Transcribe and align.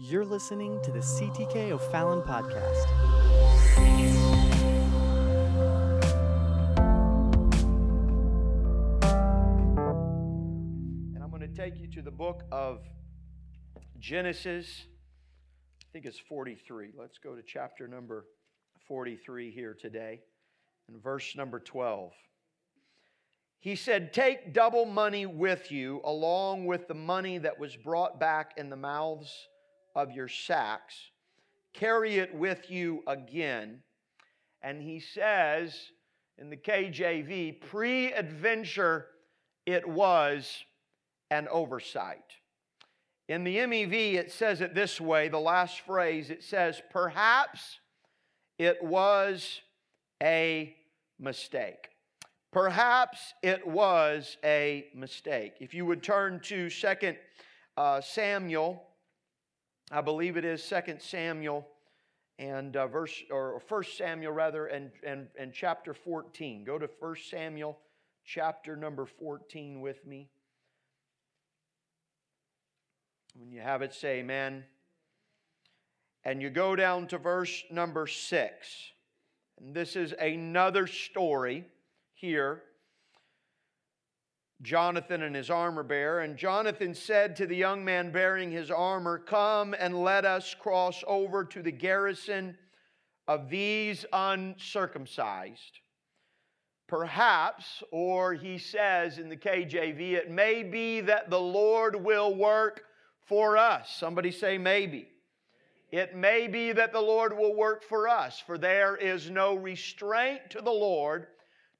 You're 0.00 0.24
listening 0.24 0.80
to 0.84 0.92
the 0.92 1.00
CTK 1.00 1.72
O'Fallon 1.72 2.22
podcast. 2.22 2.86
And 11.16 11.20
I'm 11.20 11.30
going 11.30 11.40
to 11.40 11.48
take 11.48 11.80
you 11.80 11.88
to 11.88 12.00
the 12.00 12.12
book 12.12 12.44
of 12.52 12.78
Genesis. 13.98 14.84
I 15.82 15.86
think 15.92 16.04
it's 16.04 16.20
43. 16.20 16.92
Let's 16.96 17.18
go 17.18 17.34
to 17.34 17.42
chapter 17.42 17.88
number 17.88 18.26
43 18.86 19.50
here 19.50 19.76
today, 19.78 20.20
and 20.86 21.02
verse 21.02 21.34
number 21.34 21.58
12. 21.58 22.12
He 23.58 23.74
said, 23.74 24.12
Take 24.12 24.54
double 24.54 24.84
money 24.84 25.26
with 25.26 25.72
you, 25.72 26.00
along 26.04 26.66
with 26.66 26.86
the 26.86 26.94
money 26.94 27.38
that 27.38 27.58
was 27.58 27.74
brought 27.74 28.20
back 28.20 28.52
in 28.56 28.70
the 28.70 28.76
mouths 28.76 29.48
of 29.98 30.12
your 30.12 30.28
sacks. 30.28 30.94
Carry 31.74 32.18
it 32.18 32.32
with 32.32 32.70
you 32.70 33.02
again. 33.08 33.80
And 34.62 34.80
he 34.80 35.00
says 35.00 35.74
in 36.38 36.50
the 36.50 36.56
KJV, 36.56 37.60
peradventure, 37.60 39.06
it 39.66 39.86
was 39.86 40.64
an 41.32 41.48
oversight. 41.50 42.22
In 43.28 43.42
the 43.42 43.56
MEV, 43.56 44.14
it 44.14 44.30
says 44.30 44.60
it 44.60 44.72
this 44.72 45.00
way 45.00 45.28
the 45.28 45.40
last 45.40 45.80
phrase, 45.80 46.30
it 46.30 46.44
says, 46.44 46.80
Perhaps 46.92 47.80
it 48.56 48.82
was 48.82 49.60
a 50.22 50.76
mistake. 51.18 51.88
Perhaps 52.52 53.34
it 53.42 53.66
was 53.66 54.36
a 54.44 54.86
mistake. 54.94 55.54
If 55.60 55.74
you 55.74 55.84
would 55.86 56.04
turn 56.04 56.40
to 56.44 56.70
Second 56.70 57.16
uh, 57.76 58.00
Samuel, 58.00 58.87
I 59.90 60.02
believe 60.02 60.36
it 60.36 60.44
is 60.44 60.62
Second 60.62 61.00
Samuel 61.00 61.66
and 62.38 62.76
uh, 62.76 62.86
verse 62.86 63.22
or 63.30 63.58
First 63.68 63.96
Samuel 63.96 64.32
rather, 64.32 64.66
and, 64.66 64.90
and 65.02 65.28
and 65.38 65.52
chapter 65.52 65.94
fourteen. 65.94 66.62
Go 66.64 66.78
to 66.78 66.86
First 66.86 67.30
Samuel, 67.30 67.78
chapter 68.24 68.76
number 68.76 69.06
fourteen 69.06 69.80
with 69.80 70.04
me. 70.06 70.28
When 73.34 73.50
you 73.50 73.60
have 73.60 73.82
it, 73.82 73.94
say 73.94 74.18
Amen. 74.18 74.64
And 76.22 76.42
you 76.42 76.50
go 76.50 76.76
down 76.76 77.06
to 77.08 77.18
verse 77.18 77.64
number 77.70 78.06
six, 78.06 78.92
and 79.58 79.74
this 79.74 79.96
is 79.96 80.12
another 80.12 80.86
story 80.86 81.64
here. 82.12 82.62
Jonathan 84.62 85.22
and 85.22 85.36
his 85.36 85.50
armor 85.50 85.82
bearer. 85.82 86.20
And 86.20 86.36
Jonathan 86.36 86.94
said 86.94 87.36
to 87.36 87.46
the 87.46 87.56
young 87.56 87.84
man 87.84 88.10
bearing 88.10 88.50
his 88.50 88.70
armor, 88.70 89.18
Come 89.18 89.74
and 89.78 90.02
let 90.02 90.24
us 90.24 90.54
cross 90.54 91.04
over 91.06 91.44
to 91.44 91.62
the 91.62 91.72
garrison 91.72 92.56
of 93.26 93.48
these 93.50 94.04
uncircumcised. 94.12 95.80
Perhaps, 96.88 97.82
or 97.92 98.32
he 98.32 98.56
says 98.56 99.18
in 99.18 99.28
the 99.28 99.36
KJV, 99.36 100.12
it 100.12 100.30
may 100.30 100.62
be 100.62 101.02
that 101.02 101.28
the 101.28 101.40
Lord 101.40 102.02
will 102.02 102.34
work 102.34 102.82
for 103.26 103.58
us. 103.58 103.94
Somebody 103.94 104.30
say, 104.30 104.56
maybe. 104.56 105.08
It 105.90 106.16
may 106.16 106.48
be 106.48 106.72
that 106.72 106.92
the 106.92 107.00
Lord 107.00 107.36
will 107.36 107.54
work 107.54 107.82
for 107.82 108.08
us, 108.08 108.42
for 108.44 108.58
there 108.58 108.96
is 108.96 109.30
no 109.30 109.54
restraint 109.54 110.40
to 110.50 110.60
the 110.60 110.70
Lord 110.70 111.26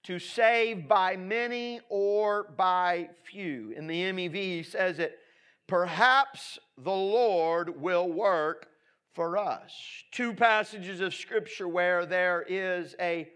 to 0.05 0.19
save 0.19 0.89
by 0.89 1.17
many 1.17 1.81
or 1.89 2.53
by 2.57 3.11
few. 3.25 3.73
In 3.77 3.87
the 3.87 4.03
MEV, 4.03 4.35
he 4.35 4.63
says 4.63 4.99
it, 4.99 5.19
perhaps 5.67 6.59
the 6.77 6.91
Lord 6.91 7.81
will 7.81 8.09
work 8.09 8.69
for 9.15 9.37
us. 9.37 9.73
Two 10.13 10.33
passages 10.33 11.01
of 11.01 11.15
Scripture 11.15 11.69
where 11.69 12.07
there 12.07 12.45
is 12.49 12.95
a 13.01 13.29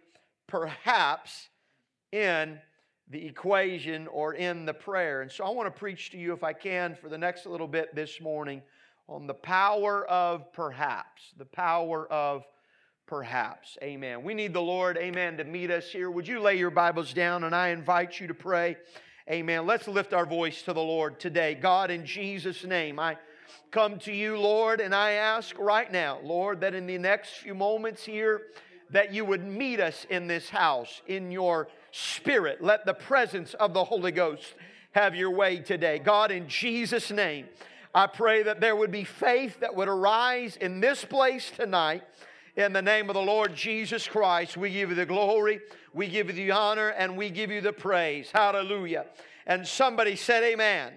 perhaps 0.47 1.49
in 2.13 2.59
the 3.09 3.27
equation 3.27 4.07
or 4.07 4.35
in 4.35 4.65
the 4.65 4.75
prayer. 4.75 5.23
And 5.23 5.31
so 5.31 5.45
I 5.45 5.51
want 5.51 5.67
to 5.67 5.79
preach 5.79 6.11
to 6.11 6.19
you, 6.19 6.33
if 6.33 6.45
I 6.45 6.53
can, 6.53 6.95
for 6.95 7.09
the 7.09 7.19
next 7.19 7.47
little 7.47 7.67
bit 7.67 7.95
this 7.95 8.21
morning 8.21 8.63
on 9.09 9.27
the 9.27 9.35
power 9.35 10.07
of 10.07 10.53
perhaps, 10.53 11.33
the 11.37 11.45
power 11.45 12.07
of 12.11 12.45
perhaps. 13.07 13.77
Amen. 13.83 14.23
We 14.23 14.35
need 14.35 14.53
the 14.53 14.63
Lord, 14.63 14.97
amen, 14.97 15.37
to 15.39 15.45
meet 15.45 15.71
us 15.71 15.91
here. 15.91 16.11
Would 16.11 16.27
you 16.29 16.41
lay 16.41 16.57
your 16.57 16.71
Bibles 16.71 17.13
down 17.13 17.45
and 17.45 17.55
I 17.55 17.69
invite 17.69 18.21
you 18.21 18.27
to 18.29 18.35
pray? 18.35 18.77
Amen. 19.31 19.67
Let's 19.67 19.87
lift 19.87 20.13
our 20.13 20.27
voice 20.27 20.63
to 20.63 20.73
the 20.73 20.81
Lord 20.81 21.21
today. 21.21 21.55
God, 21.55 21.91
in 21.91 22.05
Jesus' 22.05 22.65
name, 22.65 22.99
I 22.99 23.17
come 23.71 23.99
to 24.01 24.13
you, 24.13 24.37
Lord, 24.37 24.81
and 24.81 24.95
I 24.95 25.13
ask 25.13 25.59
right 25.59 25.91
now, 25.91 26.19
Lord, 26.23 26.61
that 26.61 26.75
in 26.75 26.87
the 26.87 26.99
next 26.99 27.35
few 27.37 27.55
moments 27.55 28.05
here, 28.05 28.43
that 28.91 29.13
you 29.13 29.25
would 29.25 29.45
meet 29.45 29.81
us 29.81 30.07
in 30.11 30.27
this 30.27 30.51
house 30.51 31.01
in 31.07 31.31
your 31.31 31.69
spirit. 31.91 32.63
Let 32.63 32.85
the 32.85 32.95
presence 32.95 33.55
of 33.55 33.73
the 33.73 33.85
Holy 33.85 34.13
Ghost 34.13 34.55
have 34.93 35.15
your 35.15 35.31
way 35.31 35.59
today. 35.59 35.99
God, 35.99 36.31
in 36.31 36.49
Jesus' 36.49 37.11
name, 37.11 37.47
I 37.95 38.07
pray 38.07 38.43
that 38.43 38.61
there 38.61 38.77
would 38.77 38.91
be 38.91 39.05
faith 39.05 39.61
that 39.61 39.75
would 39.75 39.89
arise 39.89 40.57
in 40.57 40.81
this 40.81 41.05
place 41.05 41.51
tonight. 41.51 42.03
In 42.55 42.75
the 42.75 42.83
name 42.83 43.09
of 43.09 43.15
the 43.15 43.23
Lord 43.23 43.55
Jesus 43.55 44.07
Christ, 44.07 44.59
we 44.59 44.71
give 44.71 44.91
you 44.91 44.95
the 44.95 45.07
glory, 45.07 45.61
we 45.95 46.07
give 46.07 46.27
you 46.27 46.35
the 46.35 46.51
honor, 46.51 46.91
and 46.91 47.17
we 47.17 47.31
give 47.31 47.51
you 47.51 47.63
the 47.63 47.73
praise. 47.73 48.31
Hallelujah. 48.31 49.07
And 49.47 49.67
somebody 49.67 50.17
said, 50.17 50.43
Amen. 50.43 50.93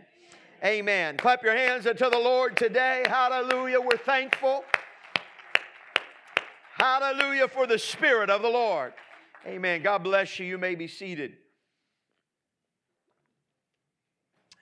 Amen. 0.64 1.16
Clap 1.16 1.44
your 1.44 1.56
hands 1.56 1.88
unto 1.88 2.10
the 2.10 2.18
Lord 2.18 2.58
today. 2.58 3.04
Hallelujah. 3.08 3.80
We're 3.80 3.98
thankful. 3.98 4.66
Hallelujah 6.74 7.48
for 7.48 7.68
the 7.68 7.80
Spirit 7.80 8.30
of 8.30 8.42
the 8.42 8.50
Lord. 8.50 8.94
Amen. 9.46 9.82
God 9.82 10.04
bless 10.04 10.40
you. 10.40 10.46
You 10.46 10.58
may 10.58 10.76
be 10.76 10.88
seated. 10.88 11.38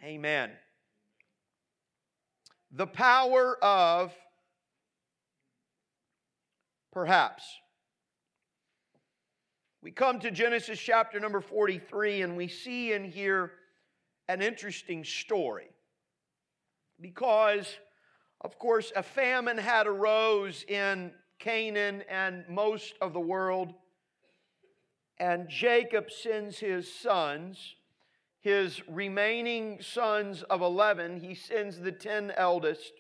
Amen. 0.04 0.52
The 2.72 2.86
power 2.86 3.58
of 3.64 4.14
perhaps. 6.94 7.44
We 9.82 9.92
come 9.92 10.20
to 10.22 10.32
Genesis 10.32 10.80
chapter 10.80 11.20
number 11.20 11.42
43 11.42 12.22
and 12.22 12.38
we 12.38 12.48
see 12.48 12.94
in 12.94 13.04
here 13.04 13.52
an 14.30 14.42
interesting 14.42 15.04
story. 15.04 15.68
Because, 17.02 17.68
of 18.40 18.58
course, 18.60 18.94
a 18.96 19.04
famine 19.04 19.58
had 19.58 19.88
arose 19.88 20.64
in 20.70 21.12
Canaan 21.40 22.04
and 22.10 22.46
most 22.48 22.94
of 23.02 23.12
the 23.12 23.20
world. 23.20 23.74
And 25.18 25.50
Jacob 25.50 26.12
sends 26.12 26.60
his 26.60 26.94
sons, 26.94 27.76
his 28.40 28.82
remaining 28.88 29.82
sons 29.82 30.44
of 30.44 30.62
11, 30.62 31.18
he 31.18 31.36
sends 31.36 31.80
the 31.80 31.92
10 31.92 32.32
eldest 32.38 32.94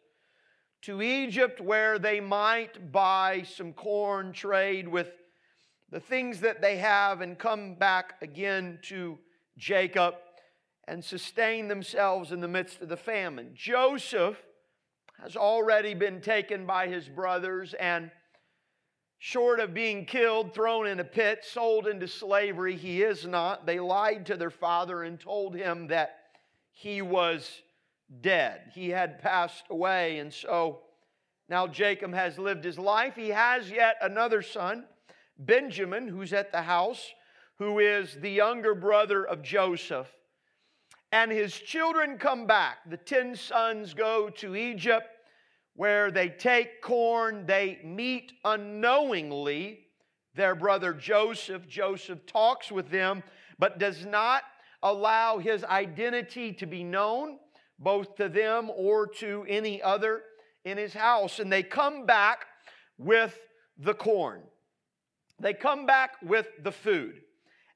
to 0.84 1.02
Egypt 1.02 1.62
where 1.62 1.98
they 1.98 2.20
might 2.20 2.92
buy 2.92 3.44
some 3.44 3.74
corn, 3.74 4.34
trade 4.34 4.88
with 4.88 5.12
the 5.90 6.00
things 6.00 6.42
that 6.42 6.62
they 6.62 6.78
have, 6.78 7.22
and 7.22 7.38
come 7.38 7.76
back 7.76 8.16
again 8.22 8.80
to 8.84 9.18
Jacob 9.58 10.16
and 10.88 11.04
sustain 11.04 11.68
themselves 11.68 12.32
in 12.32 12.42
the 12.42 12.48
midst 12.48 12.82
of 12.82 12.90
the 12.90 12.98
famine. 12.98 13.52
Joseph 13.54 14.38
has 15.22 15.38
already 15.38 15.94
been 15.94 16.20
taken 16.20 16.66
by 16.66 16.88
his 16.88 17.08
brothers 17.08 17.74
and 17.80 18.12
short 19.20 19.62
of 19.62 19.74
being 19.74 20.06
killed, 20.06 20.54
thrown 20.54 20.86
in 20.86 21.00
a 21.00 21.04
pit, 21.06 21.46
sold 21.50 21.88
into 21.88 22.08
slavery, 22.10 22.76
he 22.76 23.02
is 23.02 23.26
not. 23.26 23.66
They 23.66 23.80
lied 23.80 24.26
to 24.26 24.36
their 24.36 24.50
father 24.50 25.04
and 25.04 25.18
told 25.18 25.56
him 25.56 25.88
that 25.88 26.18
he 26.72 27.02
was 27.02 27.62
dead. 28.22 28.72
He 28.74 28.90
had 28.90 29.22
passed 29.22 29.66
away. 29.70 30.20
And 30.20 30.34
so 30.34 30.82
now 31.50 31.68
Jacob 31.68 32.14
has 32.14 32.38
lived 32.38 32.64
his 32.64 32.80
life. 32.80 33.16
He 33.16 33.30
has 33.30 33.70
yet 33.70 33.98
another 34.02 34.42
son, 34.42 34.86
Benjamin, 35.38 36.08
who's 36.08 36.34
at 36.34 36.52
the 36.52 36.62
house, 36.62 37.14
who 37.60 37.80
is 37.80 38.18
the 38.22 38.32
younger 38.32 38.76
brother 38.76 39.26
of 39.26 39.42
Joseph. 39.42 40.08
And 41.12 41.32
his 41.32 41.54
children 41.54 42.18
come 42.18 42.48
back. 42.48 42.78
The 42.90 42.98
ten 42.98 43.36
sons 43.36 43.94
go 43.94 44.30
to 44.38 44.56
Egypt 44.56 45.08
where 45.76 46.12
they 46.12 46.30
take 46.30 46.82
corn. 46.82 47.46
They 47.46 47.80
meet 47.84 48.34
unknowingly 48.44 49.80
their 50.36 50.56
brother 50.56 50.94
Joseph. 50.94 51.68
Joseph 51.68 52.26
talks 52.26 52.72
with 52.72 52.90
them, 52.90 53.24
but 53.60 53.80
does 53.80 54.06
not 54.06 54.44
allow 54.82 55.38
his 55.38 55.64
identity 55.64 56.52
to 56.54 56.66
be 56.66 56.84
known 56.84 57.38
both 57.80 58.16
to 58.16 58.30
them 58.30 58.72
or 58.76 59.08
to 59.08 59.46
any 59.48 59.82
other 59.82 60.22
in 60.66 60.78
his 60.78 60.94
house. 60.94 61.40
And 61.40 61.52
they 61.52 61.64
come 61.64 62.06
back 62.06 62.46
with 62.98 63.38
the 63.78 63.94
corn, 63.94 64.42
they 65.40 65.54
come 65.54 65.86
back 65.86 66.12
with 66.22 66.48
the 66.64 66.72
food. 66.72 67.22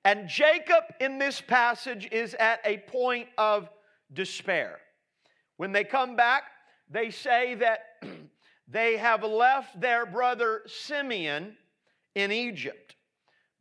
And 0.06 0.30
Jacob 0.30 0.84
in 1.02 1.20
this 1.20 1.42
passage 1.42 2.08
is 2.14 2.34
at 2.36 2.62
a 2.64 2.78
point 2.78 3.28
of 3.38 3.70
despair. 4.14 4.80
When 5.58 5.74
they 5.74 5.84
come 5.84 6.16
back, 6.16 6.44
they 6.90 7.10
say 7.10 7.56
that 7.56 7.80
they 8.70 8.96
have 8.96 9.24
left 9.24 9.82
their 9.82 10.06
brother 10.06 10.62
Simeon 10.66 11.58
in 12.16 12.32
Egypt 12.32 12.96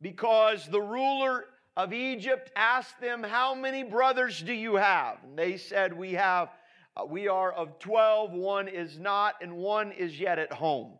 because 0.01 0.67
the 0.67 0.81
ruler 0.81 1.45
of 1.77 1.93
Egypt 1.93 2.51
asked 2.55 2.99
them, 2.99 3.21
How 3.21 3.53
many 3.53 3.83
brothers 3.83 4.41
do 4.41 4.51
you 4.51 4.75
have? 4.75 5.19
And 5.23 5.37
they 5.37 5.57
said, 5.57 5.95
We 5.95 6.13
have, 6.13 6.49
uh, 6.97 7.05
we 7.05 7.27
are 7.27 7.53
of 7.53 7.77
12, 7.77 8.33
one 8.33 8.67
is 8.67 8.99
not, 8.99 9.35
and 9.41 9.55
one 9.55 9.91
is 9.91 10.19
yet 10.19 10.39
at 10.39 10.51
home. 10.51 10.93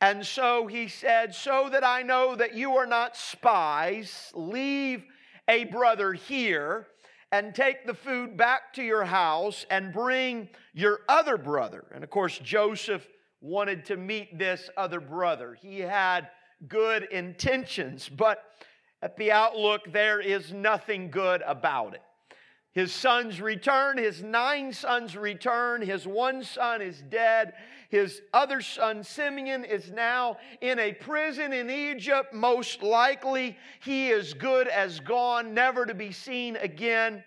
And 0.00 0.24
so 0.24 0.66
he 0.66 0.88
said, 0.88 1.34
So 1.34 1.68
that 1.70 1.84
I 1.84 2.02
know 2.02 2.34
that 2.34 2.54
you 2.54 2.76
are 2.78 2.86
not 2.86 3.18
spies, 3.18 4.32
leave 4.34 5.04
a 5.46 5.64
brother 5.64 6.14
here 6.14 6.86
and 7.30 7.54
take 7.54 7.86
the 7.86 7.92
food 7.92 8.34
back 8.34 8.72
to 8.72 8.82
your 8.82 9.04
house 9.04 9.66
and 9.70 9.92
bring 9.92 10.48
your 10.72 11.00
other 11.10 11.36
brother. 11.36 11.84
And 11.94 12.02
of 12.02 12.08
course, 12.08 12.38
Joseph 12.38 13.06
wanted 13.42 13.84
to 13.84 13.98
meet 13.98 14.38
this 14.38 14.70
other 14.78 15.00
brother. 15.00 15.54
He 15.60 15.80
had 15.80 16.28
good 16.66 17.04
intentions, 17.12 18.08
but 18.08 18.42
at 19.02 19.16
the 19.16 19.32
outlook, 19.32 19.92
there 19.92 20.20
is 20.20 20.52
nothing 20.52 21.10
good 21.10 21.42
about 21.46 21.94
it. 21.94 22.02
His 22.72 22.92
sons 22.92 23.40
return, 23.40 23.98
his 23.98 24.22
nine 24.22 24.72
sons 24.72 25.16
return, 25.16 25.82
his 25.82 26.06
one 26.06 26.44
son 26.44 26.80
is 26.82 27.02
dead. 27.08 27.54
His 27.88 28.20
other 28.34 28.60
son, 28.60 29.02
Simeon, 29.02 29.64
is 29.64 29.90
now 29.90 30.36
in 30.60 30.78
a 30.78 30.92
prison 30.92 31.52
in 31.52 31.70
Egypt. 31.70 32.34
Most 32.34 32.82
likely, 32.82 33.56
he 33.80 34.10
is 34.10 34.34
good 34.34 34.68
as 34.68 35.00
gone, 35.00 35.54
never 35.54 35.86
to 35.86 35.94
be 35.94 36.12
seen 36.12 36.56
again. 36.56 37.24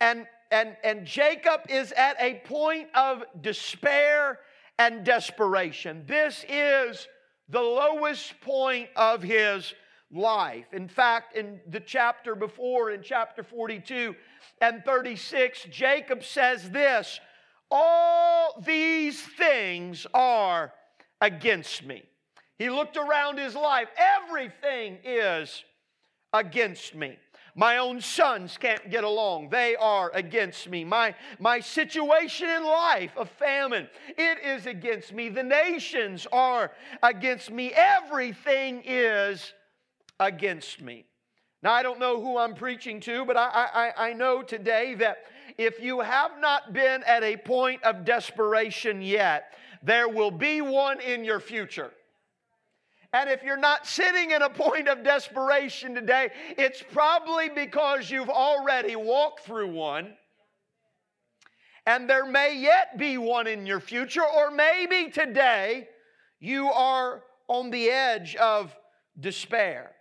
And, 0.00 0.26
and, 0.52 0.76
and 0.84 1.04
Jacob 1.04 1.62
is 1.68 1.92
at 1.92 2.16
a 2.20 2.40
point 2.44 2.88
of 2.94 3.24
despair 3.40 4.38
and 4.78 5.04
desperation. 5.04 6.04
This 6.06 6.44
is 6.48 7.08
the 7.48 7.60
lowest 7.60 8.40
point 8.40 8.88
of 8.94 9.22
his 9.22 9.74
life. 10.12 10.66
In 10.72 10.88
fact, 10.88 11.36
in 11.36 11.60
the 11.68 11.80
chapter 11.80 12.34
before, 12.34 12.90
in 12.90 13.02
chapter 13.02 13.42
42 13.42 14.14
and 14.60 14.84
36, 14.84 15.66
Jacob 15.70 16.22
says 16.22 16.70
this 16.70 17.20
All 17.70 18.62
these 18.64 19.20
things 19.20 20.06
are 20.14 20.72
against 21.20 21.84
me. 21.84 22.02
He 22.58 22.70
looked 22.70 22.96
around 22.96 23.38
his 23.38 23.54
life, 23.54 23.88
everything 23.96 24.98
is 25.04 25.64
against 26.32 26.94
me. 26.94 27.18
My 27.58 27.78
own 27.78 28.02
sons 28.02 28.58
can't 28.58 28.90
get 28.90 29.02
along. 29.02 29.48
They 29.48 29.76
are 29.76 30.10
against 30.12 30.68
me. 30.68 30.84
My, 30.84 31.14
my 31.38 31.58
situation 31.60 32.50
in 32.50 32.64
life 32.64 33.16
of 33.16 33.30
famine, 33.30 33.88
it 34.08 34.44
is 34.44 34.66
against 34.66 35.14
me. 35.14 35.30
The 35.30 35.42
nations 35.42 36.26
are 36.30 36.72
against 37.02 37.50
me. 37.50 37.72
Everything 37.74 38.82
is 38.84 39.54
against 40.20 40.80
me. 40.80 41.04
Now, 41.62 41.72
I 41.72 41.82
don't 41.82 41.98
know 41.98 42.20
who 42.20 42.38
I'm 42.38 42.54
preaching 42.54 43.00
to, 43.00 43.24
but 43.24 43.36
I, 43.36 43.92
I, 43.96 44.08
I 44.08 44.12
know 44.12 44.42
today 44.42 44.94
that 44.96 45.24
if 45.58 45.80
you 45.80 46.00
have 46.00 46.32
not 46.38 46.72
been 46.72 47.02
at 47.04 47.22
a 47.22 47.36
point 47.36 47.82
of 47.82 48.04
desperation 48.04 49.02
yet, 49.02 49.52
there 49.82 50.08
will 50.08 50.30
be 50.30 50.60
one 50.60 51.00
in 51.00 51.24
your 51.24 51.40
future. 51.40 51.90
And 53.12 53.30
if 53.30 53.42
you're 53.42 53.56
not 53.56 53.86
sitting 53.86 54.32
in 54.32 54.42
a 54.42 54.50
point 54.50 54.88
of 54.88 55.02
desperation 55.02 55.94
today, 55.94 56.30
it's 56.58 56.84
probably 56.92 57.48
because 57.48 58.10
you've 58.10 58.28
already 58.28 58.94
walked 58.94 59.40
through 59.40 59.72
one. 59.72 60.14
And 61.86 62.10
there 62.10 62.26
may 62.26 62.58
yet 62.58 62.98
be 62.98 63.16
one 63.16 63.46
in 63.46 63.64
your 63.64 63.80
future, 63.80 64.24
or 64.24 64.50
maybe 64.50 65.10
today 65.10 65.88
you 66.40 66.66
are 66.66 67.22
on 67.48 67.70
the 67.70 67.88
edge 67.88 68.36
of 68.36 68.76
despair. 69.18 69.95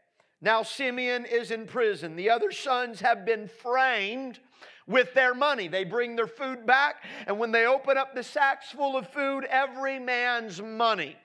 Now, 0.45 0.61
Simeon 0.61 1.25
is 1.25 1.49
in 1.49 1.65
prison. 1.65 2.15
The 2.15 2.29
other 2.29 2.51
sons 2.51 3.01
have 3.01 3.25
been 3.25 3.47
framed 3.47 4.37
with 4.85 5.11
their 5.15 5.33
money. 5.33 5.67
They 5.67 5.83
bring 5.83 6.15
their 6.15 6.27
food 6.27 6.67
back, 6.67 7.03
and 7.25 7.39
when 7.39 7.51
they 7.51 7.65
open 7.65 7.97
up 7.97 8.13
the 8.13 8.21
sacks 8.21 8.69
full 8.69 8.95
of 8.95 9.09
food, 9.09 9.45
every 9.45 9.97
man's 9.97 10.61
money 10.61 11.15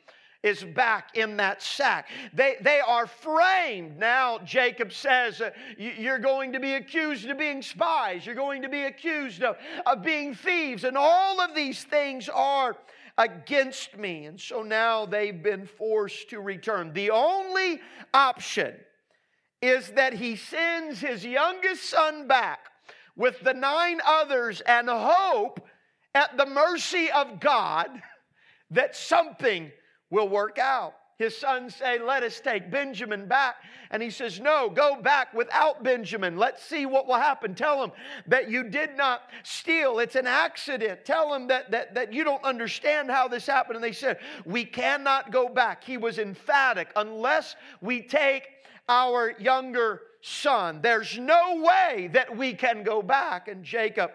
is 0.42 0.64
back 0.64 1.18
in 1.18 1.36
that 1.36 1.62
sack. 1.62 2.08
They, 2.32 2.56
they 2.62 2.80
are 2.80 3.06
framed. 3.06 3.98
Now, 3.98 4.38
Jacob 4.38 4.90
says, 4.90 5.42
uh, 5.42 5.50
You're 5.76 6.18
going 6.18 6.54
to 6.54 6.58
be 6.58 6.72
accused 6.72 7.28
of 7.28 7.36
being 7.36 7.60
spies. 7.60 8.24
You're 8.24 8.34
going 8.34 8.62
to 8.62 8.70
be 8.70 8.84
accused 8.84 9.42
of, 9.42 9.58
of 9.84 10.02
being 10.02 10.34
thieves. 10.34 10.84
And 10.84 10.96
all 10.96 11.42
of 11.42 11.54
these 11.54 11.84
things 11.84 12.30
are 12.30 12.74
against 13.18 13.98
me. 13.98 14.24
And 14.24 14.40
so 14.40 14.62
now 14.62 15.04
they've 15.04 15.42
been 15.42 15.66
forced 15.66 16.30
to 16.30 16.40
return. 16.40 16.94
The 16.94 17.10
only 17.10 17.82
option 18.14 18.76
is 19.62 19.90
that 19.90 20.14
he 20.14 20.36
sends 20.36 21.00
his 21.00 21.24
youngest 21.24 21.84
son 21.84 22.26
back 22.26 22.60
with 23.16 23.40
the 23.40 23.54
nine 23.54 24.00
others 24.06 24.62
and 24.62 24.88
hope 24.88 25.60
at 26.14 26.36
the 26.36 26.46
mercy 26.46 27.10
of 27.10 27.40
God 27.40 27.90
that 28.70 28.96
something 28.96 29.70
will 30.10 30.28
work 30.28 30.58
out. 30.58 30.94
His 31.20 31.36
sons 31.36 31.76
say, 31.76 31.98
Let 31.98 32.22
us 32.22 32.40
take 32.40 32.70
Benjamin 32.70 33.28
back. 33.28 33.56
And 33.90 34.02
he 34.02 34.08
says, 34.08 34.40
No, 34.40 34.70
go 34.70 34.96
back 35.02 35.34
without 35.34 35.82
Benjamin. 35.84 36.38
Let's 36.38 36.64
see 36.64 36.86
what 36.86 37.06
will 37.06 37.16
happen. 37.16 37.54
Tell 37.54 37.84
him 37.84 37.92
that 38.26 38.48
you 38.48 38.64
did 38.64 38.96
not 38.96 39.24
steal. 39.42 39.98
It's 39.98 40.16
an 40.16 40.26
accident. 40.26 41.04
Tell 41.04 41.34
him 41.34 41.46
that, 41.48 41.70
that, 41.72 41.94
that 41.94 42.10
you 42.14 42.24
don't 42.24 42.42
understand 42.42 43.10
how 43.10 43.28
this 43.28 43.46
happened. 43.46 43.76
And 43.76 43.84
they 43.84 43.92
said, 43.92 44.18
We 44.46 44.64
cannot 44.64 45.30
go 45.30 45.50
back. 45.50 45.84
He 45.84 45.98
was 45.98 46.18
emphatic. 46.18 46.88
Unless 46.96 47.54
we 47.82 48.00
take 48.00 48.48
our 48.90 49.32
younger 49.38 50.02
son, 50.20 50.80
there's 50.82 51.16
no 51.16 51.62
way 51.62 52.10
that 52.12 52.36
we 52.36 52.52
can 52.52 52.82
go 52.82 53.00
back. 53.00 53.48
And 53.48 53.64
Jacob 53.64 54.10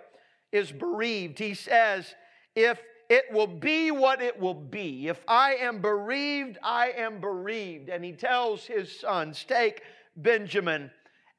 is 0.51 0.72
bereaved. 0.72 1.39
He 1.39 1.54
says, 1.54 2.13
If 2.56 2.80
it 3.10 3.25
will 3.31 3.48
be 3.48 3.92
what 3.92 4.22
it 4.22 4.39
will 4.39 4.54
be. 4.54 5.07
If 5.07 5.24
I 5.27 5.56
am 5.56 5.81
bereaved, 5.81 6.57
I 6.62 6.92
am 6.98 7.19
bereaved. 7.19 7.89
And 7.89 8.04
he 8.04 8.12
tells 8.12 8.66
his 8.66 9.00
sons, 9.00 9.44
Take 9.48 9.81
Benjamin 10.16 10.92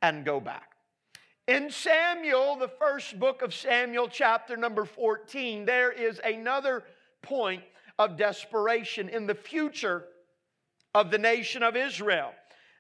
and 0.03 0.25
go 0.25 0.41
back. 0.41 0.71
In 1.49 1.71
Samuel, 1.71 2.57
the 2.57 2.71
first 2.81 3.19
book 3.21 3.43
of 3.43 3.55
Samuel, 3.55 4.09
chapter 4.09 4.57
number 4.57 4.85
14, 4.85 5.65
there 5.65 5.93
is 5.93 6.21
another 6.25 6.85
point 7.23 7.63
of 7.99 8.17
desperation 8.17 9.09
in 9.09 9.27
the 9.27 9.35
future 9.35 10.05
of 10.95 11.11
the 11.11 11.19
nation 11.19 11.63
of 11.63 11.77
Israel. 11.77 12.33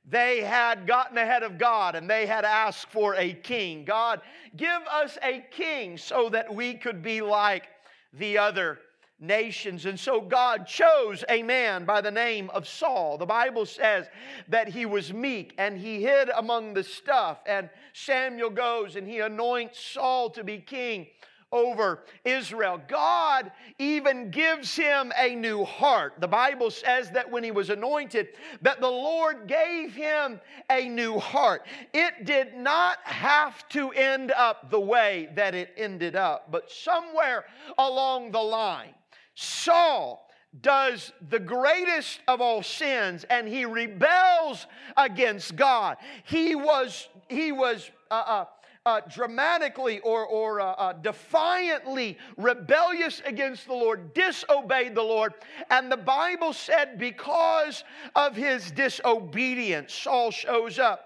They 0.09 0.41
had 0.41 0.87
gotten 0.87 1.19
ahead 1.19 1.43
of 1.43 1.59
God 1.59 1.97
and 1.97 2.09
they 2.09 2.27
had 2.27 2.45
asked 2.45 2.91
for 2.91 3.17
a 3.17 3.33
king. 3.33 3.85
God, 3.85 4.21
give 4.57 4.83
us 4.91 5.19
a 5.23 5.45
king 5.51 5.99
so 5.99 6.29
that 6.31 6.55
we 6.55 6.75
could 6.75 7.03
be 7.03 7.21
like 7.21 7.65
the 8.13 8.39
other 8.39 8.79
nations. 9.19 9.85
And 9.85 9.99
so 9.99 10.21
God 10.21 10.67
chose 10.67 11.25
a 11.29 11.43
man 11.43 11.85
by 11.85 12.01
the 12.01 12.11
name 12.11 12.51
of 12.51 12.69
Saul. 12.69 13.19
The 13.19 13.27
Bible 13.27 13.67
says 13.67 14.07
that 14.49 14.69
he 14.69 14.87
was 14.87 15.13
meek 15.13 15.55
and 15.59 15.77
he 15.77 16.03
hid 16.03 16.29
among 16.37 16.75
the 16.75 16.85
stuff. 16.85 17.39
And 17.45 17.69
Samuel 17.93 18.51
goes 18.51 18.95
and 18.95 19.09
he 19.09 19.21
anoints 19.21 19.81
Saul 19.81 20.31
to 20.31 20.45
be 20.45 20.59
king 20.59 21.09
over 21.57 22.05
Israel. 22.25 22.81
God 22.89 23.51
even 23.79 24.31
gives 24.31 24.77
him 24.77 25.13
a 25.19 25.35
new 25.35 25.65
heart. 25.65 26.15
The 26.19 26.29
Bible 26.29 26.71
says 26.71 27.11
that 27.13 27.31
when 27.31 27.43
he 27.43 27.51
was 27.51 27.71
anointed 27.71 28.29
that 28.63 28.81
the 28.81 28.91
Lord 28.91 29.47
gave 29.47 29.95
him 29.95 30.41
a 30.71 30.89
new 30.89 31.19
heart. 31.19 31.67
It 31.93 32.25
did 32.25 32.55
not 32.57 32.99
have 33.05 33.69
to 33.71 33.91
end 33.91 34.33
up 34.33 34.71
the 34.71 34.81
way 34.81 35.29
that 35.35 35.55
it 35.55 35.71
ended 35.77 36.17
up, 36.17 36.51
but 36.51 36.71
somewhere 36.71 37.45
along 37.79 38.33
the 38.33 38.43
line 38.43 38.95
Saul 39.37 40.27
does 40.63 41.13
the 41.29 41.39
greatest 41.39 42.21
of 42.27 42.41
all 42.41 42.63
sins 42.63 43.25
and 43.29 43.47
he 43.47 43.65
rebels 43.65 44.67
against 44.97 45.55
God. 45.55 45.99
He 46.25 46.55
was, 46.55 47.09
he 47.29 47.53
was 47.53 47.91
uh, 48.11 48.15
uh, 48.27 48.45
uh, 48.87 49.01
dramatically 49.11 49.99
or, 50.01 50.25
or 50.25 50.61
uh, 50.61 50.73
uh, 50.73 50.93
defiantly 50.95 52.17
rebellious 52.37 53.21
against 53.27 53.67
the 53.67 53.75
Lord, 53.75 54.15
disobeyed 54.15 54.95
the 54.95 55.03
Lord. 55.03 55.35
And 55.71 55.91
the 55.91 55.97
Bible 55.97 56.53
said, 56.53 56.97
because 56.99 57.85
of 58.15 58.37
his 58.37 58.71
disobedience, 58.71 59.93
Saul 59.93 60.31
shows 60.31 60.79
up 60.79 61.06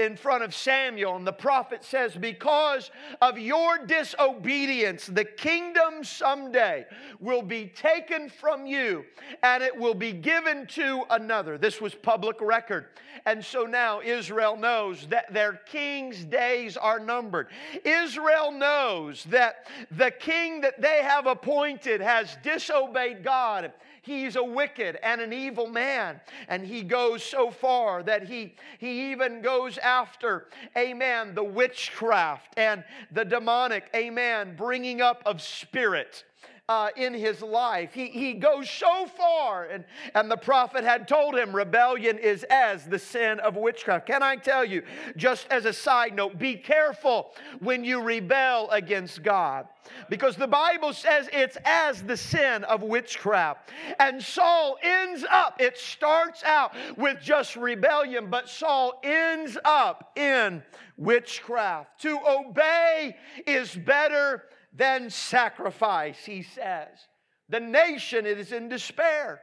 in 0.00 0.16
front 0.16 0.42
of 0.42 0.54
Samuel, 0.54 1.16
and 1.16 1.26
the 1.26 1.32
prophet 1.32 1.84
says, 1.84 2.16
Because 2.16 2.90
of 3.20 3.38
your 3.38 3.84
disobedience, 3.86 5.06
the 5.06 5.24
kingdom 5.24 6.02
someday 6.02 6.86
will 7.20 7.42
be 7.42 7.66
taken 7.66 8.28
from 8.28 8.66
you 8.66 9.04
and 9.42 9.62
it 9.62 9.76
will 9.76 9.94
be 9.94 10.12
given 10.12 10.66
to 10.68 11.04
another. 11.10 11.58
This 11.58 11.80
was 11.80 11.94
public 11.94 12.40
record. 12.40 12.86
And 13.26 13.44
so 13.44 13.64
now 13.64 14.00
Israel 14.00 14.56
knows 14.56 15.06
that 15.08 15.32
their 15.32 15.54
king's 15.66 16.24
days 16.24 16.76
are 16.76 16.98
numbered. 16.98 17.48
Israel 17.84 18.50
knows 18.50 19.24
that 19.24 19.66
the 19.90 20.10
king 20.10 20.62
that 20.62 20.80
they 20.80 21.02
have 21.02 21.26
appointed 21.26 22.00
has 22.00 22.38
disobeyed 22.42 23.22
God 23.22 23.72
he's 24.02 24.36
a 24.36 24.42
wicked 24.42 24.98
and 25.02 25.20
an 25.20 25.32
evil 25.32 25.66
man. 25.66 26.20
And 26.48 26.64
he 26.64 26.82
goes 26.82 27.22
so 27.22 27.50
far 27.50 28.02
that 28.04 28.28
he, 28.28 28.54
he 28.78 29.12
even 29.12 29.42
goes 29.42 29.78
after, 29.78 30.48
amen, 30.76 31.34
the 31.34 31.44
witchcraft 31.44 32.54
and 32.56 32.84
the 33.10 33.24
demonic, 33.24 33.90
amen, 33.94 34.54
bringing 34.56 35.00
up 35.00 35.22
of 35.26 35.40
spirits 35.40 36.24
uh, 36.70 36.88
in 36.94 37.12
his 37.12 37.42
life. 37.42 37.92
He, 37.92 38.06
he 38.06 38.34
goes 38.34 38.70
so 38.70 39.04
far, 39.06 39.64
and, 39.64 39.84
and 40.14 40.30
the 40.30 40.36
prophet 40.36 40.84
had 40.84 41.08
told 41.08 41.34
him 41.34 41.54
rebellion 41.54 42.16
is 42.16 42.44
as 42.48 42.84
the 42.84 42.98
sin 42.98 43.40
of 43.40 43.56
witchcraft. 43.56 44.06
Can 44.06 44.22
I 44.22 44.36
tell 44.36 44.64
you, 44.64 44.84
just 45.16 45.48
as 45.50 45.64
a 45.64 45.72
side 45.72 46.14
note, 46.14 46.38
be 46.38 46.54
careful 46.54 47.32
when 47.58 47.82
you 47.82 48.00
rebel 48.00 48.70
against 48.70 49.24
God. 49.24 49.66
Because 50.08 50.36
the 50.36 50.46
Bible 50.46 50.92
says 50.92 51.28
it's 51.32 51.58
as 51.64 52.02
the 52.02 52.16
sin 52.16 52.62
of 52.62 52.82
witchcraft. 52.82 53.70
And 53.98 54.22
Saul 54.22 54.76
ends 54.80 55.24
up, 55.28 55.60
it 55.60 55.76
starts 55.76 56.44
out 56.44 56.72
with 56.96 57.20
just 57.20 57.56
rebellion, 57.56 58.30
but 58.30 58.48
Saul 58.48 59.00
ends 59.02 59.58
up 59.64 60.12
in 60.16 60.62
witchcraft. 60.96 62.00
To 62.02 62.20
obey 62.28 63.16
is 63.44 63.74
better 63.74 64.44
than 64.72 65.10
sacrifice, 65.10 66.24
he 66.24 66.42
says. 66.42 66.88
The 67.48 67.60
nation 67.60 68.26
is 68.26 68.52
in 68.52 68.68
despair. 68.68 69.40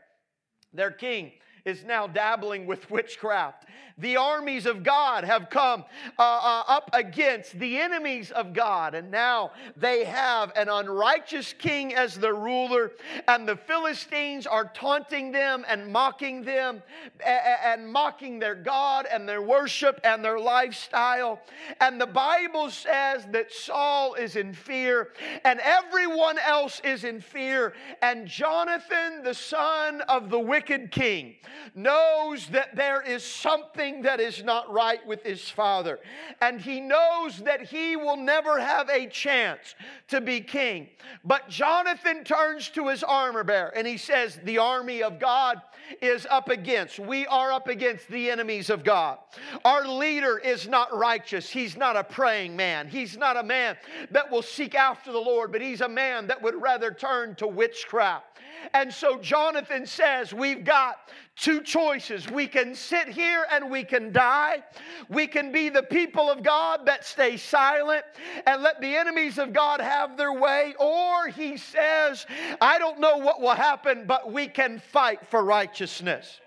Their 0.74 0.92
king 0.92 1.34
is 1.68 1.84
now 1.84 2.08
dabbling 2.08 2.66
with 2.66 2.90
witchcraft. 2.90 3.66
The 4.00 4.18
armies 4.18 4.68
of 4.68 4.84
God 4.84 5.24
have 5.24 5.50
come 5.50 5.84
uh, 6.20 6.22
uh, 6.22 6.64
up 6.68 6.92
against 6.94 7.58
the 7.58 7.80
enemies 7.80 8.30
of 8.30 8.54
God, 8.54 8.94
and 8.94 9.10
now 9.10 9.54
they 9.76 10.06
have 10.06 10.52
an 10.56 10.70
unrighteous 10.70 11.54
king 11.54 11.96
as 11.96 12.14
their 12.14 12.36
ruler, 12.36 12.92
and 13.28 13.48
the 13.48 13.56
Philistines 13.56 14.46
are 14.46 14.66
taunting 14.66 15.32
them 15.32 15.66
and 15.68 15.92
mocking 15.92 16.44
them 16.44 16.84
and 17.26 17.92
mocking 17.92 18.38
their 18.38 18.54
God 18.54 19.08
and 19.12 19.28
their 19.28 19.42
worship 19.42 20.00
and 20.04 20.24
their 20.24 20.40
lifestyle. 20.40 21.40
And 21.82 22.00
the 22.00 22.06
Bible 22.06 22.70
says 22.70 23.26
that 23.32 23.52
Saul 23.52 24.14
is 24.14 24.36
in 24.36 24.54
fear, 24.54 25.10
and 25.44 25.60
everyone 25.62 26.38
else 26.38 26.82
is 26.84 27.04
in 27.04 27.20
fear, 27.20 27.74
and 28.04 28.28
Jonathan, 28.28 29.24
the 29.24 29.34
son 29.34 30.02
of 30.02 30.30
the 30.30 30.40
wicked 30.40 30.92
king, 30.92 31.34
knows 31.76 32.48
that 32.48 32.76
there 32.76 33.02
is 33.02 33.24
something 33.24 34.02
that 34.04 34.20
is 34.20 34.44
not 34.44 34.72
right 34.72 35.06
with 35.06 35.24
his 35.24 35.50
father. 35.50 36.00
And 36.42 36.60
he 36.60 36.80
knows 36.80 37.40
that 37.40 37.62
he 37.62 37.96
will 37.96 38.18
never 38.18 38.60
have 38.60 38.90
a 38.90 39.08
chance 39.08 39.76
to 40.10 40.22
be 40.22 40.42
king. 40.42 40.90
But 41.24 41.50
Jonathan 41.50 42.24
turns 42.24 42.70
to 42.70 42.88
his 42.88 43.04
armor 43.04 43.44
bearer 43.44 43.74
and 43.76 43.86
he 43.86 43.98
says, 43.98 44.40
The 44.44 44.58
army 44.58 45.04
of 45.04 45.20
God 45.20 45.62
is 46.02 46.28
up 46.30 46.50
against. 46.50 47.00
We 47.00 47.26
are 47.28 47.52
up 47.52 47.68
against 47.68 48.08
the 48.10 48.30
enemies 48.30 48.70
of 48.70 48.84
God. 48.84 49.20
Our 49.64 49.88
leader 49.88 50.38
is 50.38 50.68
not 50.68 50.96
righteous. 50.96 51.50
He's 51.50 51.78
not 51.78 51.96
a 51.96 52.04
praying 52.04 52.56
man. 52.56 52.88
He's 52.88 53.18
not 53.18 53.38
a 53.38 53.44
man 53.44 53.78
that 54.12 54.30
will 54.30 54.42
seek 54.42 54.76
after 54.76 55.12
the 55.12 55.20
Lord, 55.20 55.52
but 55.52 55.62
he's 55.62 55.82
a 55.82 55.90
man 55.90 56.28
that 56.28 56.42
would 56.42 56.62
rather 56.62 56.92
turn 56.92 57.36
to 57.36 57.48
witchcraft. 57.48 58.26
And 58.74 58.94
so 58.94 59.18
Jonathan 59.18 59.86
says, 59.86 60.34
We've 60.34 60.64
got 60.64 61.10
two 61.38 61.62
choices. 61.62 62.30
We 62.30 62.48
can 62.48 62.76
sit 62.76 63.08
here 63.08 63.46
and 63.52 63.70
we 63.70 63.84
can 63.84 64.12
die. 64.12 64.64
We 65.10 65.28
can 65.28 65.52
be 65.52 65.70
the 65.70 65.84
people 65.84 66.30
of 66.30 66.44
God 66.44 66.86
that 66.86 67.06
stay 67.06 67.38
silent 67.38 68.04
and 68.46 68.62
let 68.62 68.82
the 68.82 68.96
enemies 68.96 69.38
of 69.38 69.54
God 69.54 69.80
have 69.80 70.18
their 70.18 70.34
way. 70.34 70.74
Or 70.80 71.28
he 71.28 71.58
says, 71.58 72.26
I 72.60 72.80
don't 72.80 73.00
know 73.00 73.18
what 73.18 73.42
will 73.42 73.56
happen, 73.56 74.06
but 74.06 74.32
we 74.32 74.48
can 74.48 74.80
fight 74.80 75.28
for 75.28 75.44
righteousness 75.44 76.40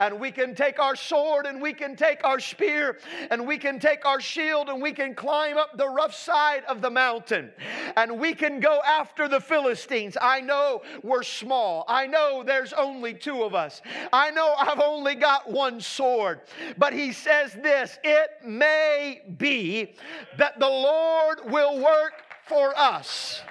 and 0.00 0.18
we 0.20 0.30
can 0.30 0.54
take 0.54 0.78
our 0.78 0.96
sword 0.96 1.46
and 1.46 1.60
we 1.60 1.72
can 1.72 1.96
take 1.96 2.24
our 2.24 2.40
spear 2.40 2.98
and 3.30 3.46
we 3.46 3.58
can 3.58 3.78
take 3.78 4.04
our 4.04 4.20
shield 4.20 4.68
and 4.68 4.80
we 4.80 4.92
can 4.92 5.14
climb 5.14 5.56
up 5.56 5.76
the 5.76 5.88
rough 5.88 6.14
side 6.14 6.64
of 6.68 6.80
the 6.80 6.90
mountain 6.90 7.50
and 7.96 8.18
we 8.18 8.34
can 8.34 8.60
go 8.60 8.80
after 8.86 9.28
the 9.28 9.40
Philistines. 9.40 10.16
I 10.20 10.40
know 10.40 10.82
we're 11.02 11.22
small. 11.22 11.84
I 11.88 12.06
know 12.06 12.42
there's 12.44 12.72
only 12.72 13.14
two 13.14 13.42
of 13.42 13.54
us. 13.54 13.82
I 14.12 14.30
know 14.30 14.54
I've 14.58 14.80
only 14.80 15.14
got 15.14 15.50
one 15.50 15.80
sword. 15.80 16.40
But 16.76 16.92
he 16.92 17.12
says 17.12 17.52
this 17.54 17.98
it 18.04 18.30
may 18.44 19.22
be 19.36 19.94
that 20.36 20.58
the 20.58 20.68
Lord 20.68 21.40
will 21.50 21.82
work 21.82 22.12
for 22.46 22.76
us. 22.78 23.42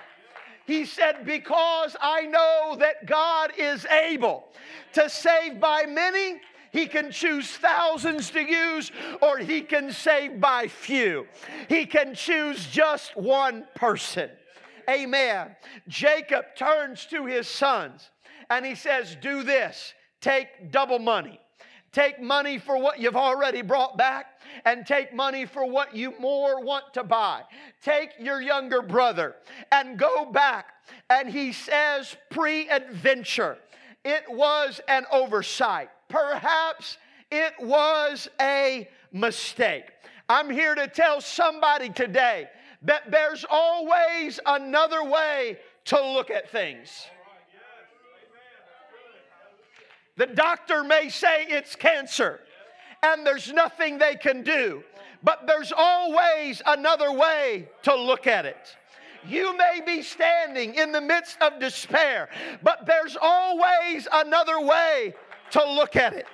He 0.68 0.86
said, 0.86 1.26
Because 1.26 1.96
I 2.00 2.26
know 2.26 2.76
that 2.80 3.08
God 3.08 3.54
is 3.58 3.86
able 3.86 4.44
to 4.94 5.10
save 5.10 5.60
by 5.60 5.86
many, 5.88 6.42
he 6.72 6.86
can 6.86 7.10
choose 7.10 7.50
thousands 7.50 8.30
to 8.32 8.42
use, 8.42 8.92
or 9.22 9.38
he 9.38 9.62
can 9.62 9.92
save 9.92 10.40
by 10.40 10.68
few. 10.68 11.26
He 11.70 11.86
can 11.86 12.14
choose 12.14 12.68
just 12.68 13.16
one 13.16 13.66
person. 13.76 14.30
Amen. 14.90 15.56
Jacob 15.88 16.46
turns 16.56 17.06
to 17.08 17.26
his 17.26 17.48
sons 17.48 18.10
and 18.50 18.66
he 18.66 18.76
says, 18.76 19.18
Do 19.22 19.44
this 19.44 19.94
take 20.22 20.72
double 20.72 21.00
money. 21.00 21.40
Take 21.98 22.22
money 22.22 22.60
for 22.60 22.78
what 22.78 23.00
you've 23.00 23.16
already 23.16 23.64
brought 23.64 23.98
back 23.98 24.40
and 24.66 24.86
take 24.86 25.16
money 25.16 25.48
for 25.48 25.66
what 25.68 25.96
you 25.96 26.14
more 26.20 26.64
want 26.64 26.94
to 26.94 27.04
buy. 27.04 27.42
Take 27.82 28.12
your 28.20 28.40
younger 28.40 28.84
brother 28.84 29.34
and 29.72 29.98
go 29.98 30.26
back. 30.26 30.68
And 31.10 31.28
he 31.28 31.52
says, 31.52 32.16
peradventure, 32.30 33.58
it 34.06 34.26
was 34.30 34.80
an 34.88 35.08
oversight. 35.12 35.90
Perhaps 36.08 37.00
it 37.32 37.54
was 37.60 38.30
a 38.40 38.88
mistake. 39.12 39.86
I'm 40.30 40.52
here 40.52 40.76
to 40.76 40.88
tell 40.88 41.20
somebody 41.20 41.90
today 41.90 42.48
that 42.84 43.10
there's 43.10 43.44
always 43.50 44.40
another 44.46 45.04
way 45.04 45.58
to 45.86 46.00
look 46.14 46.30
at 46.30 46.52
things. 46.52 47.08
The 50.18 50.28
doctor 50.28 50.84
may 50.84 51.10
say 51.10 51.46
it's 51.48 51.76
cancer 51.76 52.42
and 53.04 53.26
there's 53.26 53.54
nothing 53.54 54.00
they 54.00 54.16
can 54.16 54.44
do, 54.44 54.84
but 55.24 55.46
there's 55.46 55.72
always 55.76 56.62
another 56.66 57.12
way 57.12 57.70
to 57.84 57.96
look 57.96 58.28
at 58.28 58.46
it. 58.46 58.76
You 59.28 59.56
may 59.56 59.82
be 59.86 60.02
standing 60.02 60.76
in 60.76 60.92
the 60.92 61.02
midst 61.02 61.40
of 61.42 61.60
despair, 61.60 62.30
but 62.64 62.86
there's 62.86 63.16
always 63.20 64.08
another 64.12 64.60
way 64.60 65.14
to 65.52 65.64
look 65.74 65.96
at 65.96 66.14
it. 66.14 66.26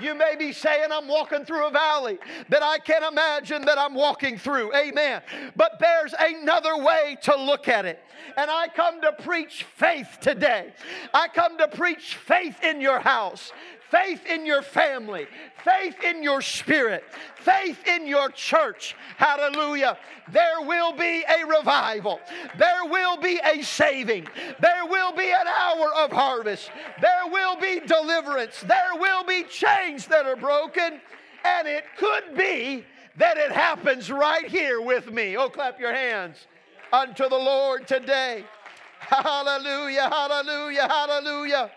You 0.00 0.14
may 0.14 0.34
be 0.36 0.52
saying, 0.52 0.88
I'm 0.90 1.06
walking 1.06 1.44
through 1.44 1.66
a 1.66 1.70
valley 1.70 2.18
that 2.48 2.62
I 2.62 2.78
can't 2.78 3.04
imagine 3.04 3.64
that 3.66 3.78
I'm 3.78 3.94
walking 3.94 4.38
through. 4.38 4.74
Amen. 4.74 5.22
But 5.56 5.78
there's 5.78 6.14
another 6.18 6.76
way 6.78 7.16
to 7.22 7.36
look 7.36 7.68
at 7.68 7.84
it. 7.84 8.02
And 8.36 8.50
I 8.50 8.68
come 8.68 9.00
to 9.02 9.12
preach 9.12 9.64
faith 9.76 10.18
today. 10.20 10.72
I 11.12 11.28
come 11.28 11.58
to 11.58 11.68
preach 11.68 12.16
faith 12.16 12.62
in 12.64 12.80
your 12.80 12.98
house, 12.98 13.52
faith 13.94 14.26
in 14.26 14.44
your 14.44 14.62
family, 14.62 15.26
faith 15.64 16.02
in 16.02 16.22
your 16.22 16.42
spirit, 16.42 17.04
faith 17.36 17.78
in 17.86 18.08
your 18.08 18.28
church. 18.30 18.96
Hallelujah. 19.18 19.96
There 20.32 20.62
will 20.62 20.92
be 20.92 21.22
a 21.22 21.46
revival, 21.46 22.18
there 22.58 22.84
will 22.86 23.18
be 23.18 23.38
a 23.44 23.62
saving, 23.62 24.26
there 24.58 24.86
will 24.86 25.12
be 25.12 25.30
an 25.30 25.46
hour 25.46 25.94
of 25.96 26.10
harvest, 26.10 26.70
there 27.00 27.30
will 27.30 27.56
be 27.56 27.80
deliverance, 27.86 28.60
there 28.62 28.94
will 28.94 29.22
be 29.24 29.44
chains 29.44 30.06
that 30.06 30.26
are 30.26 30.36
broken, 30.36 31.00
and 31.44 31.68
it 31.68 31.84
could 31.96 32.36
be 32.36 32.84
that 33.16 33.36
it 33.36 33.52
happens 33.52 34.10
right 34.10 34.46
here 34.46 34.80
with 34.80 35.12
me. 35.12 35.36
Oh, 35.36 35.48
clap 35.48 35.78
your 35.78 35.94
hands 35.94 36.48
unto 36.92 37.28
the 37.28 37.36
Lord 37.36 37.86
today. 37.86 38.44
Hallelujah, 38.98 40.08
hallelujah, 40.08 40.88
hallelujah 40.88 41.70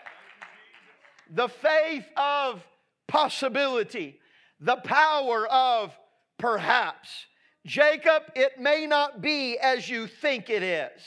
the 1.30 1.48
faith 1.48 2.06
of 2.16 2.64
possibility, 3.06 4.18
the 4.60 4.76
power 4.76 5.46
of 5.48 5.96
perhaps. 6.38 7.26
Jacob, 7.66 8.22
it 8.34 8.58
may 8.58 8.86
not 8.86 9.20
be 9.20 9.58
as 9.58 9.88
you 9.88 10.06
think 10.06 10.48
it 10.48 10.62
is. 10.62 11.00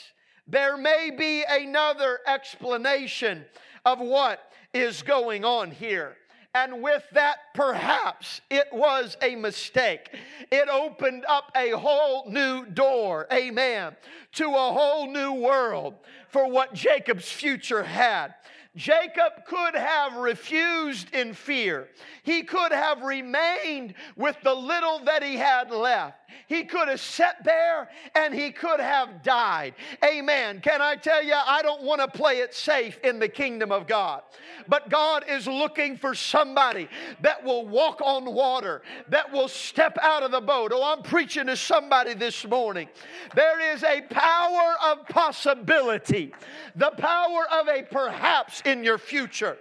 There 0.46 0.76
may 0.76 1.10
be 1.16 1.44
another 1.48 2.20
explanation 2.26 3.44
of 3.84 4.00
what 4.00 4.40
is 4.74 5.02
going 5.02 5.44
on 5.44 5.70
here. 5.70 6.16
And 6.54 6.82
with 6.82 7.02
that, 7.12 7.38
perhaps 7.54 8.42
it 8.50 8.66
was 8.72 9.16
a 9.22 9.36
mistake. 9.36 10.10
It 10.50 10.68
opened 10.68 11.24
up 11.26 11.50
a 11.56 11.70
whole 11.70 12.30
new 12.30 12.66
door, 12.66 13.26
amen, 13.32 13.96
to 14.32 14.44
a 14.44 14.72
whole 14.72 15.10
new 15.10 15.32
world 15.32 15.94
for 16.28 16.50
what 16.50 16.74
Jacob's 16.74 17.30
future 17.30 17.82
had. 17.82 18.34
Jacob 18.74 19.44
could 19.46 19.74
have 19.74 20.16
refused 20.16 21.14
in 21.14 21.34
fear. 21.34 21.88
He 22.22 22.42
could 22.42 22.72
have 22.72 23.02
remained 23.02 23.94
with 24.16 24.36
the 24.42 24.54
little 24.54 25.00
that 25.00 25.22
he 25.22 25.36
had 25.36 25.70
left. 25.70 26.21
He 26.46 26.64
could 26.64 26.88
have 26.88 27.00
sat 27.00 27.42
there 27.44 27.88
and 28.14 28.34
he 28.34 28.50
could 28.50 28.80
have 28.80 29.22
died. 29.22 29.74
Amen. 30.04 30.60
Can 30.60 30.80
I 30.80 30.96
tell 30.96 31.22
you, 31.22 31.34
I 31.34 31.62
don't 31.62 31.82
want 31.82 32.00
to 32.00 32.08
play 32.08 32.38
it 32.38 32.54
safe 32.54 32.98
in 33.04 33.18
the 33.18 33.28
kingdom 33.28 33.72
of 33.72 33.86
God. 33.86 34.22
But 34.68 34.90
God 34.90 35.24
is 35.28 35.46
looking 35.46 35.96
for 35.96 36.14
somebody 36.14 36.88
that 37.20 37.42
will 37.44 37.66
walk 37.66 38.00
on 38.00 38.24
water, 38.24 38.82
that 39.08 39.32
will 39.32 39.48
step 39.48 39.98
out 40.00 40.22
of 40.22 40.30
the 40.30 40.40
boat. 40.40 40.72
Oh, 40.74 40.92
I'm 40.92 41.02
preaching 41.02 41.46
to 41.46 41.56
somebody 41.56 42.14
this 42.14 42.46
morning. 42.46 42.88
There 43.34 43.74
is 43.74 43.82
a 43.82 44.02
power 44.02 44.74
of 44.84 45.06
possibility, 45.08 46.32
the 46.76 46.90
power 46.90 47.46
of 47.50 47.68
a 47.68 47.82
perhaps 47.82 48.62
in 48.64 48.84
your 48.84 48.98
future. 48.98 49.58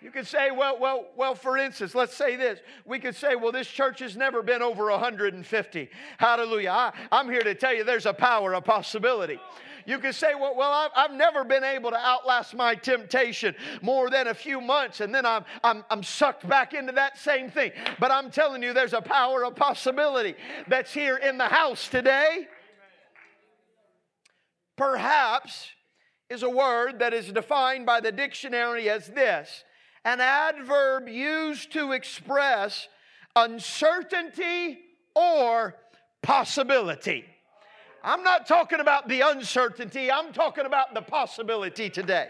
You 0.00 0.10
could 0.12 0.26
say, 0.26 0.50
well, 0.50 0.78
well, 0.78 1.06
well, 1.16 1.34
for 1.34 1.58
instance, 1.58 1.94
let's 1.94 2.14
say 2.14 2.36
this. 2.36 2.60
We 2.84 3.00
could 3.00 3.16
say, 3.16 3.34
well, 3.34 3.50
this 3.50 3.66
church 3.66 3.98
has 3.98 4.16
never 4.16 4.42
been 4.42 4.62
over 4.62 4.90
150. 4.90 5.90
Hallelujah. 6.18 6.70
I, 6.70 6.92
I'm 7.10 7.28
here 7.28 7.42
to 7.42 7.54
tell 7.54 7.74
you 7.74 7.82
there's 7.82 8.06
a 8.06 8.12
power 8.12 8.52
a 8.52 8.60
possibility. 8.60 9.40
You 9.86 9.98
could 9.98 10.14
say, 10.14 10.34
well, 10.34 10.54
well 10.54 10.70
I've, 10.70 10.90
I've, 10.94 11.16
never 11.16 11.44
been 11.44 11.64
able 11.64 11.90
to 11.90 11.96
outlast 11.96 12.54
my 12.54 12.74
temptation 12.74 13.56
more 13.82 14.10
than 14.10 14.28
a 14.28 14.34
few 14.34 14.60
months, 14.60 15.00
and 15.00 15.14
then 15.14 15.24
I'm, 15.26 15.44
I'm, 15.64 15.84
I'm 15.90 16.02
sucked 16.02 16.46
back 16.48 16.74
into 16.74 16.92
that 16.92 17.18
same 17.18 17.50
thing. 17.50 17.72
But 17.98 18.12
I'm 18.12 18.30
telling 18.30 18.62
you, 18.62 18.72
there's 18.72 18.92
a 18.92 19.00
power 19.00 19.44
of 19.44 19.56
possibility 19.56 20.34
that's 20.68 20.92
here 20.92 21.16
in 21.16 21.38
the 21.38 21.46
house 21.48 21.88
today. 21.88 22.46
Perhaps 24.76 25.70
is 26.30 26.42
a 26.42 26.50
word 26.50 26.98
that 26.98 27.14
is 27.14 27.32
defined 27.32 27.86
by 27.86 28.00
the 28.00 28.12
dictionary 28.12 28.90
as 28.90 29.08
this 29.08 29.64
an 30.08 30.22
adverb 30.22 31.06
used 31.06 31.70
to 31.70 31.92
express 31.92 32.88
uncertainty 33.36 34.78
or 35.14 35.74
possibility. 36.22 37.26
I'm 38.02 38.22
not 38.22 38.46
talking 38.46 38.80
about 38.80 39.06
the 39.08 39.20
uncertainty, 39.20 40.10
I'm 40.10 40.32
talking 40.32 40.64
about 40.64 40.94
the 40.94 41.02
possibility 41.02 41.90
today. 41.90 42.28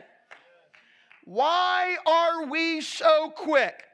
Why 1.24 1.96
are 2.04 2.46
we 2.46 2.80
so 2.80 3.30
quick 3.36 3.84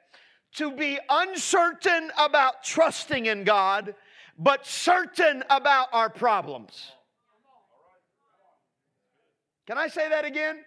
to 0.55 0.71
be 0.71 0.99
uncertain 1.11 2.11
about 2.17 2.65
trusting 2.65 3.27
in 3.27 3.45
God, 3.45 3.95
but 4.39 4.67
certain 4.67 5.45
about 5.51 5.89
our 5.93 6.09
problems? 6.09 6.91
Can 9.67 9.77
I 9.77 9.89
say 9.89 10.09
that 10.09 10.25
again? 10.25 10.61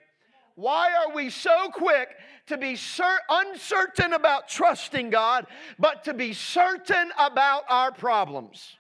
Why 0.54 0.92
are 0.92 1.16
we 1.16 1.32
so 1.32 1.70
quick 1.72 2.10
to 2.48 2.58
be 2.58 2.76
cer- 2.76 3.22
uncertain 3.30 4.14
about 4.14 4.48
trusting 4.48 5.10
God, 5.10 5.46
but 5.78 6.04
to 6.06 6.14
be 6.14 6.34
certain 6.34 7.12
about 7.18 7.64
our 7.70 7.92
problems? 7.92 8.76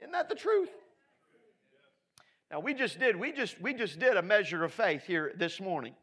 Isn't 0.00 0.12
that 0.12 0.28
the 0.28 0.34
truth? 0.34 0.70
Now 2.50 2.60
we 2.60 2.74
just 2.74 2.98
did 2.98 3.16
we 3.16 3.32
just 3.32 3.60
we 3.60 3.74
just 3.74 3.98
did 3.98 4.16
a 4.16 4.22
measure 4.22 4.64
of 4.64 4.72
faith 4.72 5.04
here 5.04 5.32
this 5.36 5.60
morning 5.60 5.94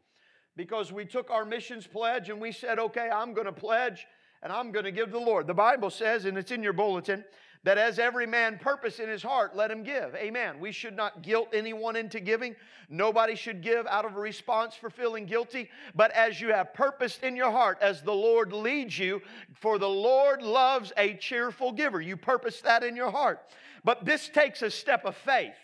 because 0.56 0.92
we 0.92 1.04
took 1.04 1.30
our 1.30 1.44
missions 1.44 1.86
pledge 1.86 2.30
and 2.30 2.40
we 2.40 2.52
said, 2.52 2.78
"Okay, 2.78 3.10
I'm 3.10 3.34
going 3.34 3.46
to 3.46 3.52
pledge 3.52 4.06
and 4.42 4.52
I'm 4.52 4.72
going 4.72 4.84
to 4.84 4.92
give 4.92 5.10
the 5.10 5.18
Lord." 5.18 5.46
The 5.46 5.54
Bible 5.54 5.90
says 5.90 6.24
and 6.24 6.38
it's 6.38 6.50
in 6.50 6.62
your 6.62 6.72
bulletin 6.72 7.24
that 7.64 7.78
as 7.78 7.98
every 7.98 8.26
man 8.26 8.58
purpose 8.58 8.98
in 8.98 9.08
his 9.08 9.22
heart, 9.22 9.56
let 9.56 9.70
him 9.70 9.82
give. 9.82 10.14
Amen. 10.14 10.60
We 10.60 10.72
should 10.72 10.96
not 10.96 11.22
guilt 11.22 11.48
anyone 11.52 11.96
into 11.96 12.20
giving. 12.20 12.54
Nobody 12.88 13.34
should 13.34 13.62
give 13.62 13.86
out 13.86 14.04
of 14.04 14.16
a 14.16 14.20
response 14.20 14.74
for 14.74 14.90
feeling 14.90 15.26
guilty. 15.26 15.68
But 15.94 16.10
as 16.12 16.40
you 16.40 16.48
have 16.48 16.72
purposed 16.72 17.22
in 17.22 17.36
your 17.36 17.50
heart, 17.50 17.78
as 17.80 18.02
the 18.02 18.14
Lord 18.14 18.52
leads 18.52 18.98
you, 18.98 19.20
for 19.54 19.78
the 19.78 19.88
Lord 19.88 20.42
loves 20.42 20.92
a 20.96 21.14
cheerful 21.14 21.72
giver. 21.72 22.00
You 22.00 22.16
purpose 22.16 22.60
that 22.62 22.82
in 22.84 22.96
your 22.96 23.10
heart. 23.10 23.40
But 23.84 24.04
this 24.04 24.28
takes 24.28 24.62
a 24.62 24.70
step 24.70 25.04
of 25.04 25.16
faith. 25.16 25.54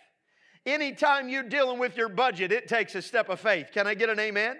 Anytime 0.67 1.29
you're 1.29 1.43
dealing 1.43 1.79
with 1.79 1.97
your 1.97 2.09
budget, 2.09 2.51
it 2.51 2.69
takes 2.69 2.95
a 2.95 3.03
step 3.03 3.29
of 3.29 3.39
faith. 3.39 3.69
Can 3.73 3.87
I 3.87 3.95
get 3.95 4.09
an 4.09 4.19
amen? 4.19 4.57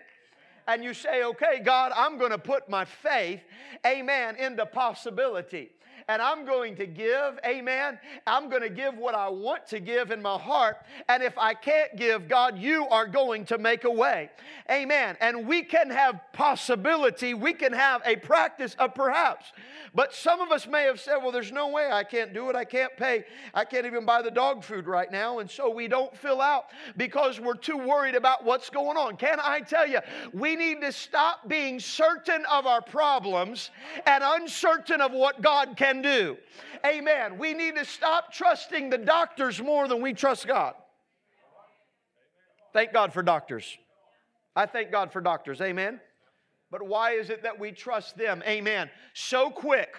and 0.67 0.83
you 0.83 0.95
say, 0.95 1.23
okay, 1.25 1.61
God, 1.63 1.93
I'm 1.95 2.17
going 2.17 2.31
to 2.31 2.39
put 2.39 2.71
my 2.71 2.87
faith, 2.87 3.43
amen, 3.87 4.37
into 4.37 4.65
possibility 4.65 5.73
and 6.09 6.21
I'm 6.21 6.45
going 6.45 6.77
to 6.77 6.87
give, 6.87 7.39
amen. 7.47 7.99
I'm 8.27 8.49
going 8.49 8.63
to 8.63 8.69
give 8.69 8.97
what 8.97 9.15
I 9.15 9.29
want 9.29 9.67
to 9.69 9.81
give 9.81 10.11
in 10.11 10.21
my 10.23 10.39
heart. 10.39 10.79
And 11.09 11.23
if 11.23 11.37
I 11.39 11.55
can't 11.55 11.97
give, 11.97 12.29
God, 12.29 12.59
you 12.59 12.87
are 12.89 13.07
going 13.07 13.45
to 13.47 13.59
make 13.59 13.85
a 13.85 13.91
way, 13.91 14.31
amen. 14.71 15.17
And 15.21 15.47
we 15.47 15.63
can 15.63 15.91
have 15.91 16.21
possibility, 16.33 17.35
we 17.35 17.53
can 17.53 17.73
have 17.73 18.03
a 18.05 18.17
practice 18.17 18.75
of 18.79 18.95
perhaps. 18.95 19.53
But 19.95 20.13
some 20.13 20.41
of 20.41 20.51
us 20.51 20.67
may 20.67 20.83
have 20.85 20.99
said, 20.99 21.19
well, 21.19 21.31
there's 21.31 21.53
no 21.53 21.69
way 21.69 21.89
I 21.93 22.03
can't 22.03 22.35
do 22.35 22.51
it. 22.51 22.57
I 22.57 22.65
can't 22.65 22.97
pay. 22.97 23.25
I 23.55 23.65
can't 23.65 23.87
even 23.87 24.05
buy 24.05 24.23
the 24.23 24.31
dog 24.31 24.65
food 24.65 24.89
right 24.89 25.11
now. 25.11 25.39
And 25.39 25.49
so 25.49 25.71
we 25.71 25.87
don't 25.87 26.15
fill 26.17 26.41
out 26.41 26.71
because 26.97 27.39
we're 27.39 27.55
too 27.55 27.77
worried 27.77 28.17
about 28.17 28.45
what's 28.45 28.71
going 28.71 28.97
on. 28.97 29.17
Can 29.17 29.39
I 29.41 29.61
tell 29.61 29.87
you, 29.87 30.01
we 30.33 30.57
need 30.57 30.81
to 30.81 30.91
stop 30.91 31.49
being 31.49 31.79
certain 31.79 32.45
of 32.51 32.67
our 32.67 32.83
problems 32.83 33.71
and 34.05 34.25
uncertain 34.27 35.01
of 35.01 35.13
what 35.13 35.43
God 35.43 35.77
can 35.95 36.03
do. 36.03 36.37
Amen. 36.85 37.39
We 37.39 37.55
need 37.55 37.77
to 37.77 37.85
stop 37.85 38.33
trusting 38.33 38.91
the 38.91 38.99
doctors 38.99 39.61
more 39.63 39.89
than 39.89 40.03
we 40.03 40.13
trust 40.13 40.47
God. 40.47 40.75
Thank 42.73 42.93
God 42.93 43.13
for 43.13 43.23
doctors. 43.23 43.79
I 44.57 44.67
thank 44.67 44.91
God 44.91 45.13
for 45.13 45.21
doctors. 45.21 45.61
Amen. 45.61 46.01
But 46.71 46.87
why 46.87 47.13
is 47.13 47.31
it 47.31 47.43
that 47.45 47.59
we 47.59 47.73
trust 47.73 48.17
them? 48.17 48.43
Amen. 48.47 48.91
So 49.13 49.51
quick. 49.51 49.95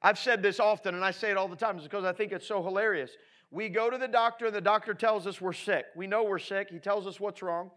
I've 0.00 0.18
said 0.18 0.42
this 0.42 0.60
often 0.60 0.94
and 0.94 1.04
I 1.04 1.10
say 1.10 1.30
it 1.30 1.36
all 1.36 1.48
the 1.48 1.56
time 1.56 1.78
because 1.78 2.04
I 2.04 2.12
think 2.12 2.32
it's 2.32 2.46
so 2.46 2.62
hilarious. 2.62 3.10
We 3.50 3.68
go 3.68 3.90
to 3.90 3.98
the 3.98 4.08
doctor 4.08 4.46
and 4.46 4.54
the 4.54 4.60
doctor 4.60 4.94
tells 4.94 5.26
us 5.26 5.40
we're 5.40 5.52
sick. 5.52 5.86
We 5.96 6.06
know 6.06 6.24
we're 6.24 6.38
sick. 6.38 6.68
He 6.70 6.78
tells 6.78 7.06
us 7.06 7.18
what's 7.18 7.42
wrong. 7.42 7.70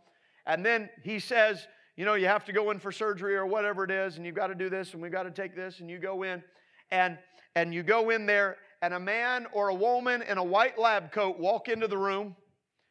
And 0.46 0.65
then 0.65 0.89
he 1.04 1.20
says, 1.20 1.67
you 1.96 2.06
know, 2.06 2.13
you 2.13 2.28
have 2.28 2.46
to 2.46 2.54
go 2.54 2.72
in 2.72 2.80
for 2.80 2.91
surgery 2.91 3.36
or 3.36 3.46
whatever 3.46 3.84
it 3.84 3.91
is, 3.91 4.17
and 4.17 4.26
you've 4.26 4.36
got 4.36 4.48
to 4.48 4.56
do 4.56 4.70
this, 4.70 4.93
and 4.93 5.02
we've 5.02 5.12
got 5.12 5.24
to 5.24 5.32
take 5.32 5.56
this, 5.56 5.80
and 5.80 5.89
you 5.89 5.98
go 5.98 6.24
in, 6.24 6.43
and 6.91 7.17
and 7.58 7.74
you 7.74 7.82
go 7.82 8.12
in 8.12 8.28
there, 8.28 8.58
and 8.84 8.93
a 8.93 9.00
man 9.00 9.48
or 9.52 9.70
a 9.70 9.74
woman 9.74 10.22
in 10.22 10.38
a 10.38 10.43
white 10.43 10.78
lab 10.78 11.12
coat 11.12 11.39
walk 11.39 11.70
into 11.70 11.88
the 11.88 11.98
room. 11.98 12.36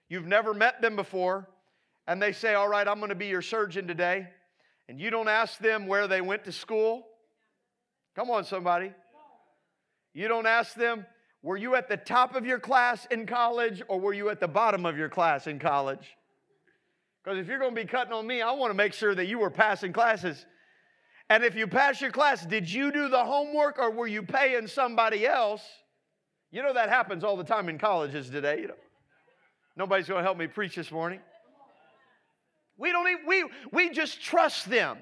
You've 0.08 0.26
never 0.26 0.52
met 0.52 0.82
them 0.82 0.96
before, 0.96 1.48
and 2.08 2.20
they 2.20 2.32
say, 2.32 2.54
All 2.54 2.66
right, 2.68 2.86
I'm 2.86 2.98
going 2.98 3.10
to 3.10 3.14
be 3.14 3.28
your 3.28 3.42
surgeon 3.42 3.86
today. 3.86 4.26
And 4.88 5.00
you 5.00 5.10
don't 5.10 5.28
ask 5.28 5.58
them 5.60 5.86
where 5.86 6.08
they 6.08 6.20
went 6.20 6.44
to 6.44 6.52
school. 6.52 7.06
Come 8.16 8.28
on, 8.28 8.44
somebody. 8.44 8.92
You 10.14 10.26
don't 10.26 10.46
ask 10.46 10.74
them, 10.74 11.06
Were 11.42 11.56
you 11.56 11.76
at 11.76 11.88
the 11.88 11.96
top 11.96 12.34
of 12.34 12.44
your 12.44 12.58
class 12.58 13.06
in 13.12 13.24
college, 13.24 13.82
or 13.86 14.00
were 14.00 14.14
you 14.14 14.30
at 14.30 14.40
the 14.40 14.48
bottom 14.48 14.84
of 14.84 14.98
your 14.98 15.08
class 15.08 15.46
in 15.46 15.60
college? 15.60 16.16
Because 17.22 17.38
if 17.38 17.46
you're 17.46 17.60
going 17.60 17.74
to 17.74 17.80
be 17.80 17.86
cutting 17.86 18.12
on 18.12 18.26
me, 18.26 18.42
I 18.42 18.50
want 18.50 18.70
to 18.70 18.76
make 18.76 18.94
sure 18.94 19.14
that 19.14 19.26
you 19.26 19.38
were 19.38 19.50
passing 19.50 19.92
classes. 19.92 20.44
And 21.28 21.42
if 21.42 21.56
you 21.56 21.66
pass 21.66 22.00
your 22.00 22.12
class, 22.12 22.46
did 22.46 22.70
you 22.70 22.92
do 22.92 23.08
the 23.08 23.24
homework 23.24 23.78
or 23.78 23.90
were 23.90 24.06
you 24.06 24.22
paying 24.22 24.66
somebody 24.68 25.26
else? 25.26 25.62
You 26.52 26.62
know 26.62 26.72
that 26.72 26.88
happens 26.88 27.24
all 27.24 27.36
the 27.36 27.44
time 27.44 27.68
in 27.68 27.78
colleges 27.78 28.30
today. 28.30 28.60
You 28.60 28.68
know, 28.68 28.74
nobody's 29.76 30.06
going 30.06 30.20
to 30.20 30.24
help 30.24 30.38
me 30.38 30.46
preach 30.46 30.76
this 30.76 30.92
morning. 30.92 31.20
We 32.78 32.92
don't 32.92 33.08
even, 33.08 33.26
we 33.26 33.44
we 33.72 33.90
just 33.90 34.22
trust 34.22 34.70
them. 34.70 34.98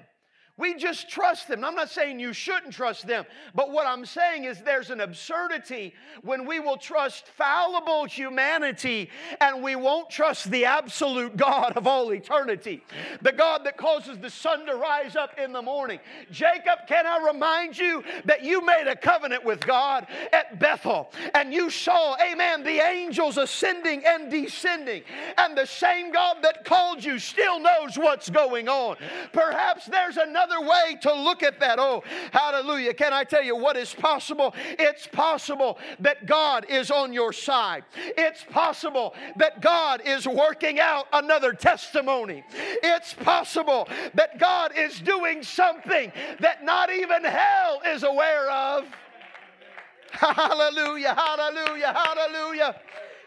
We 0.57 0.75
just 0.75 1.09
trust 1.09 1.49
them. 1.49 1.65
I'm 1.65 1.75
not 1.75 1.89
saying 1.89 2.17
you 2.21 2.31
shouldn't 2.31 2.71
trust 2.71 3.05
them, 3.05 3.25
but 3.53 3.71
what 3.71 3.85
I'm 3.85 4.05
saying 4.05 4.45
is 4.45 4.61
there's 4.61 4.89
an 4.89 5.01
absurdity 5.01 5.93
when 6.21 6.45
we 6.45 6.61
will 6.61 6.77
trust 6.77 7.27
fallible 7.27 8.05
humanity 8.05 9.09
and 9.41 9.61
we 9.61 9.75
won't 9.75 10.09
trust 10.09 10.49
the 10.49 10.63
absolute 10.63 11.35
God 11.35 11.73
of 11.75 11.87
all 11.87 12.13
eternity, 12.13 12.85
the 13.21 13.33
God 13.33 13.65
that 13.65 13.75
causes 13.75 14.17
the 14.17 14.29
sun 14.29 14.65
to 14.67 14.75
rise 14.75 15.17
up 15.17 15.37
in 15.37 15.51
the 15.51 15.61
morning. 15.61 15.99
Jacob, 16.31 16.87
can 16.87 17.05
I 17.05 17.27
remind 17.27 17.77
you 17.77 18.01
that 18.23 18.41
you 18.41 18.65
made 18.65 18.87
a 18.87 18.95
covenant 18.95 19.43
with 19.43 19.59
God 19.59 20.07
at 20.31 20.57
Bethel 20.57 21.11
and 21.33 21.53
you 21.53 21.69
saw, 21.69 22.15
amen, 22.23 22.63
the 22.63 22.79
angels 22.79 23.37
ascending 23.37 24.03
and 24.05 24.31
descending, 24.31 25.03
and 25.37 25.57
the 25.57 25.67
same 25.67 26.13
God 26.13 26.37
that 26.43 26.63
called 26.63 27.03
you 27.03 27.19
still 27.19 27.59
knows 27.59 27.97
what's 27.97 28.29
going 28.29 28.69
on. 28.69 28.95
Perhaps 29.33 29.87
there's 29.87 30.15
another 30.15 30.44
another 30.45 30.67
way 30.67 30.97
to 31.01 31.13
look 31.13 31.43
at 31.43 31.59
that. 31.59 31.79
Oh, 31.79 32.03
hallelujah. 32.31 32.93
Can 32.93 33.13
I 33.13 33.23
tell 33.23 33.43
you 33.43 33.55
what 33.55 33.77
is 33.77 33.93
possible? 33.93 34.53
It's 34.79 35.07
possible 35.07 35.77
that 35.99 36.25
God 36.25 36.65
is 36.69 36.91
on 36.91 37.13
your 37.13 37.33
side. 37.33 37.83
It's 37.95 38.43
possible 38.43 39.13
that 39.37 39.61
God 39.61 40.01
is 40.05 40.27
working 40.27 40.79
out 40.79 41.07
another 41.13 41.53
testimony. 41.53 42.43
It's 42.83 43.13
possible 43.13 43.87
that 44.13 44.39
God 44.39 44.73
is 44.77 44.99
doing 44.99 45.43
something 45.43 46.11
that 46.39 46.63
not 46.63 46.91
even 46.91 47.23
hell 47.23 47.81
is 47.87 48.03
aware 48.03 48.49
of. 48.49 48.85
Hallelujah, 50.15 51.13
hallelujah, 51.13 51.93
hallelujah. 51.93 52.79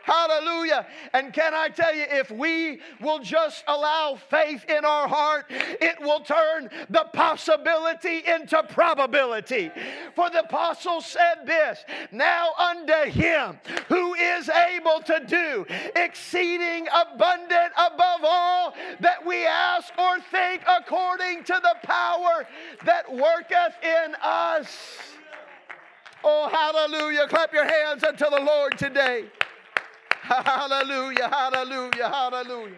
Hallelujah. 0.09 0.87
And 1.13 1.35
can 1.35 1.53
I 1.53 1.69
tell 1.69 1.95
you, 1.95 2.07
if 2.09 2.31
we 2.31 2.81
will 2.99 3.19
just 3.19 3.63
allow 3.69 4.19
faith 4.31 4.65
in 4.67 4.87
our 4.87 5.07
heart, 5.07 5.45
it 5.51 6.01
will 6.01 6.21
turn 6.21 6.71
the 6.89 7.05
possibility 7.13 8.23
into 8.27 8.63
probability. 8.71 9.71
For 10.17 10.31
the 10.31 10.45
apostle 10.45 11.03
said 11.03 11.45
this 11.45 11.85
Now 12.11 12.53
unto 12.59 13.11
him 13.11 13.59
who 13.89 14.15
is 14.15 14.49
able 14.49 15.03
to 15.05 15.23
do 15.27 15.67
exceeding 15.95 16.89
abundant 16.89 17.75
above 17.77 18.21
all 18.25 18.75
that 19.01 19.27
we 19.27 19.45
ask 19.45 19.93
or 19.99 20.21
think 20.21 20.63
according 20.67 21.45
to 21.45 21.61
the 21.63 21.75
power 21.83 22.47
that 22.87 23.13
worketh 23.13 23.75
in 23.83 24.15
us. 24.23 24.75
Oh, 26.25 26.49
hallelujah. 26.49 27.29
Clap 27.29 27.53
your 27.53 27.67
hands 27.67 28.03
unto 28.03 28.25
the 28.25 28.41
Lord 28.41 28.79
today. 28.79 29.27
Hallelujah, 30.29 31.27
hallelujah, 31.29 32.09
hallelujah. 32.11 32.77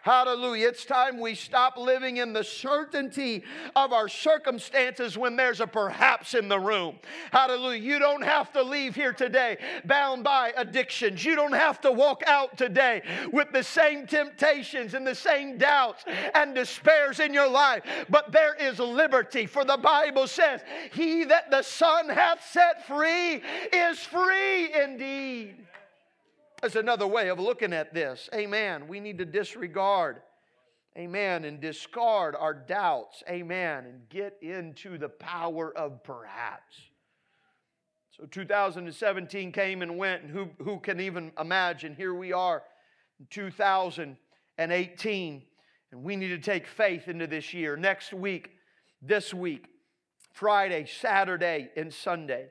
Hallelujah. 0.00 0.66
It's 0.66 0.84
time 0.84 1.20
we 1.20 1.36
stop 1.36 1.76
living 1.76 2.16
in 2.16 2.32
the 2.32 2.42
certainty 2.42 3.44
of 3.76 3.92
our 3.92 4.08
circumstances 4.08 5.16
when 5.16 5.36
there's 5.36 5.60
a 5.60 5.66
perhaps 5.68 6.34
in 6.34 6.48
the 6.48 6.58
room. 6.58 6.98
Hallelujah. 7.30 7.80
You 7.80 8.00
don't 8.00 8.24
have 8.24 8.52
to 8.54 8.64
leave 8.64 8.96
here 8.96 9.12
today 9.12 9.58
bound 9.84 10.24
by 10.24 10.52
addictions. 10.56 11.24
You 11.24 11.36
don't 11.36 11.52
have 11.52 11.80
to 11.82 11.92
walk 11.92 12.24
out 12.26 12.58
today 12.58 13.02
with 13.32 13.52
the 13.52 13.62
same 13.62 14.08
temptations 14.08 14.94
and 14.94 15.06
the 15.06 15.14
same 15.14 15.58
doubts 15.58 16.02
and 16.34 16.52
despairs 16.52 17.20
in 17.20 17.32
your 17.32 17.48
life. 17.48 17.84
But 18.10 18.32
there 18.32 18.56
is 18.56 18.80
liberty, 18.80 19.46
for 19.46 19.64
the 19.64 19.76
Bible 19.76 20.26
says, 20.26 20.62
He 20.92 21.22
that 21.26 21.48
the 21.48 21.62
Son 21.62 22.08
hath 22.08 22.44
set 22.50 22.88
free 22.88 23.40
is 23.72 24.00
free 24.00 24.74
indeed. 24.74 25.64
That's 26.62 26.76
another 26.76 27.06
way 27.08 27.28
of 27.28 27.40
looking 27.40 27.72
at 27.72 27.92
this. 27.92 28.30
Amen. 28.32 28.86
We 28.86 29.00
need 29.00 29.18
to 29.18 29.24
disregard, 29.24 30.22
amen, 30.96 31.44
and 31.44 31.60
discard 31.60 32.36
our 32.36 32.54
doubts, 32.54 33.24
amen, 33.28 33.84
and 33.84 34.08
get 34.08 34.38
into 34.40 34.96
the 34.96 35.08
power 35.08 35.76
of 35.76 36.04
perhaps. 36.04 36.76
So 38.16 38.26
2017 38.26 39.50
came 39.50 39.82
and 39.82 39.98
went, 39.98 40.22
and 40.22 40.30
who, 40.30 40.50
who 40.62 40.78
can 40.78 41.00
even 41.00 41.32
imagine? 41.36 41.96
Here 41.96 42.14
we 42.14 42.32
are 42.32 42.62
in 43.18 43.26
2018, 43.28 45.42
and 45.90 46.04
we 46.04 46.14
need 46.14 46.28
to 46.28 46.38
take 46.38 46.68
faith 46.68 47.08
into 47.08 47.26
this 47.26 47.52
year. 47.52 47.76
Next 47.76 48.12
week, 48.12 48.50
this 49.00 49.34
week, 49.34 49.66
Friday, 50.32 50.86
Saturday, 50.86 51.70
and 51.76 51.92
Sunday. 51.92 52.50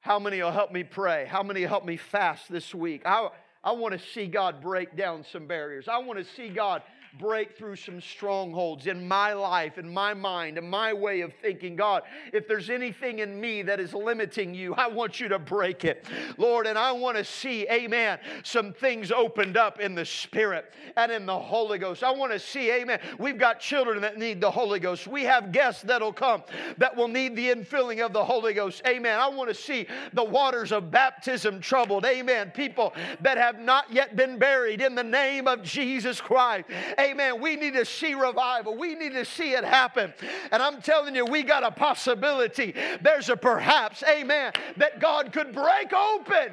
How 0.00 0.18
many 0.18 0.42
will 0.42 0.50
help 0.50 0.72
me 0.72 0.82
pray? 0.82 1.26
How 1.26 1.42
many 1.42 1.60
will 1.60 1.68
help 1.68 1.84
me 1.84 1.96
fast 1.96 2.50
this 2.50 2.74
week? 2.74 3.02
I, 3.04 3.28
I 3.62 3.72
want 3.72 3.92
to 3.92 4.00
see 4.14 4.26
God 4.26 4.62
break 4.62 4.96
down 4.96 5.24
some 5.30 5.46
barriers. 5.46 5.88
I 5.88 5.98
want 5.98 6.18
to 6.18 6.24
see 6.24 6.48
God 6.48 6.82
break 7.18 7.56
through 7.56 7.76
some 7.76 8.00
strongholds 8.00 8.86
in 8.86 9.06
my 9.06 9.32
life, 9.32 9.78
in 9.78 9.92
my 9.92 10.14
mind, 10.14 10.58
in 10.58 10.68
my 10.68 10.92
way 10.92 11.20
of 11.22 11.32
thinking. 11.42 11.76
God, 11.76 12.02
if 12.32 12.46
there's 12.46 12.70
anything 12.70 13.18
in 13.18 13.40
me 13.40 13.62
that 13.62 13.80
is 13.80 13.92
limiting 13.92 14.54
you, 14.54 14.74
I 14.74 14.86
want 14.86 15.20
you 15.20 15.28
to 15.28 15.38
break 15.38 15.84
it. 15.84 16.06
Lord, 16.38 16.66
and 16.66 16.78
I 16.78 16.92
want 16.92 17.16
to 17.16 17.24
see, 17.24 17.66
amen, 17.70 18.18
some 18.42 18.72
things 18.72 19.10
opened 19.10 19.56
up 19.56 19.80
in 19.80 19.94
the 19.94 20.04
Spirit 20.04 20.72
and 20.96 21.10
in 21.10 21.26
the 21.26 21.38
Holy 21.38 21.78
Ghost. 21.78 22.02
I 22.04 22.10
want 22.10 22.32
to 22.32 22.38
see, 22.38 22.70
amen, 22.70 23.00
we've 23.18 23.38
got 23.38 23.60
children 23.60 24.00
that 24.02 24.18
need 24.18 24.40
the 24.40 24.50
Holy 24.50 24.78
Ghost. 24.78 25.06
We 25.06 25.24
have 25.24 25.52
guests 25.52 25.82
that'll 25.82 26.12
come 26.12 26.42
that 26.78 26.96
will 26.96 27.08
need 27.08 27.36
the 27.36 27.50
infilling 27.50 28.04
of 28.04 28.12
the 28.12 28.24
Holy 28.24 28.54
Ghost. 28.54 28.82
Amen. 28.86 29.18
I 29.18 29.28
want 29.28 29.48
to 29.48 29.54
see 29.54 29.86
the 30.12 30.24
waters 30.24 30.72
of 30.72 30.90
baptism 30.90 31.60
troubled. 31.60 32.04
Amen. 32.04 32.50
People 32.54 32.94
that 33.20 33.36
have 33.36 33.58
not 33.58 33.92
yet 33.92 34.16
been 34.16 34.38
buried 34.38 34.80
in 34.80 34.94
the 34.94 35.04
name 35.04 35.48
of 35.48 35.62
Jesus 35.62 36.20
Christ. 36.20 36.66
Amen. 37.00 37.40
We 37.40 37.56
need 37.56 37.74
to 37.74 37.84
see 37.84 38.14
revival. 38.14 38.76
We 38.76 38.94
need 38.94 39.12
to 39.12 39.24
see 39.24 39.52
it 39.52 39.64
happen. 39.64 40.12
And 40.52 40.62
I'm 40.62 40.82
telling 40.82 41.14
you, 41.14 41.24
we 41.24 41.42
got 41.42 41.64
a 41.64 41.70
possibility. 41.70 42.74
There's 43.00 43.28
a 43.28 43.36
perhaps, 43.36 44.02
amen, 44.08 44.52
that 44.76 45.00
God 45.00 45.32
could 45.32 45.52
break 45.52 45.92
open. 45.92 46.52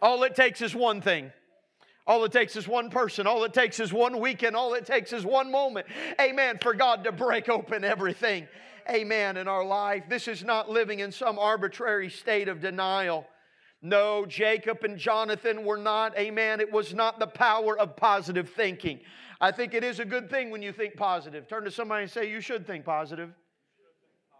All 0.00 0.22
it 0.22 0.36
takes 0.36 0.62
is 0.62 0.74
one 0.74 1.00
thing. 1.00 1.32
All 2.06 2.22
it 2.24 2.32
takes 2.32 2.54
is 2.56 2.68
one 2.68 2.90
person. 2.90 3.26
All 3.26 3.44
it 3.44 3.54
takes 3.54 3.80
is 3.80 3.92
one 3.92 4.20
weekend. 4.20 4.54
All 4.54 4.74
it 4.74 4.84
takes 4.84 5.12
is 5.12 5.24
one 5.24 5.50
moment. 5.50 5.86
Amen. 6.20 6.58
For 6.60 6.74
God 6.74 7.04
to 7.04 7.12
break 7.12 7.48
open 7.48 7.82
everything. 7.82 8.46
Amen. 8.90 9.38
In 9.38 9.48
our 9.48 9.64
life. 9.64 10.04
This 10.08 10.28
is 10.28 10.44
not 10.44 10.68
living 10.68 11.00
in 11.00 11.10
some 11.10 11.38
arbitrary 11.38 12.10
state 12.10 12.48
of 12.48 12.60
denial. 12.60 13.26
No, 13.84 14.24
Jacob 14.24 14.82
and 14.82 14.96
Jonathan 14.96 15.62
were 15.62 15.76
not, 15.76 16.16
amen. 16.16 16.58
It 16.58 16.72
was 16.72 16.94
not 16.94 17.18
the 17.18 17.26
power 17.26 17.78
of 17.78 17.96
positive 17.96 18.48
thinking. 18.48 19.00
I 19.42 19.52
think 19.52 19.74
it 19.74 19.84
is 19.84 20.00
a 20.00 20.06
good 20.06 20.30
thing 20.30 20.50
when 20.50 20.62
you 20.62 20.72
think 20.72 20.96
positive. 20.96 21.46
Turn 21.46 21.64
to 21.64 21.70
somebody 21.70 22.04
and 22.04 22.10
say, 22.10 22.30
You 22.30 22.40
should 22.40 22.66
think 22.66 22.86
positive. 22.86 23.34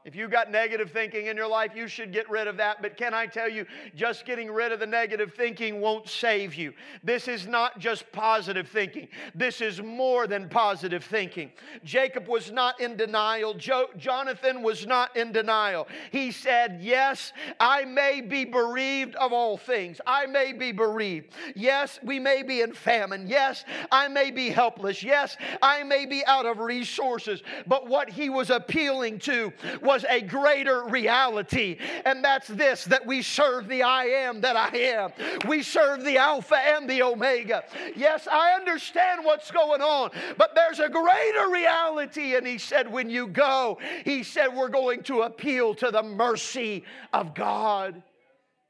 If 0.05 0.15
you've 0.15 0.31
got 0.31 0.51
negative 0.51 0.91
thinking 0.91 1.29
in 1.29 1.37
your 1.37 1.47
life, 1.47 1.73
you 1.75 1.89
should 1.89 2.13
get 2.13 2.29
rid 2.29 2.47
of 2.47 2.59
that. 2.59 2.83
But 2.83 2.99
can 2.99 3.15
I 3.15 3.25
tell 3.25 3.49
you, 3.49 3.65
just 3.95 4.27
getting 4.27 4.51
rid 4.51 4.71
of 4.71 4.79
the 4.79 4.87
negative 4.87 5.33
thinking 5.35 5.81
won't 5.81 6.11
save 6.11 6.55
you. 6.55 6.75
This 7.03 7.27
is 7.27 7.47
not 7.47 7.79
just 7.79 8.13
positive 8.13 8.69
thinking, 8.69 9.09
this 9.35 9.63
is 9.63 9.81
more 9.83 10.27
than 10.27 10.51
positive 10.51 11.05
thinking. 11.05 11.51
Jacob 11.85 12.29
was 12.29 12.53
not 12.53 12.79
in 12.81 12.99
denial, 12.99 13.55
jo- 13.55 13.89
Jonathan 13.97 14.63
was 14.63 14.87
not 14.87 15.17
in 15.17 15.33
denial. 15.33 15.89
He 16.13 16.33
said, 16.33 16.81
Yes, 16.83 17.33
I 17.59 17.87
may 17.87 18.21
be 18.21 18.45
bereaved 18.45 19.15
of 19.15 19.33
all 19.33 19.57
things. 19.57 20.03
I 20.07 20.27
may 20.27 20.53
be 20.53 20.71
bereaved. 20.71 21.33
Yes, 21.57 21.99
we 22.03 22.19
may 22.19 22.43
be 22.43 22.61
in 22.61 22.75
famine. 22.75 23.27
Yes, 23.27 23.65
I 23.91 24.09
may 24.09 24.31
be 24.31 24.51
helpless. 24.51 25.03
Yes, 25.03 25.39
I 25.63 25.83
may 25.83 26.05
be 26.05 26.23
out 26.27 26.45
of 26.45 26.59
resources. 26.59 27.43
But 27.67 27.89
what 27.89 28.11
he 28.11 28.29
was 28.29 28.51
appealing 28.51 29.21
to 29.21 29.51
was 29.81 29.94
was 29.95 30.05
a 30.11 30.21
greater 30.21 30.85
reality, 30.87 31.79
and 32.05 32.25
that's 32.25 32.49
this 32.49 32.85
that 32.87 33.07
we 33.07 33.23
serve 33.23 33.69
the 33.69 33.85
I 33.85 34.05
am 34.07 34.41
that 34.41 34.57
I 34.57 34.77
am. 34.77 35.13
We 35.47 35.63
serve 35.63 36.03
the 36.05 36.19
Alpha 36.19 36.57
and 36.57 36.91
the 36.91 37.03
Omega. 37.03 37.63
Yes, 37.95 38.27
I 38.27 38.55
understand 38.55 39.25
what's 39.25 39.53
going 39.53 39.83
on, 39.83 40.11
but 40.37 40.57
there's 40.57 40.81
a 40.81 40.89
greater 40.89 41.49
reality. 41.49 42.35
And 42.35 42.45
he 42.45 42.59
said, 42.59 42.91
when 42.91 43.09
you 43.09 43.29
go, 43.29 43.79
he 44.05 44.25
said, 44.25 44.49
we're 44.49 44.69
going 44.69 45.05
to 45.05 45.23
appeal 45.23 45.75
to 45.77 45.93
the 45.93 46.03
mercy 46.03 46.83
of 47.13 47.33
God. 47.33 48.03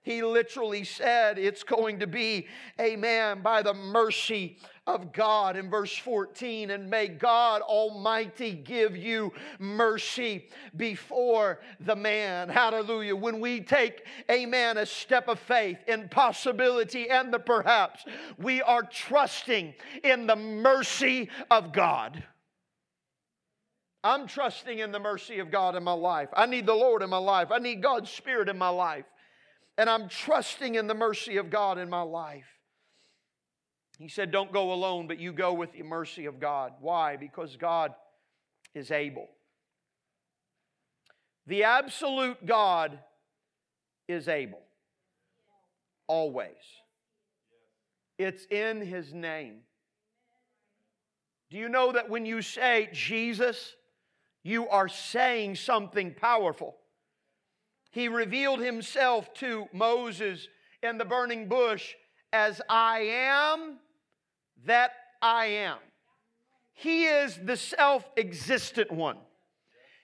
He 0.02 0.22
literally 0.22 0.84
said 0.84 1.38
it's 1.38 1.62
going 1.62 2.00
to 2.00 2.06
be, 2.06 2.46
amen, 2.78 3.40
by 3.40 3.62
the 3.62 3.72
mercy 3.72 4.58
of 4.87 5.12
God 5.12 5.57
in 5.57 5.70
verse 5.70 5.97
14. 5.97 6.70
And 6.70 6.90
may 6.90 7.09
God 7.09 7.62
Almighty 7.62 8.53
give 8.53 8.97
you 8.97 9.33
mercy 9.59 10.49
before 10.77 11.61
the 11.81 11.97
man. 11.97 12.49
Hallelujah. 12.49 13.16
When 13.16 13.40
we 13.40 13.61
take, 13.61 14.07
amen, 14.31 14.79
a 14.79 14.87
step 14.87 15.29
of 15.29 15.38
faith 15.38 15.79
in 15.87 16.09
possibility 16.09 17.09
and 17.09 17.33
the 17.33 17.38
perhaps, 17.38 18.05
we 18.38 18.62
are 18.62 18.83
trusting 18.83 19.75
in 20.03 20.27
the 20.27 20.37
mercy 20.37 21.29
of 21.51 21.73
God. 21.73 22.23
I'm 24.03 24.27
trusting 24.27 24.81
in 24.81 24.92
the 24.92 25.01
mercy 25.01 25.38
of 25.38 25.51
God 25.51 25.77
in 25.77 25.83
my 25.83 25.92
life. 25.92 26.29
I 26.35 26.44
need 26.44 26.66
the 26.66 26.75
Lord 26.75 27.03
in 27.03 27.09
my 27.09 27.18
life. 27.18 27.49
I 27.51 27.59
need 27.59 27.83
God's 27.83 28.11
Spirit 28.11 28.51
in 28.51 28.59
my 28.59 28.68
life 28.68 29.07
and 29.77 29.90
I'm 29.90 30.09
trusting 30.09 30.75
in 30.75 30.87
the 30.87 30.94
mercy 30.94 31.37
of 31.37 31.51
God 31.51 31.79
in 31.79 31.88
my 31.88 32.03
life. 32.03 32.47
He 33.98 34.09
said, 34.09 34.30
Don't 34.30 34.52
go 34.52 34.72
alone, 34.72 35.07
but 35.07 35.18
you 35.18 35.33
go 35.33 35.52
with 35.52 35.72
the 35.72 35.83
mercy 35.83 36.26
of 36.26 36.40
God. 36.40 36.72
Why? 36.80 37.16
Because 37.16 37.57
God 37.57 37.94
is 38.74 38.90
able. 38.90 39.28
The 41.46 41.64
absolute 41.64 42.44
God 42.44 42.98
is 44.09 44.28
able. 44.28 44.62
Always. 46.07 46.50
It's 48.18 48.46
in 48.50 48.80
His 48.80 49.12
name. 49.12 49.61
Do 51.50 51.59
you 51.59 51.68
know 51.68 51.92
that 51.92 52.09
when 52.09 52.26
you 52.26 52.42
say 52.42 52.88
Jesus, 52.92 53.74
you 54.42 54.68
are 54.68 54.88
saying 54.88 55.57
something 55.57 56.14
powerful? 56.14 56.76
he 57.94 58.09
revealed 58.09 58.59
himself 58.59 59.33
to 59.35 59.68
Moses 59.72 60.48
in 60.83 60.98
the 60.98 61.04
burning 61.04 61.46
bush 61.46 61.94
as 62.33 62.61
I 62.68 63.02
am 63.02 63.78
that 64.66 64.92
I 65.22 65.46
am. 65.46 65.79
He 66.74 67.05
is 67.05 67.38
the 67.42 67.57
self 67.57 68.05
existent 68.16 68.90
one. 68.90 69.18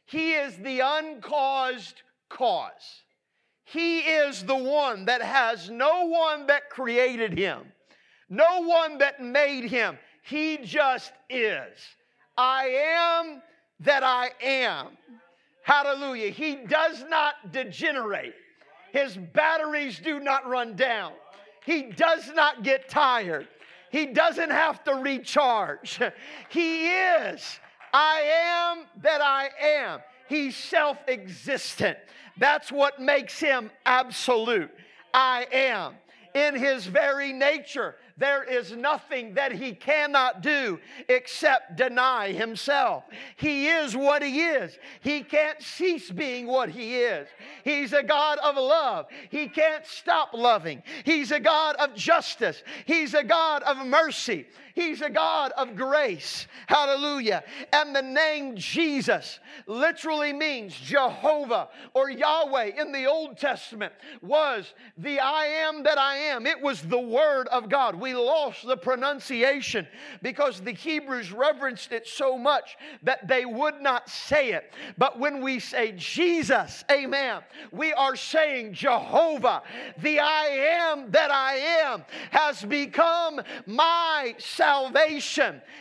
He 0.06 0.32
is 0.32 0.56
the 0.56 0.80
uncaused 0.80 2.02
cause. 2.28 3.04
He 3.64 4.00
is 4.00 4.44
the 4.44 4.56
one 4.56 5.04
that 5.04 5.22
has 5.22 5.70
no 5.70 6.06
one 6.06 6.46
that 6.46 6.70
created 6.70 7.38
him, 7.38 7.60
no 8.28 8.62
one 8.62 8.98
that 8.98 9.22
made 9.22 9.64
him. 9.64 9.98
He 10.24 10.58
just 10.58 11.12
is. 11.28 11.78
I 12.36 12.64
am 12.66 13.42
that 13.80 14.02
I 14.02 14.30
am. 14.42 14.88
Hallelujah. 15.62 16.30
He 16.30 16.56
does 16.56 17.04
not 17.08 17.52
degenerate. 17.52 18.34
His 18.92 19.16
batteries 19.16 20.00
do 20.00 20.18
not 20.18 20.48
run 20.48 20.74
down. 20.74 21.12
He 21.64 21.82
does 21.82 22.32
not 22.34 22.62
get 22.64 22.88
tired. 22.88 23.46
He 23.90 24.06
doesn't 24.06 24.50
have 24.50 24.82
to 24.84 24.94
recharge. 24.94 26.00
He 26.48 26.86
is. 26.88 27.60
I 27.92 28.76
am 28.76 28.86
that 29.02 29.20
I 29.20 29.50
am. 29.60 30.00
He's 30.28 30.56
self 30.56 30.98
existent. 31.08 31.98
That's 32.38 32.72
what 32.72 33.00
makes 33.00 33.38
him 33.38 33.70
absolute. 33.84 34.70
I 35.12 35.46
am. 35.52 35.94
In 36.34 36.54
his 36.54 36.86
very 36.86 37.32
nature, 37.32 37.96
there 38.20 38.44
is 38.44 38.72
nothing 38.72 39.34
that 39.34 39.50
he 39.50 39.72
cannot 39.74 40.42
do 40.42 40.78
except 41.08 41.76
deny 41.76 42.32
himself. 42.32 43.04
He 43.36 43.66
is 43.66 43.96
what 43.96 44.22
he 44.22 44.42
is. 44.42 44.78
He 45.00 45.22
can't 45.22 45.60
cease 45.60 46.10
being 46.10 46.46
what 46.46 46.68
he 46.68 46.98
is. 46.98 47.26
He's 47.64 47.94
a 47.94 48.02
God 48.02 48.38
of 48.38 48.56
love. 48.56 49.06
He 49.30 49.48
can't 49.48 49.86
stop 49.86 50.34
loving. 50.34 50.82
He's 51.04 51.32
a 51.32 51.40
God 51.40 51.76
of 51.76 51.94
justice. 51.94 52.62
He's 52.84 53.14
a 53.14 53.24
God 53.24 53.62
of 53.62 53.86
mercy. 53.86 54.46
He's 54.80 55.02
a 55.02 55.10
God 55.10 55.52
of 55.58 55.76
grace. 55.76 56.46
Hallelujah. 56.66 57.44
And 57.70 57.94
the 57.94 58.00
name 58.00 58.56
Jesus 58.56 59.38
literally 59.66 60.32
means 60.32 60.74
Jehovah 60.74 61.68
or 61.92 62.08
Yahweh 62.08 62.80
in 62.80 62.90
the 62.90 63.04
Old 63.04 63.36
Testament 63.36 63.92
was 64.22 64.72
the 64.96 65.20
I 65.20 65.44
am 65.44 65.82
that 65.82 65.98
I 65.98 66.16
am. 66.16 66.46
It 66.46 66.58
was 66.58 66.80
the 66.80 66.98
Word 66.98 67.46
of 67.48 67.68
God. 67.68 67.94
We 67.94 68.14
lost 68.14 68.66
the 68.66 68.76
pronunciation 68.76 69.86
because 70.22 70.62
the 70.62 70.72
Hebrews 70.72 71.30
reverenced 71.30 71.92
it 71.92 72.08
so 72.08 72.38
much 72.38 72.78
that 73.02 73.28
they 73.28 73.44
would 73.44 73.82
not 73.82 74.08
say 74.08 74.52
it. 74.52 74.72
But 74.96 75.18
when 75.18 75.42
we 75.42 75.58
say 75.58 75.92
Jesus, 75.96 76.84
amen, 76.90 77.42
we 77.70 77.92
are 77.92 78.16
saying 78.16 78.72
Jehovah, 78.72 79.62
the 79.98 80.20
I 80.20 80.88
am 80.88 81.10
that 81.10 81.30
I 81.30 81.56
am, 81.84 82.04
has 82.30 82.64
become 82.64 83.42
my 83.66 84.34
salvation. 84.38 84.69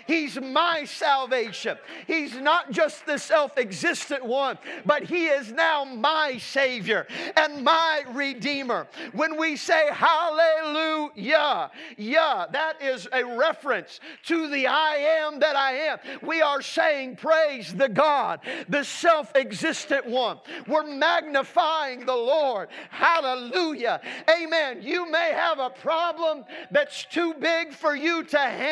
He's 0.10 0.41
my 0.41 0.86
salvation. 0.86 1.78
He's 2.08 2.36
not 2.36 2.71
just 2.71 3.06
the 3.06 3.19
self 3.19 3.58
existent 3.58 4.25
one, 4.25 4.58
but 4.86 5.04
He 5.04 5.28
is 5.28 5.52
now 5.52 5.86
my 5.86 6.39
Savior 6.39 7.06
and 7.38 7.63
my 7.63 8.04
Redeemer. 8.10 8.88
When 9.13 9.38
we 9.38 9.56
say 9.56 9.89
hallelujah, 9.91 11.69
yeah, 11.97 12.45
that 12.52 12.82
is 12.82 13.08
a 13.13 13.23
reference 13.23 13.99
to 14.25 14.49
the 14.49 14.65
I 14.65 14.95
am 15.21 15.39
that 15.39 15.56
I 15.56 15.73
am. 15.73 15.99
We 16.23 16.41
are 16.41 16.62
saying, 16.62 17.17
Praise 17.17 17.73
the 17.73 17.89
God, 17.89 18.39
the 18.67 18.84
self 18.84 19.36
existent 19.36 20.08
one. 20.08 20.39
We're 20.67 20.88
magnifying 20.88 22.06
the 22.06 22.15
Lord. 22.15 22.69
Hallelujah. 22.89 24.02
Amen. 24.28 24.82
You 24.82 25.10
may 25.12 25.34
have 25.34 25.60
a 25.60 25.69
problem 25.69 26.45
that's 26.71 27.06
too 27.06 27.36
big 27.36 27.73
for 27.73 27.95
you 27.95 28.23
to 28.23 28.39
handle. 28.39 28.69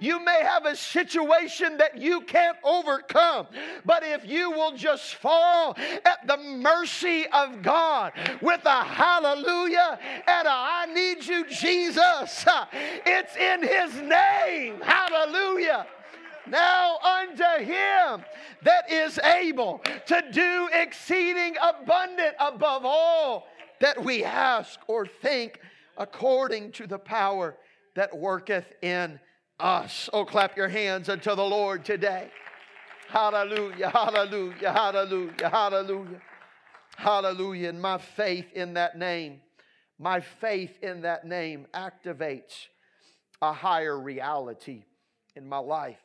You 0.00 0.24
may 0.24 0.42
have 0.42 0.66
a 0.66 0.76
situation 0.76 1.76
that 1.78 1.98
you 1.98 2.22
can't 2.22 2.56
overcome. 2.64 3.46
But 3.84 4.02
if 4.02 4.26
you 4.26 4.50
will 4.50 4.76
just 4.76 5.14
fall 5.16 5.76
at 6.04 6.26
the 6.26 6.36
mercy 6.36 7.26
of 7.32 7.62
God 7.62 8.12
with 8.40 8.64
a 8.64 8.82
hallelujah 8.82 9.98
and 10.26 10.46
a 10.46 10.50
I 10.50 10.86
need 10.92 11.26
you, 11.26 11.44
Jesus, 11.48 12.46
it's 12.72 13.36
in 13.36 13.62
His 13.62 13.94
name. 14.02 14.80
Hallelujah. 14.80 15.86
Now 16.46 16.98
unto 16.98 17.64
him 17.64 18.24
that 18.62 18.90
is 18.90 19.18
able 19.20 19.82
to 20.06 20.22
do 20.32 20.68
exceeding 20.72 21.54
abundant 21.62 22.34
above 22.40 22.82
all 22.84 23.46
that 23.80 24.02
we 24.02 24.24
ask 24.24 24.80
or 24.88 25.06
think 25.06 25.60
according 25.96 26.72
to 26.72 26.86
the 26.86 26.98
power 26.98 27.56
that 27.94 28.16
worketh 28.16 28.66
in 28.82 29.20
us. 29.58 30.08
Oh, 30.12 30.24
clap 30.24 30.56
your 30.56 30.68
hands 30.68 31.08
unto 31.08 31.34
the 31.34 31.44
Lord 31.44 31.84
today. 31.84 32.30
Hallelujah, 33.08 33.90
hallelujah, 33.90 34.72
hallelujah, 34.72 35.50
hallelujah, 35.50 36.22
hallelujah. 36.96 37.68
And 37.68 37.82
my 37.82 37.98
faith 37.98 38.52
in 38.54 38.74
that 38.74 38.96
name, 38.96 39.40
my 39.98 40.20
faith 40.20 40.78
in 40.82 41.02
that 41.02 41.26
name 41.26 41.66
activates 41.74 42.68
a 43.42 43.52
higher 43.52 43.98
reality 43.98 44.84
in 45.34 45.48
my 45.48 45.58
life. 45.58 45.98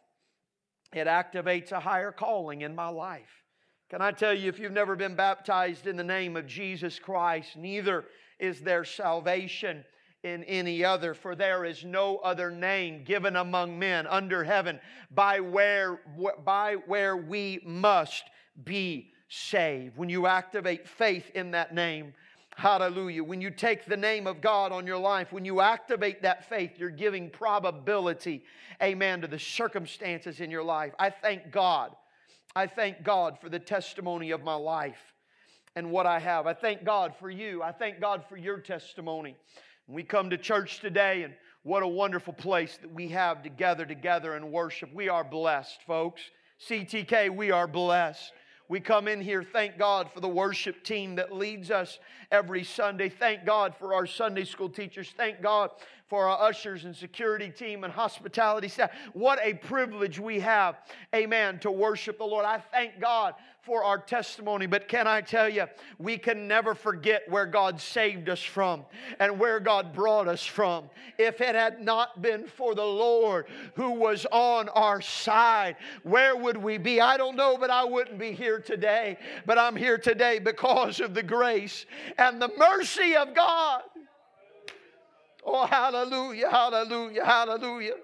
It 0.94 1.08
activates 1.08 1.72
a 1.72 1.80
higher 1.80 2.12
calling 2.12 2.62
in 2.62 2.74
my 2.74 2.88
life. 2.88 3.44
Can 3.90 4.02
I 4.02 4.12
tell 4.12 4.34
you, 4.34 4.50
if 4.50 4.58
you've 4.58 4.72
never 4.72 4.96
been 4.96 5.16
baptized 5.16 5.86
in 5.86 5.98
the 5.98 6.04
name 6.04 6.36
of 6.36 6.48
Jesus 6.48 6.98
Christ, 6.98 7.56
neither 7.56 8.06
is 8.40 8.62
there 8.62 8.84
salvation 8.84 9.86
in 10.26 10.44
any 10.46 10.84
other, 10.84 11.14
for 11.14 11.36
there 11.36 11.64
is 11.64 11.86
no 11.86 12.18
other 12.18 12.50
name 12.50 13.04
given 13.04 13.36
among 13.36 13.78
men 13.78 14.08
under 14.08 14.44
heaven 14.44 14.80
by 15.12 15.40
where, 15.40 16.02
by 16.44 16.76
where 16.88 17.16
we 17.16 17.62
must 17.64 18.24
be 18.64 19.12
saved. 19.30 19.96
When 19.98 20.10
you 20.10 20.26
activate 20.26 20.88
faith 20.88 21.30
in 21.36 21.52
that 21.52 21.76
name, 21.76 22.14
hallelujah, 22.56 23.24
when 23.24 23.40
you 23.40 23.52
take 23.52 23.86
the 23.86 23.96
name 23.96 24.26
of 24.26 24.42
God 24.42 24.72
on 24.72 24.88
your 24.88 24.98
life, 24.98 25.32
when 25.32 25.46
you 25.46 25.62
activate 25.62 26.24
that 26.24 26.50
faith, 26.50 26.72
you're 26.78 26.90
giving 26.90 27.30
probability, 27.30 28.44
amen, 28.82 29.22
to 29.22 29.28
the 29.28 29.38
circumstances 29.40 30.40
in 30.40 30.50
your 30.50 30.64
life. 30.64 30.94
I 30.98 31.12
thank 31.12 31.52
God. 31.52 31.96
I 32.56 32.66
thank 32.66 33.04
God 33.04 33.38
for 33.40 33.50
the 33.50 33.60
testimony 33.60 34.32
of 34.32 34.44
my 34.44 34.56
life 34.56 35.14
and 35.76 35.92
what 35.92 36.08
I 36.08 36.18
have. 36.18 36.48
I 36.48 36.54
thank 36.54 36.84
God 36.84 37.14
for 37.20 37.30
you. 37.30 37.62
I 37.62 37.74
thank 37.74 38.00
God 38.00 38.24
for 38.28 38.38
your 38.38 38.60
testimony. 38.60 39.36
We 39.88 40.02
come 40.04 40.32
to 40.32 40.38
church 40.38 40.80
today, 40.80 41.24
and 41.24 41.36
what 41.62 41.84
a 41.84 41.88
wonderful 41.88 42.34
place 42.34 42.78
that 42.82 42.92
we 42.92 43.08
have 43.10 43.44
to 43.44 43.50
gather 43.50 43.86
together 43.86 44.34
and 44.34 44.52
worship. 44.52 44.92
We 44.94 45.10
are 45.10 45.24
blessed, 45.24 45.80
folks. 45.86 46.22
CTK, 46.68 47.36
we 47.36 47.52
are 47.52 47.68
blessed. 47.68 48.32
We 48.68 48.80
come 48.80 49.08
in 49.08 49.22
here, 49.22 49.44
thank 49.44 49.78
God 49.78 50.10
for 50.12 50.22
the 50.22 50.28
worship 50.28 50.84
team 50.84 51.16
that 51.16 51.32
leads 51.32 51.70
us 51.70 52.00
every 52.32 52.64
Sunday. 52.64 53.10
Thank 53.10 53.46
God 53.46 53.76
for 53.78 53.94
our 53.94 54.08
Sunday 54.08 54.44
school 54.44 54.70
teachers. 54.70 55.14
Thank 55.16 55.44
God 55.44 55.70
for 56.08 56.28
our 56.28 56.48
ushers 56.48 56.86
and 56.86 56.96
security 56.96 57.50
team 57.50 57.84
and 57.84 57.92
hospitality 57.92 58.68
staff. 58.68 58.92
What 59.14 59.40
a 59.42 59.54
privilege 59.56 60.20
we 60.20 60.40
have, 60.40 60.78
amen, 61.14 61.60
to 61.60 61.72
worship 61.72 62.20
the 62.20 62.26
Lord. 62.26 62.46
I 62.46 62.60
thank 62.60 63.00
God 63.00 63.34
for 63.66 63.84
our 63.84 63.98
testimony, 63.98 64.68
but 64.68 64.88
can 64.88 65.08
I 65.08 65.22
tell 65.22 65.50
you, 65.50 65.66
we 65.98 66.20
can 66.20 66.48
never 66.48 66.76
forget 66.76 67.24
where 67.28 67.48
God 67.48 67.82
saved 67.82 68.30
us 68.30 68.42
from 68.42 68.86
and 69.20 69.40
where 69.40 69.60
God 69.60 69.92
brought 69.92 70.28
us 70.28 70.46
from. 70.46 70.88
If 71.18 71.42
it 71.42 71.56
had 71.56 71.82
not 71.82 72.22
been 72.22 72.46
for 72.46 72.76
the 72.76 72.86
Lord 72.86 73.48
who 73.74 73.90
was 73.92 74.28
on 74.32 74.70
our 74.70 75.02
side, 75.02 75.78
where 76.04 76.36
would 76.36 76.58
we 76.58 76.78
be? 76.78 77.02
I 77.02 77.18
don't 77.18 77.36
know, 77.36 77.58
but 77.58 77.72
I 77.72 77.84
wouldn't 77.84 78.20
be 78.20 78.34
here 78.34 78.60
today. 78.60 79.18
But 79.48 79.58
I'm 79.58 79.76
here 79.76 79.98
today 79.98 80.38
because 80.38 81.00
of 81.00 81.16
the 81.16 81.24
grace 81.24 81.88
and 82.20 82.40
the 82.40 82.52
mercy 82.60 83.16
of 83.16 83.34
God. 83.34 83.82
Oh, 85.46 85.66
hallelujah, 85.68 86.50
hallelujah, 86.50 87.24
hallelujah. 87.24 87.96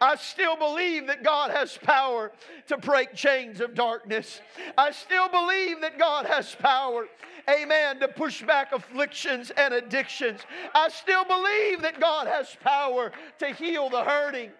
I 0.00 0.16
still 0.16 0.56
believe 0.56 1.06
that 1.06 1.24
God 1.24 1.50
has 1.50 1.78
power 1.78 2.30
to 2.68 2.76
break 2.76 3.14
chains 3.14 3.60
of 3.60 3.74
darkness. 3.74 4.40
I 4.76 4.92
still 4.92 5.28
believe 5.28 5.80
that 5.80 5.98
God 5.98 6.26
has 6.26 6.54
power, 6.54 7.08
amen, 7.50 8.00
to 8.00 8.08
push 8.08 8.42
back 8.42 8.72
afflictions 8.72 9.50
and 9.56 9.74
addictions. 9.74 10.40
I 10.74 10.88
still 10.90 11.24
believe 11.24 11.82
that 11.82 11.98
God 12.00 12.26
has 12.26 12.56
power 12.62 13.12
to 13.38 13.48
heal 13.48 13.88
the 13.88 14.04
hurting. 14.04 14.50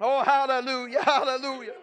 Oh, 0.00 0.22
hallelujah, 0.24 1.02
hallelujah. 1.02 1.74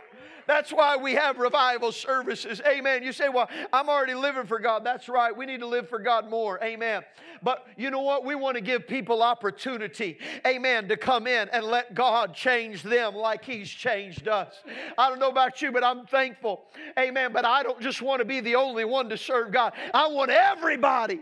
That's 0.48 0.72
why 0.72 0.96
we 0.96 1.14
have 1.14 1.38
revival 1.38 1.92
services. 1.92 2.62
Amen. 2.66 3.04
You 3.04 3.12
say, 3.12 3.30
well, 3.30 3.50
I'm 3.74 3.90
already 3.90 4.14
living 4.14 4.46
for 4.46 4.60
God. 4.60 4.86
That's 4.86 5.10
right. 5.10 5.36
We 5.36 5.46
need 5.46 5.60
to 5.60 5.68
live 5.68 5.90
for 5.90 6.00
God 6.00 6.30
more. 6.30 6.62
Amen. 6.64 7.04
But 7.44 7.68
you 7.78 7.92
know 7.92 8.02
what? 8.02 8.26
We 8.26 8.34
want 8.36 8.56
to 8.56 8.62
give 8.62 8.88
people 8.88 9.22
opportunity, 9.22 10.18
amen, 10.46 10.88
to 10.88 10.98
come 10.98 11.28
in 11.28 11.50
and 11.50 11.66
let 11.66 11.94
God 11.94 12.34
change 12.34 12.82
them 12.82 13.14
like 13.14 13.46
He's 13.46 13.70
changed 13.70 14.28
us. 14.28 14.56
I 14.98 15.10
don't 15.10 15.20
know 15.20 15.30
about 15.30 15.62
you, 15.62 15.72
but 15.72 15.84
I'm 15.84 16.08
thankful. 16.08 16.64
Amen. 16.98 17.32
But 17.34 17.46
I 17.46 17.62
don't 17.62 17.82
just 17.82 18.02
want 18.02 18.20
to 18.20 18.26
be 18.26 18.40
the 18.40 18.56
only 18.56 18.86
one 18.86 19.10
to 19.10 19.18
serve 19.18 19.52
God. 19.52 19.74
I 19.94 20.08
want 20.08 20.32
everybody. 20.32 21.20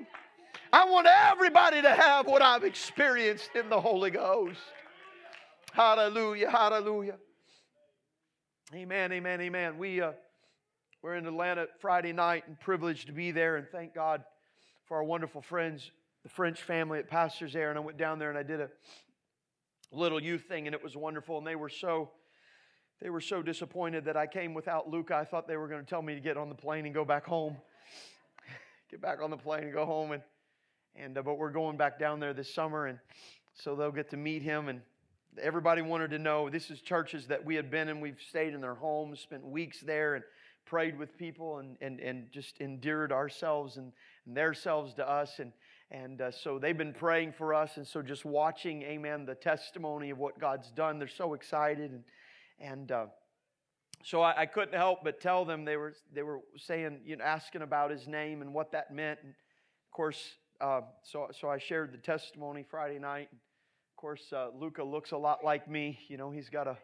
I 0.71 0.85
want 0.85 1.07
everybody 1.07 1.81
to 1.81 1.93
have 1.93 2.27
what 2.27 2.41
I've 2.41 2.63
experienced 2.63 3.49
in 3.55 3.69
the 3.69 3.79
Holy 3.79 4.11
Ghost. 4.11 4.59
Hallelujah, 5.73 6.49
hallelujah. 6.49 7.15
Amen, 8.73 9.11
amen, 9.11 9.41
amen. 9.41 9.77
We, 9.77 10.01
uh, 10.01 10.13
we're 11.03 11.13
in 11.13 11.27
Atlanta 11.27 11.67
Friday 11.81 12.13
night 12.13 12.45
and 12.47 12.59
privileged 12.59 13.05
to 13.05 13.13
be 13.13 13.29
there, 13.29 13.57
and 13.57 13.67
thank 13.71 13.93
God 13.93 14.23
for 14.85 14.97
our 14.97 15.03
wonderful 15.03 15.43
friends, 15.43 15.91
the 16.23 16.29
French 16.29 16.59
family 16.63 16.97
at 16.97 17.07
pastors 17.07 17.53
there. 17.53 17.69
And 17.69 17.77
I 17.77 17.81
went 17.83 17.99
down 17.99 18.17
there 18.17 18.29
and 18.29 18.39
I 18.39 18.41
did 18.41 18.61
a 18.61 18.69
little 19.91 20.19
youth 20.19 20.45
thing, 20.45 20.65
and 20.65 20.73
it 20.73 20.83
was 20.83 20.97
wonderful. 20.97 21.37
And 21.37 21.45
they 21.45 21.55
were 21.55 21.69
so 21.69 22.09
they 23.01 23.11
were 23.11 23.21
so 23.21 23.43
disappointed 23.43 24.05
that 24.05 24.17
I 24.17 24.25
came 24.25 24.55
without 24.55 24.89
Luca. 24.89 25.15
I 25.15 25.25
thought 25.25 25.47
they 25.47 25.57
were 25.57 25.67
going 25.67 25.83
to 25.83 25.87
tell 25.87 26.01
me 26.01 26.15
to 26.15 26.21
get 26.21 26.35
on 26.35 26.49
the 26.49 26.55
plane 26.55 26.85
and 26.85 26.93
go 26.93 27.05
back 27.05 27.27
home. 27.27 27.57
get 28.89 28.99
back 28.99 29.21
on 29.21 29.29
the 29.29 29.37
plane 29.37 29.65
and 29.65 29.73
go 29.73 29.85
home 29.85 30.11
and 30.11 30.23
and 30.95 31.15
uh, 31.15 31.21
but 31.21 31.37
we're 31.37 31.51
going 31.51 31.77
back 31.77 31.99
down 31.99 32.19
there 32.19 32.33
this 32.33 32.51
summer 32.51 32.87
and 32.87 32.97
so 33.53 33.75
they'll 33.75 33.91
get 33.91 34.09
to 34.09 34.17
meet 34.17 34.41
him 34.41 34.69
and 34.69 34.81
everybody 35.41 35.81
wanted 35.81 36.11
to 36.11 36.19
know 36.19 36.49
this 36.49 36.69
is 36.69 36.81
churches 36.81 37.27
that 37.27 37.43
we 37.43 37.55
had 37.55 37.69
been 37.69 37.89
in. 37.89 37.99
We've 37.99 38.21
stayed 38.29 38.53
in 38.53 38.61
their 38.61 38.75
homes 38.75 39.19
spent 39.19 39.45
weeks 39.45 39.79
there 39.81 40.15
and 40.15 40.23
prayed 40.65 40.97
with 40.97 41.17
people 41.17 41.59
and, 41.59 41.77
and, 41.81 41.99
and 41.99 42.31
just 42.31 42.59
endeared 42.59 43.11
ourselves 43.11 43.77
and, 43.77 43.91
and 44.25 44.35
their 44.35 44.53
selves 44.53 44.93
to 44.95 45.09
us. 45.09 45.39
And 45.39 45.51
and 45.91 46.19
uh, 46.19 46.31
so 46.31 46.57
they've 46.57 46.77
been 46.77 46.93
praying 46.93 47.33
for 47.33 47.53
us. 47.53 47.77
And 47.77 47.85
so 47.85 48.01
just 48.01 48.25
watching 48.25 48.81
amen 48.81 49.25
the 49.25 49.35
testimony 49.35 50.09
of 50.09 50.17
what 50.17 50.39
god's 50.39 50.71
done 50.71 50.99
they're 50.99 51.07
so 51.07 51.33
excited. 51.33 51.91
And 51.91 52.03
and 52.59 52.91
uh, 52.91 53.05
so 54.03 54.21
I, 54.21 54.41
I, 54.41 54.45
couldn't 54.45 54.75
help 54.75 55.03
but 55.03 55.19
tell 55.19 55.45
them 55.45 55.65
they 55.65 55.77
were 55.77 55.93
they 56.13 56.23
were 56.23 56.39
saying 56.57 57.01
you 57.05 57.17
know 57.17 57.23
asking 57.23 57.61
about 57.61 57.91
his 57.91 58.07
name 58.07 58.41
and 58.41 58.53
what 58.53 58.71
that 58.71 58.93
meant. 58.93 59.19
And 59.23 59.31
of 59.31 59.91
course 59.91 60.35
uh, 60.59 60.81
so 61.03 61.29
so 61.39 61.49
I 61.49 61.59
shared 61.59 61.93
the 61.93 61.97
testimony 61.97 62.65
Friday 62.67 62.99
night 62.99 63.29
of 63.95 64.01
course 64.01 64.33
uh, 64.33 64.49
Luca 64.59 64.83
looks 64.83 65.11
a 65.11 65.17
lot 65.17 65.43
like 65.43 65.69
me 65.69 65.97
you 66.09 66.17
know 66.17 66.29
he's 66.29 66.49
got 66.49 66.67
a 66.67 66.77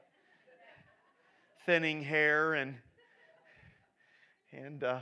thinning 1.66 2.02
hair 2.02 2.54
and 2.54 2.76
and 4.54 4.84
uh, 4.84 5.00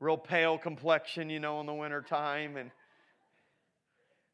real 0.00 0.18
pale 0.18 0.58
complexion 0.58 1.30
you 1.30 1.38
know 1.38 1.60
in 1.60 1.66
the 1.66 1.74
wintertime 1.74 2.56
and 2.56 2.70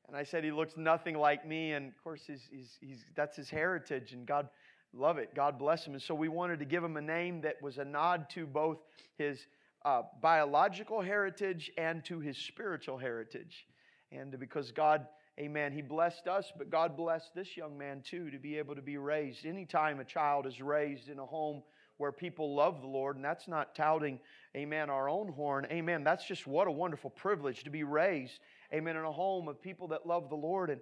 and 0.09 0.16
I 0.16 0.25
said 0.25 0.42
he 0.42 0.51
looks 0.51 0.77
nothing 0.77 1.16
like 1.16 1.46
me 1.46 1.72
and 1.72 1.88
of 1.88 2.03
course 2.03 2.22
he's, 2.27 2.48
he's, 2.51 2.79
he's 2.81 3.05
that's 3.14 3.37
his 3.37 3.51
heritage 3.51 4.12
and 4.12 4.27
God 4.27 4.48
Love 4.94 5.16
it. 5.16 5.35
God 5.35 5.59
bless 5.59 5.87
him. 5.87 5.94
And 5.94 6.03
so 6.03 6.14
we 6.14 6.29
wanted 6.29 6.59
to 6.59 6.66
give 6.66 6.85
him 6.85 6.96
a 6.96 7.01
name 7.01 7.40
that 7.42 7.61
was 7.62 7.79
a 7.79 7.85
nod 7.85 8.29
to 8.31 8.46
both 8.46 8.79
his 9.16 9.46
uh, 9.85 10.03
biological 10.20 11.01
heritage 11.01 11.70
and 11.79 12.05
to 12.05 12.20
his 12.20 12.37
spiritual 12.37 12.98
heritage. 12.98 13.66
And 14.11 14.38
because 14.38 14.70
God, 14.70 15.07
amen, 15.40 15.73
he 15.73 15.83
blessed 15.83 16.29
us, 16.29 16.53
but 16.57 16.71
God 16.71 16.97
blessed 16.97 17.35
this 17.35 17.57
young 17.57 17.77
man 17.79 18.03
too 18.03 18.31
to 18.31 18.38
be 18.38 18.59
able 18.59 18.75
to 18.75 18.83
be 18.83 18.97
raised. 18.97 19.47
Anytime 19.47 20.01
a 20.01 20.05
child 20.05 20.47
is 20.47 20.61
raised 20.61 21.09
in 21.09 21.18
a 21.18 21.27
home 21.27 21.62
where 21.99 22.12
people 22.12 22.55
love 22.55 22.81
the 22.81 22.87
Lord, 22.87 23.16
and 23.16 23.25
that's 23.25 23.49
not 23.49 23.75
touting, 23.75 24.18
amen, 24.57 24.90
our 24.90 25.09
own 25.09 25.29
horn, 25.29 25.66
amen. 25.71 26.05
That's 26.05 26.27
just 26.27 26.47
what 26.47 26.66
a 26.66 26.73
wonderful 26.73 27.11
privilege 27.11 27.64
to 27.64 27.71
be 27.71 27.85
raised, 27.85 28.40
amen, 28.73 28.97
in 28.97 29.05
a 29.05 29.12
home 29.12 29.49
of 29.49 29.62
people 29.62 29.88
that 29.88 30.07
love 30.07 30.29
the 30.29 30.37
Lord. 30.37 30.71
And, 30.71 30.81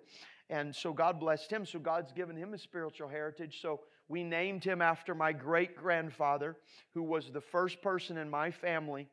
and 0.49 0.75
so 0.75 0.93
God 0.93 1.21
blessed 1.21 1.51
him. 1.51 1.67
So 1.67 1.79
God's 1.79 2.13
given 2.13 2.37
him 2.37 2.55
a 2.55 2.59
spiritual 2.59 3.09
heritage. 3.09 3.61
So 3.61 3.81
we 4.09 4.25
named 4.25 4.65
him 4.65 4.83
after 4.83 5.15
my 5.15 5.33
great 5.33 5.77
grandfather, 5.77 6.57
who 6.95 7.03
was 7.03 7.31
the 7.31 7.41
first 7.41 7.83
person 7.83 8.17
in 8.17 8.29
my 8.29 8.51
family 8.51 9.07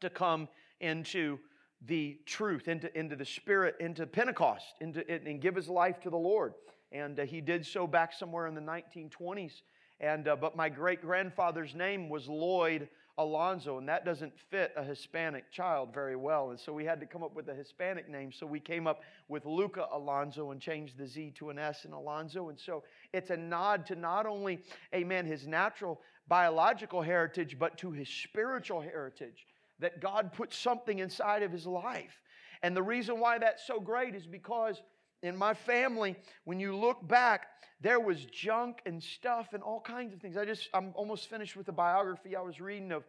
to 0.00 0.08
come 0.08 0.48
into 0.80 1.38
the 1.86 2.18
truth, 2.26 2.68
into, 2.68 2.96
into 2.98 3.16
the 3.16 3.24
spirit, 3.24 3.76
into 3.80 4.06
Pentecost, 4.06 4.74
into, 4.80 5.08
and 5.10 5.40
give 5.40 5.54
his 5.54 5.68
life 5.68 6.00
to 6.00 6.10
the 6.10 6.16
Lord. 6.16 6.54
And 6.90 7.18
uh, 7.20 7.24
he 7.24 7.40
did 7.40 7.64
so 7.64 7.86
back 7.86 8.12
somewhere 8.12 8.46
in 8.46 8.54
the 8.54 8.60
1920s. 8.60 9.62
And, 10.00 10.28
uh, 10.28 10.36
but 10.36 10.56
my 10.56 10.68
great 10.68 11.02
grandfather's 11.02 11.74
name 11.74 12.08
was 12.08 12.28
Lloyd 12.28 12.88
Alonzo, 13.18 13.78
and 13.78 13.88
that 13.88 14.04
doesn't 14.04 14.32
fit 14.48 14.72
a 14.76 14.84
Hispanic 14.84 15.50
child 15.50 15.92
very 15.92 16.14
well. 16.14 16.50
And 16.50 16.58
so 16.58 16.72
we 16.72 16.84
had 16.84 17.00
to 17.00 17.06
come 17.06 17.24
up 17.24 17.34
with 17.34 17.48
a 17.48 17.54
Hispanic 17.54 18.08
name. 18.08 18.30
So 18.30 18.46
we 18.46 18.60
came 18.60 18.86
up 18.86 19.02
with 19.26 19.44
Luca 19.44 19.88
Alonzo 19.92 20.52
and 20.52 20.60
changed 20.60 20.96
the 20.96 21.06
Z 21.06 21.32
to 21.38 21.50
an 21.50 21.58
S 21.58 21.84
in 21.84 21.92
Alonzo. 21.92 22.48
And 22.48 22.58
so 22.58 22.84
it's 23.12 23.30
a 23.30 23.36
nod 23.36 23.86
to 23.86 23.96
not 23.96 24.24
only, 24.24 24.60
amen, 24.94 25.26
his 25.26 25.48
natural 25.48 26.00
biological 26.28 27.02
heritage, 27.02 27.58
but 27.58 27.76
to 27.78 27.90
his 27.90 28.08
spiritual 28.08 28.80
heritage. 28.80 29.47
That 29.80 30.00
God 30.00 30.32
put 30.32 30.52
something 30.52 30.98
inside 30.98 31.42
of 31.42 31.52
his 31.52 31.66
life. 31.66 32.20
And 32.62 32.76
the 32.76 32.82
reason 32.82 33.20
why 33.20 33.38
that's 33.38 33.66
so 33.66 33.78
great 33.78 34.14
is 34.14 34.26
because 34.26 34.82
in 35.22 35.36
my 35.36 35.54
family, 35.54 36.16
when 36.44 36.60
you 36.60 36.76
look 36.76 37.06
back, 37.06 37.46
there 37.80 38.00
was 38.00 38.24
junk 38.24 38.80
and 38.86 39.02
stuff 39.02 39.52
and 39.52 39.62
all 39.62 39.80
kinds 39.80 40.12
of 40.12 40.20
things. 40.20 40.36
I 40.36 40.44
just, 40.44 40.68
I'm 40.74 40.92
almost 40.94 41.28
finished 41.30 41.56
with 41.56 41.66
the 41.66 41.72
biography 41.72 42.34
I 42.34 42.40
was 42.40 42.60
reading 42.60 42.92
of, 42.92 43.04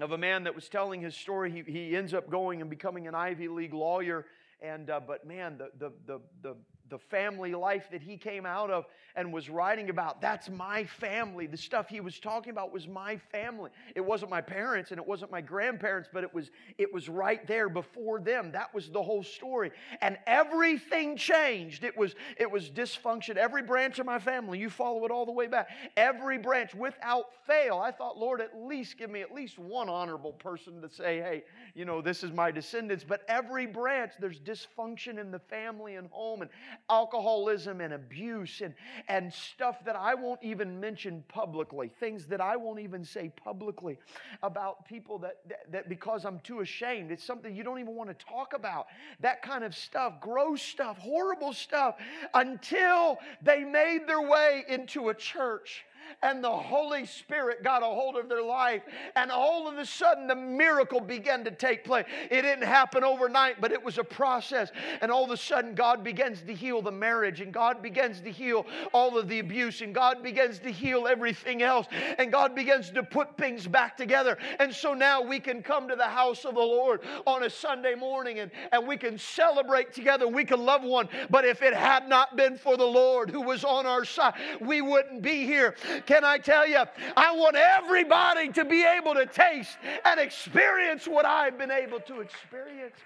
of 0.00 0.12
a 0.12 0.18
man 0.18 0.44
that 0.44 0.54
was 0.54 0.68
telling 0.68 1.00
his 1.00 1.14
story. 1.14 1.50
He, 1.50 1.70
he 1.70 1.96
ends 1.96 2.14
up 2.14 2.30
going 2.30 2.60
and 2.60 2.70
becoming 2.70 3.06
an 3.06 3.14
Ivy 3.14 3.48
League 3.48 3.74
lawyer. 3.74 4.26
And, 4.60 4.88
uh, 4.88 5.00
but 5.06 5.26
man, 5.26 5.58
the, 5.58 5.70
the, 5.78 5.92
the, 6.06 6.20
the 6.42 6.56
the 6.90 6.98
family 6.98 7.54
life 7.54 7.88
that 7.90 8.02
he 8.02 8.16
came 8.16 8.44
out 8.44 8.70
of 8.70 8.86
and 9.16 9.32
was 9.32 9.48
writing 9.48 9.90
about. 9.90 10.20
That's 10.20 10.50
my 10.50 10.84
family. 10.84 11.46
The 11.46 11.56
stuff 11.56 11.88
he 11.88 12.00
was 12.00 12.18
talking 12.18 12.50
about 12.50 12.72
was 12.72 12.86
my 12.86 13.16
family. 13.16 13.70
It 13.94 14.02
wasn't 14.02 14.30
my 14.30 14.40
parents 14.40 14.90
and 14.90 14.98
it 14.98 15.06
wasn't 15.06 15.30
my 15.30 15.40
grandparents, 15.40 16.08
but 16.12 16.24
it 16.24 16.34
was 16.34 16.50
it 16.76 16.92
was 16.92 17.08
right 17.08 17.46
there 17.46 17.68
before 17.68 18.20
them. 18.20 18.52
That 18.52 18.74
was 18.74 18.90
the 18.90 19.02
whole 19.02 19.22
story. 19.22 19.70
And 20.02 20.18
everything 20.26 21.16
changed. 21.16 21.84
It 21.84 21.96
was 21.96 22.14
it 22.36 22.50
was 22.50 22.70
dysfunction. 22.70 23.36
Every 23.36 23.62
branch 23.62 23.98
of 23.98 24.06
my 24.06 24.18
family, 24.18 24.58
you 24.58 24.68
follow 24.68 25.04
it 25.04 25.10
all 25.10 25.24
the 25.24 25.32
way 25.32 25.46
back. 25.46 25.68
Every 25.96 26.38
branch 26.38 26.74
without 26.74 27.26
fail. 27.46 27.78
I 27.78 27.92
thought, 27.92 28.18
Lord, 28.18 28.40
at 28.40 28.50
least 28.56 28.98
give 28.98 29.10
me 29.10 29.22
at 29.22 29.32
least 29.34 29.58
one 29.58 29.88
honorable 29.88 30.32
person 30.32 30.82
to 30.82 30.90
say, 30.90 31.20
"Hey, 31.20 31.44
you 31.74 31.84
know, 31.84 32.02
this 32.02 32.22
is 32.22 32.32
my 32.32 32.50
descendants." 32.50 33.04
But 33.04 33.22
every 33.28 33.66
branch 33.66 34.12
there's 34.18 34.40
dysfunction 34.40 35.18
in 35.18 35.30
the 35.30 35.38
family 35.38 35.96
and 35.96 36.08
home 36.10 36.42
and 36.42 36.50
alcoholism 36.90 37.80
and 37.80 37.94
abuse 37.94 38.60
and, 38.62 38.74
and 39.08 39.32
stuff 39.32 39.84
that 39.84 39.96
I 39.96 40.14
won't 40.14 40.42
even 40.42 40.80
mention 40.80 41.24
publicly, 41.28 41.90
things 42.00 42.26
that 42.26 42.40
I 42.40 42.56
won't 42.56 42.80
even 42.80 43.04
say 43.04 43.32
publicly 43.42 43.98
about 44.42 44.86
people 44.86 45.18
that, 45.20 45.38
that, 45.48 45.72
that 45.72 45.88
because 45.88 46.24
I'm 46.24 46.40
too 46.40 46.60
ashamed, 46.60 47.10
it's 47.10 47.24
something 47.24 47.54
you 47.54 47.64
don't 47.64 47.78
even 47.78 47.94
want 47.94 48.16
to 48.16 48.26
talk 48.26 48.52
about. 48.54 48.86
That 49.20 49.42
kind 49.42 49.64
of 49.64 49.74
stuff, 49.74 50.20
gross 50.20 50.62
stuff, 50.62 50.98
horrible 50.98 51.52
stuff, 51.52 51.96
until 52.34 53.18
they 53.42 53.64
made 53.64 54.06
their 54.06 54.22
way 54.22 54.64
into 54.68 55.08
a 55.08 55.14
church 55.14 55.84
and 56.22 56.42
the 56.42 56.50
Holy 56.50 57.06
Spirit 57.06 57.62
got 57.62 57.82
a 57.82 57.86
hold 57.86 58.16
of 58.16 58.28
their 58.28 58.42
life. 58.42 58.82
And 59.16 59.30
all 59.30 59.68
of 59.68 59.78
a 59.78 59.86
sudden, 59.86 60.26
the 60.26 60.36
miracle 60.36 61.00
began 61.00 61.44
to 61.44 61.50
take 61.50 61.84
place. 61.84 62.06
It 62.30 62.42
didn't 62.42 62.64
happen 62.64 63.04
overnight, 63.04 63.60
but 63.60 63.72
it 63.72 63.82
was 63.82 63.98
a 63.98 64.04
process. 64.04 64.70
And 65.00 65.10
all 65.10 65.24
of 65.24 65.30
a 65.30 65.36
sudden, 65.36 65.74
God 65.74 66.04
begins 66.04 66.42
to 66.42 66.54
heal 66.54 66.82
the 66.82 66.92
marriage, 66.92 67.40
and 67.40 67.52
God 67.52 67.82
begins 67.82 68.20
to 68.20 68.30
heal 68.30 68.66
all 68.92 69.18
of 69.18 69.28
the 69.28 69.38
abuse, 69.38 69.80
and 69.80 69.94
God 69.94 70.22
begins 70.22 70.58
to 70.60 70.70
heal 70.70 71.06
everything 71.06 71.62
else. 71.62 71.86
And 72.18 72.30
God 72.32 72.54
begins 72.54 72.90
to 72.90 73.02
put 73.02 73.36
things 73.36 73.66
back 73.66 73.96
together. 73.96 74.38
And 74.60 74.74
so 74.74 74.94
now 74.94 75.22
we 75.22 75.40
can 75.40 75.62
come 75.62 75.88
to 75.88 75.96
the 75.96 76.04
house 76.04 76.44
of 76.44 76.54
the 76.54 76.60
Lord 76.60 77.00
on 77.26 77.42
a 77.44 77.50
Sunday 77.50 77.94
morning 77.94 78.40
and, 78.40 78.50
and 78.72 78.86
we 78.86 78.96
can 78.96 79.18
celebrate 79.18 79.92
together. 79.92 80.26
We 80.28 80.44
can 80.44 80.64
love 80.64 80.82
one. 80.82 81.08
But 81.30 81.44
if 81.44 81.62
it 81.62 81.74
had 81.74 82.08
not 82.08 82.36
been 82.36 82.56
for 82.56 82.76
the 82.76 82.84
Lord 82.84 83.30
who 83.30 83.40
was 83.40 83.64
on 83.64 83.86
our 83.86 84.04
side, 84.04 84.34
we 84.60 84.80
wouldn't 84.80 85.22
be 85.22 85.44
here. 85.44 85.74
Can 86.06 86.24
I 86.24 86.38
tell 86.38 86.66
you, 86.66 86.82
I 87.16 87.34
want 87.36 87.56
everybody 87.56 88.50
to 88.52 88.64
be 88.64 88.84
able 88.84 89.14
to 89.14 89.26
taste 89.26 89.76
and 90.04 90.20
experience 90.20 91.06
what 91.06 91.24
I've 91.24 91.58
been 91.58 91.70
able 91.70 92.00
to 92.00 92.20
experience 92.20 92.96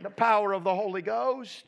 the 0.00 0.10
power 0.10 0.52
of 0.52 0.64
the 0.64 0.74
Holy 0.74 1.02
Ghost. 1.02 1.64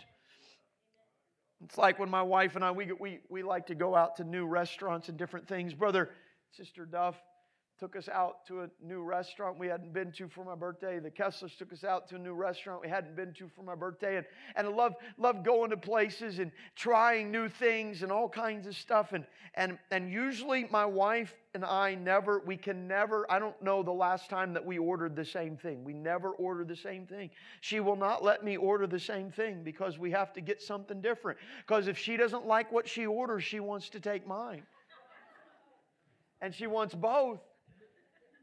It's 1.64 1.79
like 1.79 1.99
when 1.99 2.11
my 2.11 2.23
wife 2.23 2.57
and 2.57 2.64
I, 2.64 2.70
we, 2.73 2.92
we, 2.92 3.20
we 3.31 3.42
like 3.42 3.66
to 3.66 3.75
go 3.75 3.94
out 3.94 4.16
to 4.16 4.25
new 4.25 4.47
restaurants 4.47 5.09
and 5.09 5.16
different 5.16 5.49
things. 5.49 5.73
Brother, 5.73 6.11
Sister 6.53 6.85
Duff, 6.85 7.16
took 7.79 7.97
us 7.97 8.09
out 8.09 8.47
to 8.47 8.63
a 8.63 8.69
new 8.83 9.03
restaurant 9.03 9.59
we 9.59 9.67
hadn't 9.67 9.93
been 9.93 10.13
to 10.13 10.29
for 10.29 10.45
my 10.45 10.55
birthday. 10.55 11.01
The 11.01 11.11
Kesslers 11.11 11.57
took 11.57 11.73
us 11.73 11.83
out 11.83 12.09
to 12.09 12.17
a 12.17 12.19
new 12.19 12.33
restaurant 12.33 12.81
we 12.81 12.89
hadn't 12.89 13.17
been 13.17 13.33
to 13.35 13.49
for 13.49 13.63
my 13.63 13.75
birthday. 13.75 14.17
And, 14.17 14.27
and 14.55 14.67
I 14.69 14.71
love, 14.71 14.95
love 15.19 15.45
going 15.45 15.71
to 15.71 15.77
places 15.77 16.39
and 16.39 16.53
trying 16.77 17.33
new 17.33 17.49
things 17.49 18.03
and 18.03 18.13
all 18.13 18.29
kinds 18.29 18.69
of 18.69 18.77
stuff. 18.77 19.13
And, 19.13 19.27
and, 19.55 19.79
and 19.91 20.11
usually 20.11 20.69
my 20.71 20.85
wife 20.85 21.35
and 21.53 21.65
I 21.65 21.97
never, 21.97 22.43
we 22.47 22.57
can 22.57 22.87
never, 22.87 23.31
I 23.31 23.41
don't 23.41 23.61
know 23.61 23.83
the 23.83 23.93
last 23.93 24.31
time 24.31 24.53
that 24.55 24.65
we 24.65 24.79
ordered 24.79 25.17
the 25.17 25.25
same 25.25 25.57
thing. 25.57 25.85
We 25.85 25.95
never 25.95 26.31
order 26.31 26.65
the 26.65 26.77
same 26.77 27.07
thing. 27.07 27.31
She 27.61 27.81
will 27.81 27.97
not 27.97 28.23
let 28.23 28.45
me 28.45 28.57
order 28.57 28.87
the 28.87 29.01
same 29.01 29.33
thing 29.33 29.65
because 29.65 29.99
we 29.99 30.13
have 30.13 30.33
to 30.35 30.41
get 30.41 30.63
something 30.63 31.01
different. 31.01 31.39
Because 31.67 31.89
if 31.89 31.99
she 31.99 32.17
doesn't 32.17 32.47
like 32.47 32.71
what 32.71 32.89
she 32.89 33.07
orders, 33.07 33.43
she 33.43 33.59
wants 33.59 33.89
to 33.91 34.01
take 34.01 34.27
mine. 34.27 34.63
And 36.41 36.55
she 36.55 36.67
wants 36.67 36.95
both. 36.95 37.41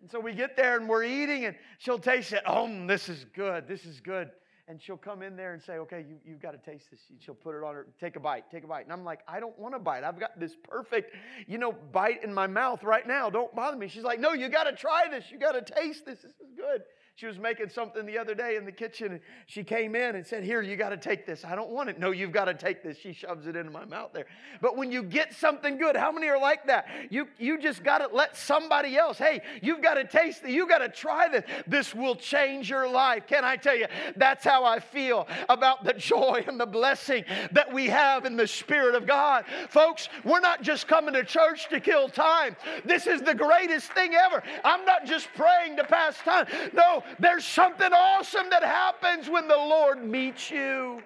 And 0.02 0.10
so 0.10 0.20
we 0.20 0.34
get 0.34 0.58
there 0.58 0.78
and 0.78 0.90
we're 0.90 1.04
eating, 1.04 1.46
and 1.46 1.56
she'll 1.78 2.00
taste 2.00 2.34
it. 2.34 2.42
Oh, 2.46 2.68
this 2.88 3.08
is 3.08 3.26
good. 3.36 3.68
This 3.68 3.86
is 3.86 4.00
good. 4.00 4.32
and 4.68 4.82
she'll 4.82 4.98
come 4.98 5.22
in 5.22 5.36
there 5.36 5.54
and 5.54 5.62
say, 5.62 5.74
Okay, 5.74 6.06
you, 6.08 6.16
you've 6.26 6.41
got 6.41 6.52
to 6.52 6.72
taste 6.72 6.89
this. 6.91 6.99
She'll 7.20 7.36
put 7.36 7.56
it 7.56 7.64
on 7.64 7.74
her, 7.76 7.88
take 7.99 8.16
a 8.16 8.20
bite, 8.20 8.49
take 8.49 8.64
a 8.64 8.68
bite. 8.68 8.84
And 8.86 8.93
I'm 8.93 9.04
like, 9.04 9.20
I 9.28 9.39
don't 9.39 9.58
want 9.60 9.76
a 9.76 9.80
bite. 9.80 10.04
I've 10.04 10.20
got 10.20 10.39
this 10.39 10.56
perfect, 10.64 11.16
you 11.47 11.58
know, 11.58 11.74
bite 11.91 12.24
in 12.24 12.34
my 12.34 12.47
mouth 12.47 12.84
right 12.84 13.06
now. 13.06 13.30
Don't 13.30 13.54
bother 13.56 13.78
me. 13.78 13.88
She's 13.88 14.04
like, 14.04 14.20
No, 14.20 14.34
you 14.34 14.49
got 14.49 14.64
to 14.64 14.74
try 14.74 15.08
this. 15.10 15.26
You 15.30 15.38
got 15.38 15.54
to 15.54 15.74
taste 15.74 16.06
this. 16.06 16.22
This 16.22 16.32
is 16.32 16.52
good. 16.56 16.84
She 17.16 17.28
was 17.28 17.38
making 17.38 17.70
something 17.70 18.05
the 18.05 18.18
other 18.18 18.34
day 18.34 18.55
in 18.55 18.66
the 18.66 18.72
kitchen. 18.72 19.12
And 19.12 19.20
she 19.45 19.64
came 19.64 19.95
in 19.95 20.16
and 20.16 20.26
said, 20.26 20.43
Here, 20.43 20.62
you 20.62 20.76
got 20.76 20.89
to 20.89 20.97
take 20.97 21.26
this. 21.26 21.45
I 21.45 21.55
don't 21.55 21.70
want 21.70 21.89
it. 21.89 21.99
No, 21.99 22.12
you've 22.12 22.32
got 22.32 22.45
to 22.45 22.53
take 22.53 22.82
this. 22.82 22.97
She 22.97 23.14
shoves 23.14 23.47
it 23.47 23.55
into 23.55 23.70
my 23.70 23.86
mouth 23.86 24.12
there. 24.14 24.26
But 24.62 24.78
when 24.78 24.91
you 24.91 25.03
get 25.03 25.34
something 25.34 25.78
good, 25.78 25.95
how 25.95 26.12
many 26.12 26.28
are 26.30 26.39
like 26.39 26.66
that? 26.68 26.88
You, 27.09 27.28
you 27.38 27.59
just 27.59 27.84
got 27.84 27.99
to 27.99 28.16
let 28.16 28.36
somebody 28.36 28.97
else, 28.97 29.18
hey, 29.18 29.41
you've 29.62 29.82
got 29.82 29.95
to 29.95 30.03
taste 30.03 30.43
it. 30.43 30.51
You 30.51 30.68
got 30.68 30.80
to 30.80 30.89
try 30.89 31.28
this. 31.28 31.43
This 31.68 31.93
will 31.93 32.16
change 32.16 32.70
your 32.70 32.89
life. 32.89 33.28
Can 33.28 33.43
I 33.43 33.55
tell 33.55 33.76
you? 33.76 33.88
That's 34.16 34.43
how 34.43 34.64
I 34.64 34.80
feel 34.80 35.28
about 35.49 35.84
the 35.84 35.93
joy 35.93 36.43
and 36.47 36.59
the 36.59 36.66
blessing 36.66 37.26
that 37.51 37.72
we 37.72 37.88
have 37.88 38.26
in 38.26 38.36
the 38.36 38.47
Spirit 38.47 38.95
of 38.95 39.05
God. 39.05 39.45
Folks, 39.70 40.09
we're 40.24 40.39
not 40.39 40.64
just 40.64 40.88
coming 40.88 41.14
to 41.14 41.24
church 41.24 41.70
to 41.70 41.80
kill 41.80 42.09
time. 42.09 42.55
This 42.86 43.05
is 43.05 43.22
the 43.22 43.36
greatest 43.36 43.91
thing 43.91 44.16
ever. 44.16 44.41
I'm 44.64 44.86
not 44.86 45.05
just 45.05 45.28
praying 45.36 45.78
to 45.78 45.84
pass 45.84 46.18
time. 46.18 46.47
No, 46.74 47.01
there's 47.20 47.45
something 47.45 47.91
awesome 47.93 48.49
that 48.49 48.64
happens 48.64 49.30
when 49.30 49.47
the 49.47 49.58
Lord 49.58 50.04
meets 50.04 50.49
you. 50.49 51.02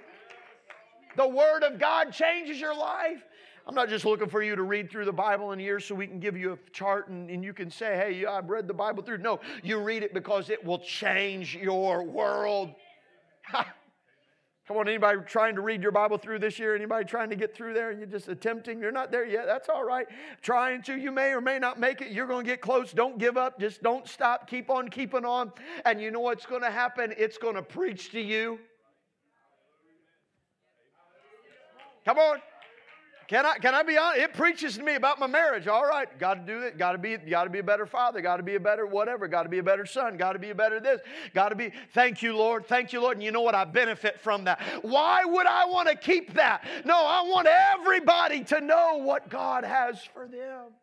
The 1.16 1.28
Word 1.28 1.64
of 1.64 1.80
God 1.80 2.12
changes 2.12 2.60
your 2.60 2.76
life. 2.76 3.24
I'm 3.68 3.74
not 3.74 3.89
just 3.89 4.06
looking 4.06 4.30
for 4.30 4.43
you 4.43 4.56
to 4.56 4.62
read 4.62 4.91
through 4.91 5.06
the 5.06 5.14
Bible 5.14 5.52
in 5.52 5.60
a 5.60 5.64
year 5.64 5.80
so 5.80 5.96
we 5.96 6.06
can 6.06 6.20
give 6.20 6.38
you 6.38 6.54
a 6.54 6.70
chart 6.72 7.08
and, 7.08 7.30
and 7.32 7.43
you 7.43 7.52
can 7.52 7.72
say, 7.72 7.96
hey, 7.96 8.26
I've 8.26 8.50
read 8.50 8.68
the 8.68 8.74
Bible 8.76 9.02
through. 9.02 9.18
No, 9.18 9.39
you 9.64 9.80
read 9.80 10.04
it 10.04 10.14
because 10.14 10.52
it 10.52 10.64
will 10.64 10.80
change 10.80 11.56
your 11.56 12.04
world. 12.04 12.76
Come 14.68 14.78
on, 14.78 14.88
anybody 14.88 15.20
trying 15.28 15.53
to 15.55 15.61
read 15.61 15.84
your 15.84 15.91
Bible 15.91 16.18
through 16.18 16.39
this 16.39 16.57
year? 16.57 16.76
Anybody 16.76 17.05
trying 17.05 17.30
to 17.30 17.36
get 17.36 17.55
through 17.55 17.76
there 17.76 17.91
and 17.91 17.99
you're 17.99 18.07
just 18.07 18.30
attempting? 18.30 18.80
You're 18.80 18.91
not 18.91 19.11
there 19.11 19.24
yet. 19.24 19.45
That's 19.45 19.70
all 19.70 19.84
right. 19.84 20.07
Trying 20.41 20.82
to, 20.84 20.97
you 20.97 21.11
may 21.11 21.34
or 21.34 21.41
may 21.41 21.59
not 21.59 21.80
make 21.80 22.01
it. 22.01 22.11
You're 22.11 22.26
going 22.26 22.45
to 22.45 22.51
get 22.51 22.61
close. 22.61 22.91
Don't 22.91 23.20
give 23.20 23.38
up. 23.38 23.59
Just 23.59 23.84
don't 23.84 24.07
stop. 24.07 24.49
Keep 24.49 24.72
on 24.72 24.89
keeping 24.89 25.24
on. 25.24 25.51
And 25.86 26.01
you 26.01 26.09
know 26.09 26.20
what's 26.20 26.47
going 26.47 26.63
to 26.63 26.72
happen? 26.72 27.13
It's 27.16 27.38
going 27.38 27.53
to 27.53 27.61
preach 27.61 28.11
to 28.13 28.20
you. 28.20 28.57
Come 32.03 32.18
on. 32.18 32.39
Can 33.28 33.45
I, 33.45 33.57
can 33.57 33.73
I 33.73 33.82
be 33.82 33.97
honest? 33.97 34.21
It 34.21 34.34
preaches 34.34 34.78
to 34.78 34.84
me 34.84 34.95
about 34.95 35.19
my 35.19 35.26
marriage. 35.26 35.67
All 35.67 35.86
right, 35.86 36.07
got 36.19 36.36
to 36.36 36.41
do 36.41 36.61
it. 36.61 36.78
Got 36.78 36.91
to 36.91 36.97
be, 36.99 37.17
got 37.17 37.45
to 37.45 37.49
be 37.49 37.59
a 37.59 37.63
better 37.63 37.88
father. 37.88 38.21
Got 38.21 38.38
to 38.38 38.43
be 38.43 38.55
a 38.55 38.59
better 38.59 38.86
whatever. 38.86 39.28
Got 39.28 39.43
to 39.43 39.49
be 39.49 39.57
a 39.57 39.63
better 39.63 39.86
son. 39.86 40.15
Got 40.15 40.34
to 40.34 40.39
be 40.39 40.51
a 40.51 40.55
better 40.55 40.80
this. 40.80 41.01
Got 41.34 41.49
to 41.49 41.55
be. 41.55 41.71
Thank 41.93 42.21
you, 42.21 42.36
Lord. 42.38 42.67
Thank 42.67 42.93
you, 42.93 43.01
Lord. 43.01 43.17
And 43.17 43.23
you 43.23 43.32
know 43.32 43.41
what? 43.41 43.55
I 43.55 43.65
benefit 43.65 44.19
from 44.21 44.43
that. 44.43 44.61
Why 44.84 45.26
would 45.26 45.47
I 45.47 45.65
want 45.65 45.89
to 45.89 45.95
keep 45.95 46.36
that? 46.36 46.63
No, 46.86 46.95
I 46.95 47.23
want 47.23 47.47
everybody 47.47 48.43
to 48.45 48.61
know 48.61 48.97
what 48.97 49.30
God 49.30 49.63
has 49.63 50.03
for 50.13 50.28
them. 50.28 50.73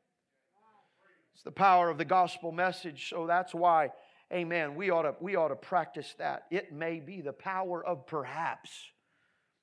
It's 1.34 1.44
the 1.44 1.52
power 1.52 1.90
of 1.90 1.98
the 1.98 2.04
gospel 2.04 2.50
message. 2.50 3.08
So 3.08 3.26
that's 3.26 3.54
why, 3.54 3.90
Amen. 4.32 4.74
We 4.74 4.90
ought 4.90 5.02
to 5.02 5.14
we 5.20 5.36
ought 5.36 5.48
to 5.48 5.56
practice 5.56 6.14
that. 6.18 6.44
It 6.50 6.72
may 6.72 7.00
be 7.00 7.20
the 7.20 7.32
power 7.32 7.84
of 7.84 8.06
perhaps. 8.06 8.70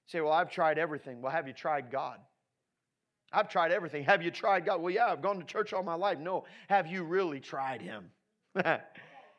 say, 0.05 0.21
well, 0.21 0.32
I've 0.32 0.51
tried 0.51 0.77
everything. 0.77 1.21
Well, 1.21 1.32
have 1.32 1.47
you 1.47 1.53
tried 1.53 1.91
God? 1.91 2.19
I've 3.32 3.49
tried 3.49 3.71
everything. 3.71 4.03
Have 4.05 4.23
you 4.23 4.32
tried 4.32 4.65
God? 4.65 4.82
Well, 4.82 4.93
yeah, 4.93 5.07
I've 5.07 5.21
gone 5.21 5.39
to 5.39 5.45
church 5.45 5.73
all 5.73 5.84
my 5.84 5.95
life. 5.95 6.17
No. 6.19 6.45
Have 6.67 6.88
you 6.88 7.03
really 7.03 7.39
tried 7.39 7.82
Him? 7.82 8.09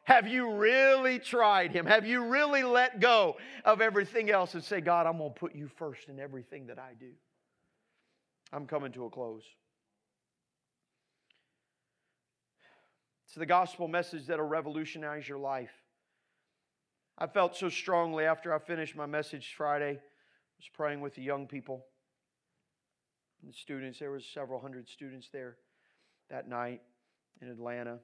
Have 0.04 0.28
you 0.28 0.52
really 0.54 1.18
tried 1.18 1.72
Him? 1.72 1.86
Have 1.86 2.06
you 2.06 2.24
really 2.24 2.62
let 2.62 3.00
go 3.00 3.36
of 3.64 3.80
everything 3.80 4.30
else 4.30 4.54
and 4.54 4.62
say, 4.62 4.80
God, 4.80 5.06
I'm 5.06 5.18
going 5.18 5.32
to 5.32 5.38
put 5.38 5.54
you 5.54 5.68
first 5.76 6.08
in 6.08 6.20
everything 6.20 6.66
that 6.68 6.78
I 6.78 6.92
do? 6.98 7.10
I'm 8.52 8.66
coming 8.66 8.92
to 8.92 9.04
a 9.04 9.10
close. 9.10 9.44
It's 13.26 13.34
the 13.34 13.46
gospel 13.46 13.86
message 13.86 14.26
that'll 14.26 14.46
revolutionize 14.46 15.28
your 15.28 15.38
life. 15.38 15.70
I 17.16 17.26
felt 17.26 17.56
so 17.56 17.68
strongly 17.68 18.24
after 18.24 18.54
I 18.54 18.58
finished 18.58 18.96
my 18.96 19.06
message 19.06 19.54
Friday. 19.56 19.92
I 19.92 20.58
was 20.58 20.68
praying 20.72 21.00
with 21.00 21.14
the 21.14 21.22
young 21.22 21.46
people 21.46 21.84
the 23.46 23.52
students. 23.52 23.98
There 23.98 24.10
was 24.10 24.24
several 24.24 24.60
hundred 24.60 24.88
students 24.88 25.28
there 25.32 25.56
that 26.30 26.48
night 26.48 26.80
in 27.40 27.48
Atlanta. 27.48 27.98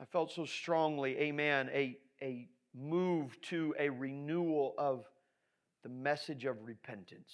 I 0.00 0.04
felt 0.04 0.32
so 0.32 0.44
strongly, 0.44 1.16
amen, 1.18 1.70
a, 1.72 1.96
a 2.22 2.48
move 2.74 3.40
to 3.42 3.74
a 3.78 3.88
renewal 3.88 4.74
of 4.76 5.04
the 5.82 5.88
message 5.88 6.44
of 6.44 6.56
repentance. 6.64 7.32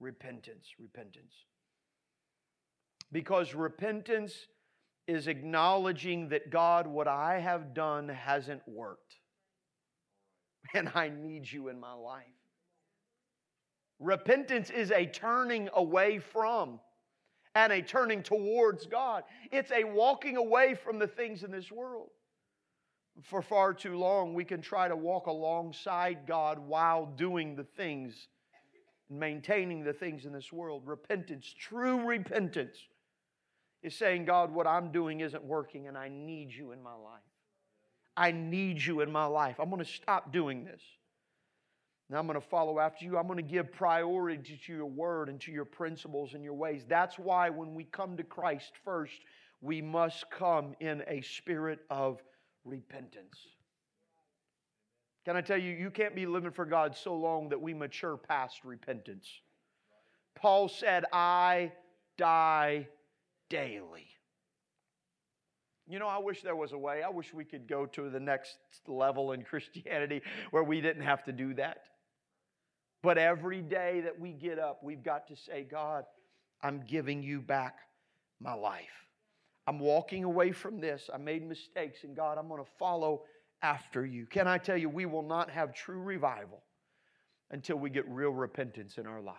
Repentance, 0.00 0.66
repentance. 0.78 1.34
Because 3.12 3.54
repentance 3.54 4.34
is 5.06 5.28
acknowledging 5.28 6.30
that 6.30 6.50
God, 6.50 6.86
what 6.86 7.06
I 7.06 7.38
have 7.38 7.74
done 7.74 8.08
hasn't 8.08 8.62
worked. 8.66 9.16
And 10.74 10.90
I 10.96 11.08
need 11.08 11.50
you 11.50 11.68
in 11.68 11.78
my 11.78 11.92
life. 11.92 12.35
Repentance 13.98 14.70
is 14.70 14.90
a 14.90 15.06
turning 15.06 15.68
away 15.74 16.18
from 16.18 16.80
and 17.54 17.72
a 17.72 17.80
turning 17.80 18.22
towards 18.22 18.86
God. 18.86 19.24
It's 19.50 19.72
a 19.72 19.84
walking 19.84 20.36
away 20.36 20.74
from 20.74 20.98
the 20.98 21.06
things 21.06 21.42
in 21.42 21.50
this 21.50 21.72
world. 21.72 22.10
For 23.22 23.40
far 23.40 23.72
too 23.72 23.96
long, 23.96 24.34
we 24.34 24.44
can 24.44 24.60
try 24.60 24.88
to 24.88 24.96
walk 24.96 25.26
alongside 25.26 26.26
God 26.26 26.58
while 26.58 27.06
doing 27.06 27.56
the 27.56 27.64
things, 27.64 28.28
and 29.08 29.18
maintaining 29.18 29.82
the 29.82 29.94
things 29.94 30.26
in 30.26 30.32
this 30.32 30.52
world. 30.52 30.82
Repentance, 30.84 31.54
true 31.58 32.04
repentance, 32.04 32.76
is 33.82 33.94
saying, 33.94 34.26
God, 34.26 34.52
what 34.52 34.66
I'm 34.66 34.92
doing 34.92 35.20
isn't 35.20 35.42
working 35.42 35.88
and 35.88 35.96
I 35.96 36.08
need 36.08 36.52
you 36.52 36.72
in 36.72 36.82
my 36.82 36.94
life. 36.94 37.22
I 38.16 38.32
need 38.32 38.82
you 38.82 39.00
in 39.00 39.10
my 39.10 39.26
life. 39.26 39.56
I'm 39.58 39.70
going 39.70 39.82
to 39.82 39.90
stop 39.90 40.32
doing 40.32 40.64
this. 40.64 40.82
Now 42.08 42.18
I'm 42.18 42.26
going 42.26 42.40
to 42.40 42.46
follow 42.46 42.78
after 42.78 43.04
you. 43.04 43.18
I'm 43.18 43.26
going 43.26 43.36
to 43.36 43.42
give 43.42 43.72
priority 43.72 44.60
to 44.66 44.72
your 44.72 44.86
word 44.86 45.28
and 45.28 45.40
to 45.40 45.50
your 45.50 45.64
principles 45.64 46.34
and 46.34 46.44
your 46.44 46.54
ways. 46.54 46.84
That's 46.88 47.18
why 47.18 47.50
when 47.50 47.74
we 47.74 47.84
come 47.84 48.16
to 48.16 48.22
Christ 48.22 48.72
first, 48.84 49.18
we 49.60 49.82
must 49.82 50.30
come 50.30 50.74
in 50.78 51.02
a 51.08 51.20
spirit 51.22 51.80
of 51.90 52.22
repentance. 52.64 53.38
Can 55.24 55.36
I 55.36 55.40
tell 55.40 55.58
you, 55.58 55.72
you 55.72 55.90
can't 55.90 56.14
be 56.14 56.26
living 56.26 56.52
for 56.52 56.64
God 56.64 56.96
so 56.96 57.16
long 57.16 57.48
that 57.48 57.60
we 57.60 57.74
mature 57.74 58.16
past 58.16 58.64
repentance. 58.64 59.28
Paul 60.36 60.68
said, 60.68 61.04
I 61.12 61.72
die 62.16 62.86
daily. 63.48 64.06
You 65.88 65.98
know, 65.98 66.06
I 66.06 66.18
wish 66.18 66.42
there 66.42 66.54
was 66.54 66.72
a 66.72 66.78
way. 66.78 67.02
I 67.02 67.08
wish 67.08 67.34
we 67.34 67.44
could 67.44 67.66
go 67.66 67.86
to 67.86 68.10
the 68.10 68.20
next 68.20 68.58
level 68.86 69.32
in 69.32 69.42
Christianity 69.42 70.22
where 70.52 70.62
we 70.62 70.80
didn't 70.80 71.02
have 71.02 71.24
to 71.24 71.32
do 71.32 71.54
that. 71.54 71.78
But 73.06 73.18
every 73.18 73.62
day 73.62 74.00
that 74.00 74.18
we 74.18 74.32
get 74.32 74.58
up, 74.58 74.82
we've 74.82 75.04
got 75.04 75.28
to 75.28 75.36
say, 75.36 75.62
God, 75.62 76.06
I'm 76.60 76.82
giving 76.88 77.22
you 77.22 77.40
back 77.40 77.76
my 78.40 78.52
life. 78.52 79.06
I'm 79.68 79.78
walking 79.78 80.24
away 80.24 80.50
from 80.50 80.80
this. 80.80 81.08
I 81.14 81.16
made 81.16 81.48
mistakes, 81.48 82.02
and 82.02 82.16
God, 82.16 82.36
I'm 82.36 82.48
going 82.48 82.64
to 82.64 82.70
follow 82.80 83.22
after 83.62 84.04
you. 84.04 84.26
Can 84.26 84.48
I 84.48 84.58
tell 84.58 84.76
you, 84.76 84.88
we 84.88 85.06
will 85.06 85.22
not 85.22 85.48
have 85.50 85.72
true 85.72 86.02
revival 86.02 86.64
until 87.52 87.76
we 87.76 87.90
get 87.90 88.08
real 88.08 88.32
repentance 88.32 88.98
in 88.98 89.06
our 89.06 89.20
life. 89.20 89.36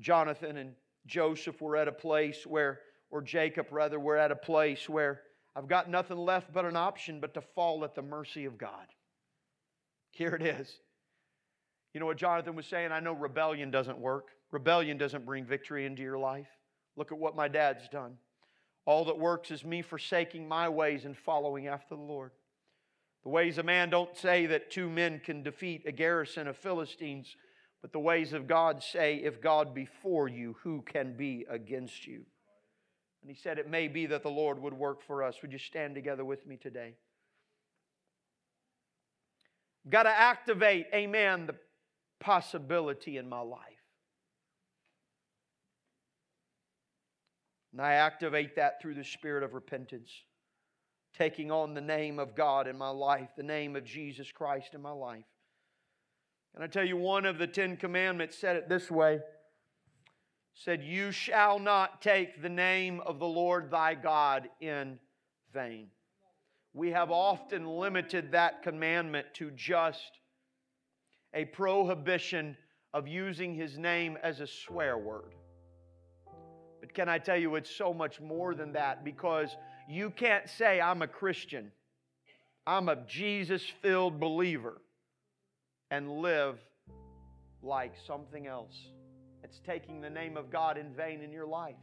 Jonathan 0.00 0.56
and 0.56 0.72
Joseph 1.06 1.62
were 1.62 1.76
at 1.76 1.86
a 1.86 1.92
place 1.92 2.44
where, 2.44 2.80
or 3.12 3.22
Jacob 3.22 3.68
rather, 3.70 4.00
were 4.00 4.16
at 4.16 4.32
a 4.32 4.36
place 4.36 4.88
where 4.88 5.20
I've 5.54 5.68
got 5.68 5.88
nothing 5.88 6.18
left 6.18 6.52
but 6.52 6.64
an 6.64 6.74
option 6.74 7.20
but 7.20 7.32
to 7.34 7.40
fall 7.40 7.84
at 7.84 7.94
the 7.94 8.02
mercy 8.02 8.44
of 8.44 8.58
God. 8.58 8.88
Here 10.10 10.34
it 10.34 10.42
is. 10.42 10.80
You 11.92 12.00
know 12.00 12.06
what 12.06 12.16
Jonathan 12.16 12.56
was 12.56 12.66
saying? 12.66 12.92
I 12.92 13.00
know 13.00 13.12
rebellion 13.12 13.70
doesn't 13.70 13.98
work. 13.98 14.28
Rebellion 14.50 14.96
doesn't 14.98 15.26
bring 15.26 15.44
victory 15.44 15.86
into 15.86 16.02
your 16.02 16.18
life. 16.18 16.48
Look 16.96 17.12
at 17.12 17.18
what 17.18 17.36
my 17.36 17.48
dad's 17.48 17.88
done. 17.88 18.16
All 18.84 19.04
that 19.06 19.18
works 19.18 19.50
is 19.50 19.64
me 19.64 19.82
forsaking 19.82 20.48
my 20.48 20.68
ways 20.68 21.04
and 21.04 21.16
following 21.16 21.68
after 21.68 21.94
the 21.94 22.02
Lord. 22.02 22.32
The 23.22 23.28
ways 23.28 23.58
of 23.58 23.66
man 23.66 23.90
don't 23.90 24.16
say 24.16 24.46
that 24.46 24.70
two 24.70 24.90
men 24.90 25.20
can 25.24 25.42
defeat 25.42 25.84
a 25.86 25.92
garrison 25.92 26.48
of 26.48 26.56
Philistines, 26.56 27.36
but 27.80 27.92
the 27.92 28.00
ways 28.00 28.32
of 28.32 28.48
God 28.48 28.82
say, 28.82 29.16
if 29.16 29.40
God 29.40 29.74
be 29.74 29.86
for 30.02 30.28
you, 30.28 30.56
who 30.62 30.82
can 30.82 31.16
be 31.16 31.46
against 31.48 32.06
you? 32.06 32.24
And 33.22 33.30
he 33.30 33.36
said, 33.36 33.58
It 33.58 33.70
may 33.70 33.86
be 33.86 34.06
that 34.06 34.24
the 34.24 34.30
Lord 34.30 34.60
would 34.60 34.74
work 34.74 35.00
for 35.00 35.22
us. 35.22 35.36
Would 35.42 35.52
you 35.52 35.58
stand 35.58 35.94
together 35.94 36.24
with 36.24 36.44
me 36.46 36.56
today? 36.56 36.94
Got 39.88 40.04
to 40.04 40.10
activate, 40.10 40.86
amen, 40.92 41.46
the 41.46 41.54
possibility 42.22 43.18
in 43.18 43.28
my 43.28 43.40
life. 43.40 43.60
And 47.72 47.80
I 47.80 47.94
activate 47.94 48.56
that 48.56 48.80
through 48.80 48.94
the 48.94 49.04
spirit 49.04 49.42
of 49.42 49.54
repentance, 49.54 50.10
taking 51.18 51.50
on 51.50 51.74
the 51.74 51.80
name 51.80 52.18
of 52.18 52.36
God 52.36 52.68
in 52.68 52.78
my 52.78 52.90
life, 52.90 53.30
the 53.36 53.42
name 53.42 53.74
of 53.74 53.84
Jesus 53.84 54.30
Christ 54.30 54.74
in 54.74 54.80
my 54.80 54.92
life. 54.92 55.24
Can 56.54 56.62
I 56.62 56.66
tell 56.66 56.84
you 56.84 56.96
one 56.96 57.24
of 57.24 57.38
the 57.38 57.46
Ten 57.46 57.76
Commandments 57.76 58.38
said 58.38 58.56
it 58.56 58.68
this 58.68 58.90
way? 58.90 59.20
Said, 60.54 60.84
You 60.84 61.10
shall 61.10 61.58
not 61.58 62.02
take 62.02 62.40
the 62.42 62.50
name 62.50 63.00
of 63.00 63.18
the 63.18 63.26
Lord 63.26 63.70
thy 63.70 63.94
God 63.94 64.48
in 64.60 64.98
vain. 65.52 65.88
We 66.74 66.90
have 66.90 67.10
often 67.10 67.66
limited 67.66 68.32
that 68.32 68.62
commandment 68.62 69.26
to 69.34 69.50
just 69.50 70.18
a 71.34 71.44
prohibition 71.46 72.56
of 72.94 73.08
using 73.08 73.54
his 73.54 73.78
name 73.78 74.18
as 74.22 74.40
a 74.40 74.46
swear 74.46 74.98
word. 74.98 75.34
But 76.80 76.92
can 76.92 77.08
I 77.08 77.18
tell 77.18 77.36
you, 77.36 77.54
it's 77.54 77.74
so 77.74 77.94
much 77.94 78.20
more 78.20 78.54
than 78.54 78.72
that 78.72 79.04
because 79.04 79.56
you 79.88 80.10
can't 80.10 80.48
say, 80.48 80.80
I'm 80.80 81.02
a 81.02 81.08
Christian, 81.08 81.72
I'm 82.66 82.88
a 82.88 82.96
Jesus 83.06 83.62
filled 83.80 84.20
believer, 84.20 84.80
and 85.90 86.10
live 86.18 86.58
like 87.62 87.94
something 88.06 88.46
else. 88.46 88.76
It's 89.42 89.60
taking 89.66 90.00
the 90.00 90.10
name 90.10 90.36
of 90.36 90.50
God 90.50 90.76
in 90.78 90.92
vain 90.94 91.22
in 91.22 91.32
your 91.32 91.46
life. 91.46 91.76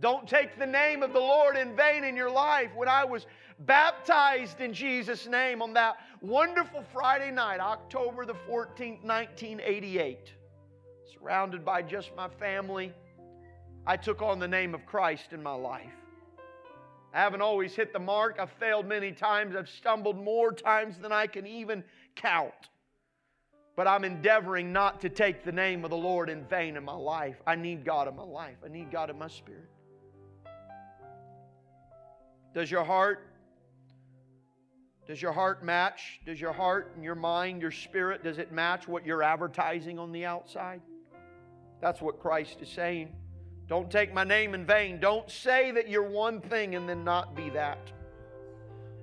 Don't 0.00 0.26
take 0.26 0.58
the 0.58 0.66
name 0.66 1.02
of 1.02 1.12
the 1.12 1.20
Lord 1.20 1.56
in 1.56 1.76
vain 1.76 2.04
in 2.04 2.16
your 2.16 2.30
life. 2.30 2.70
When 2.74 2.88
I 2.88 3.04
was 3.04 3.26
baptized 3.60 4.60
in 4.60 4.72
Jesus' 4.72 5.26
name 5.26 5.60
on 5.60 5.74
that 5.74 5.96
wonderful 6.22 6.82
Friday 6.90 7.30
night, 7.30 7.60
October 7.60 8.24
the 8.24 8.34
14th, 8.48 9.04
1988, 9.04 10.32
surrounded 11.12 11.64
by 11.64 11.82
just 11.82 12.16
my 12.16 12.28
family, 12.28 12.94
I 13.86 13.98
took 13.98 14.22
on 14.22 14.38
the 14.38 14.48
name 14.48 14.74
of 14.74 14.86
Christ 14.86 15.32
in 15.32 15.42
my 15.42 15.54
life. 15.54 15.92
I 17.12 17.18
haven't 17.18 17.42
always 17.42 17.74
hit 17.74 17.92
the 17.92 17.98
mark. 17.98 18.38
I've 18.40 18.52
failed 18.52 18.86
many 18.86 19.12
times. 19.12 19.54
I've 19.54 19.68
stumbled 19.68 20.16
more 20.16 20.52
times 20.52 20.96
than 20.98 21.12
I 21.12 21.26
can 21.26 21.46
even 21.46 21.84
count. 22.14 22.70
But 23.76 23.86
I'm 23.86 24.04
endeavoring 24.04 24.72
not 24.72 25.00
to 25.00 25.08
take 25.08 25.44
the 25.44 25.52
name 25.52 25.84
of 25.84 25.90
the 25.90 25.96
Lord 25.96 26.30
in 26.30 26.44
vain 26.44 26.76
in 26.76 26.84
my 26.84 26.94
life. 26.94 27.36
I 27.46 27.56
need 27.56 27.84
God 27.84 28.08
in 28.08 28.16
my 28.16 28.22
life, 28.22 28.56
I 28.64 28.68
need 28.68 28.90
God 28.90 29.10
in 29.10 29.18
my 29.18 29.28
spirit. 29.28 29.68
Does 32.54 32.70
your 32.70 32.84
heart 32.84 33.26
does 35.06 35.20
your 35.20 35.32
heart 35.32 35.64
match? 35.64 36.20
Does 36.24 36.40
your 36.40 36.52
heart 36.52 36.92
and 36.94 37.02
your 37.02 37.16
mind, 37.16 37.62
your 37.62 37.72
spirit, 37.72 38.22
does 38.22 38.38
it 38.38 38.52
match 38.52 38.86
what 38.86 39.04
you're 39.04 39.24
advertising 39.24 39.98
on 39.98 40.12
the 40.12 40.24
outside? 40.24 40.80
That's 41.80 42.00
what 42.00 42.20
Christ 42.20 42.58
is 42.60 42.68
saying. 42.68 43.12
Don't 43.66 43.90
take 43.90 44.14
my 44.14 44.22
name 44.22 44.54
in 44.54 44.64
vain. 44.64 45.00
Don't 45.00 45.28
say 45.28 45.72
that 45.72 45.88
you're 45.88 46.08
one 46.08 46.40
thing 46.40 46.76
and 46.76 46.88
then 46.88 47.02
not 47.02 47.34
be 47.34 47.50
that. 47.50 47.90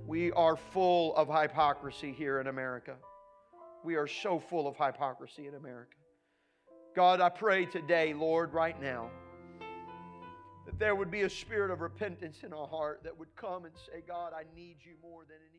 We 0.06 0.32
are 0.32 0.56
full 0.56 1.14
of 1.18 1.28
hypocrisy 1.28 2.14
here 2.14 2.40
in 2.40 2.48
America. 2.48 2.96
We 3.84 3.96
are 3.96 4.08
so 4.08 4.40
full 4.40 4.66
of 4.66 4.78
hypocrisy 4.78 5.48
in 5.48 5.56
America. 5.56 5.98
God, 6.96 7.20
I 7.20 7.28
pray 7.28 7.66
today, 7.66 8.14
Lord, 8.14 8.54
right 8.54 8.82
now 8.82 9.10
that 10.68 10.78
there 10.80 10.96
would 10.96 11.10
be 11.10 11.22
a 11.22 11.30
spirit 11.30 11.72
of 11.72 11.80
repentance 11.80 12.44
in 12.44 12.54
our 12.54 12.68
heart 12.68 13.00
that 13.04 13.18
would 13.18 13.34
come 13.38 13.64
and 13.64 13.74
say, 13.88 14.04
God, 14.06 14.34
I 14.36 14.44
need 14.54 14.76
you 14.84 14.92
more 15.02 15.22
than 15.24 15.38
anything. 15.50 15.57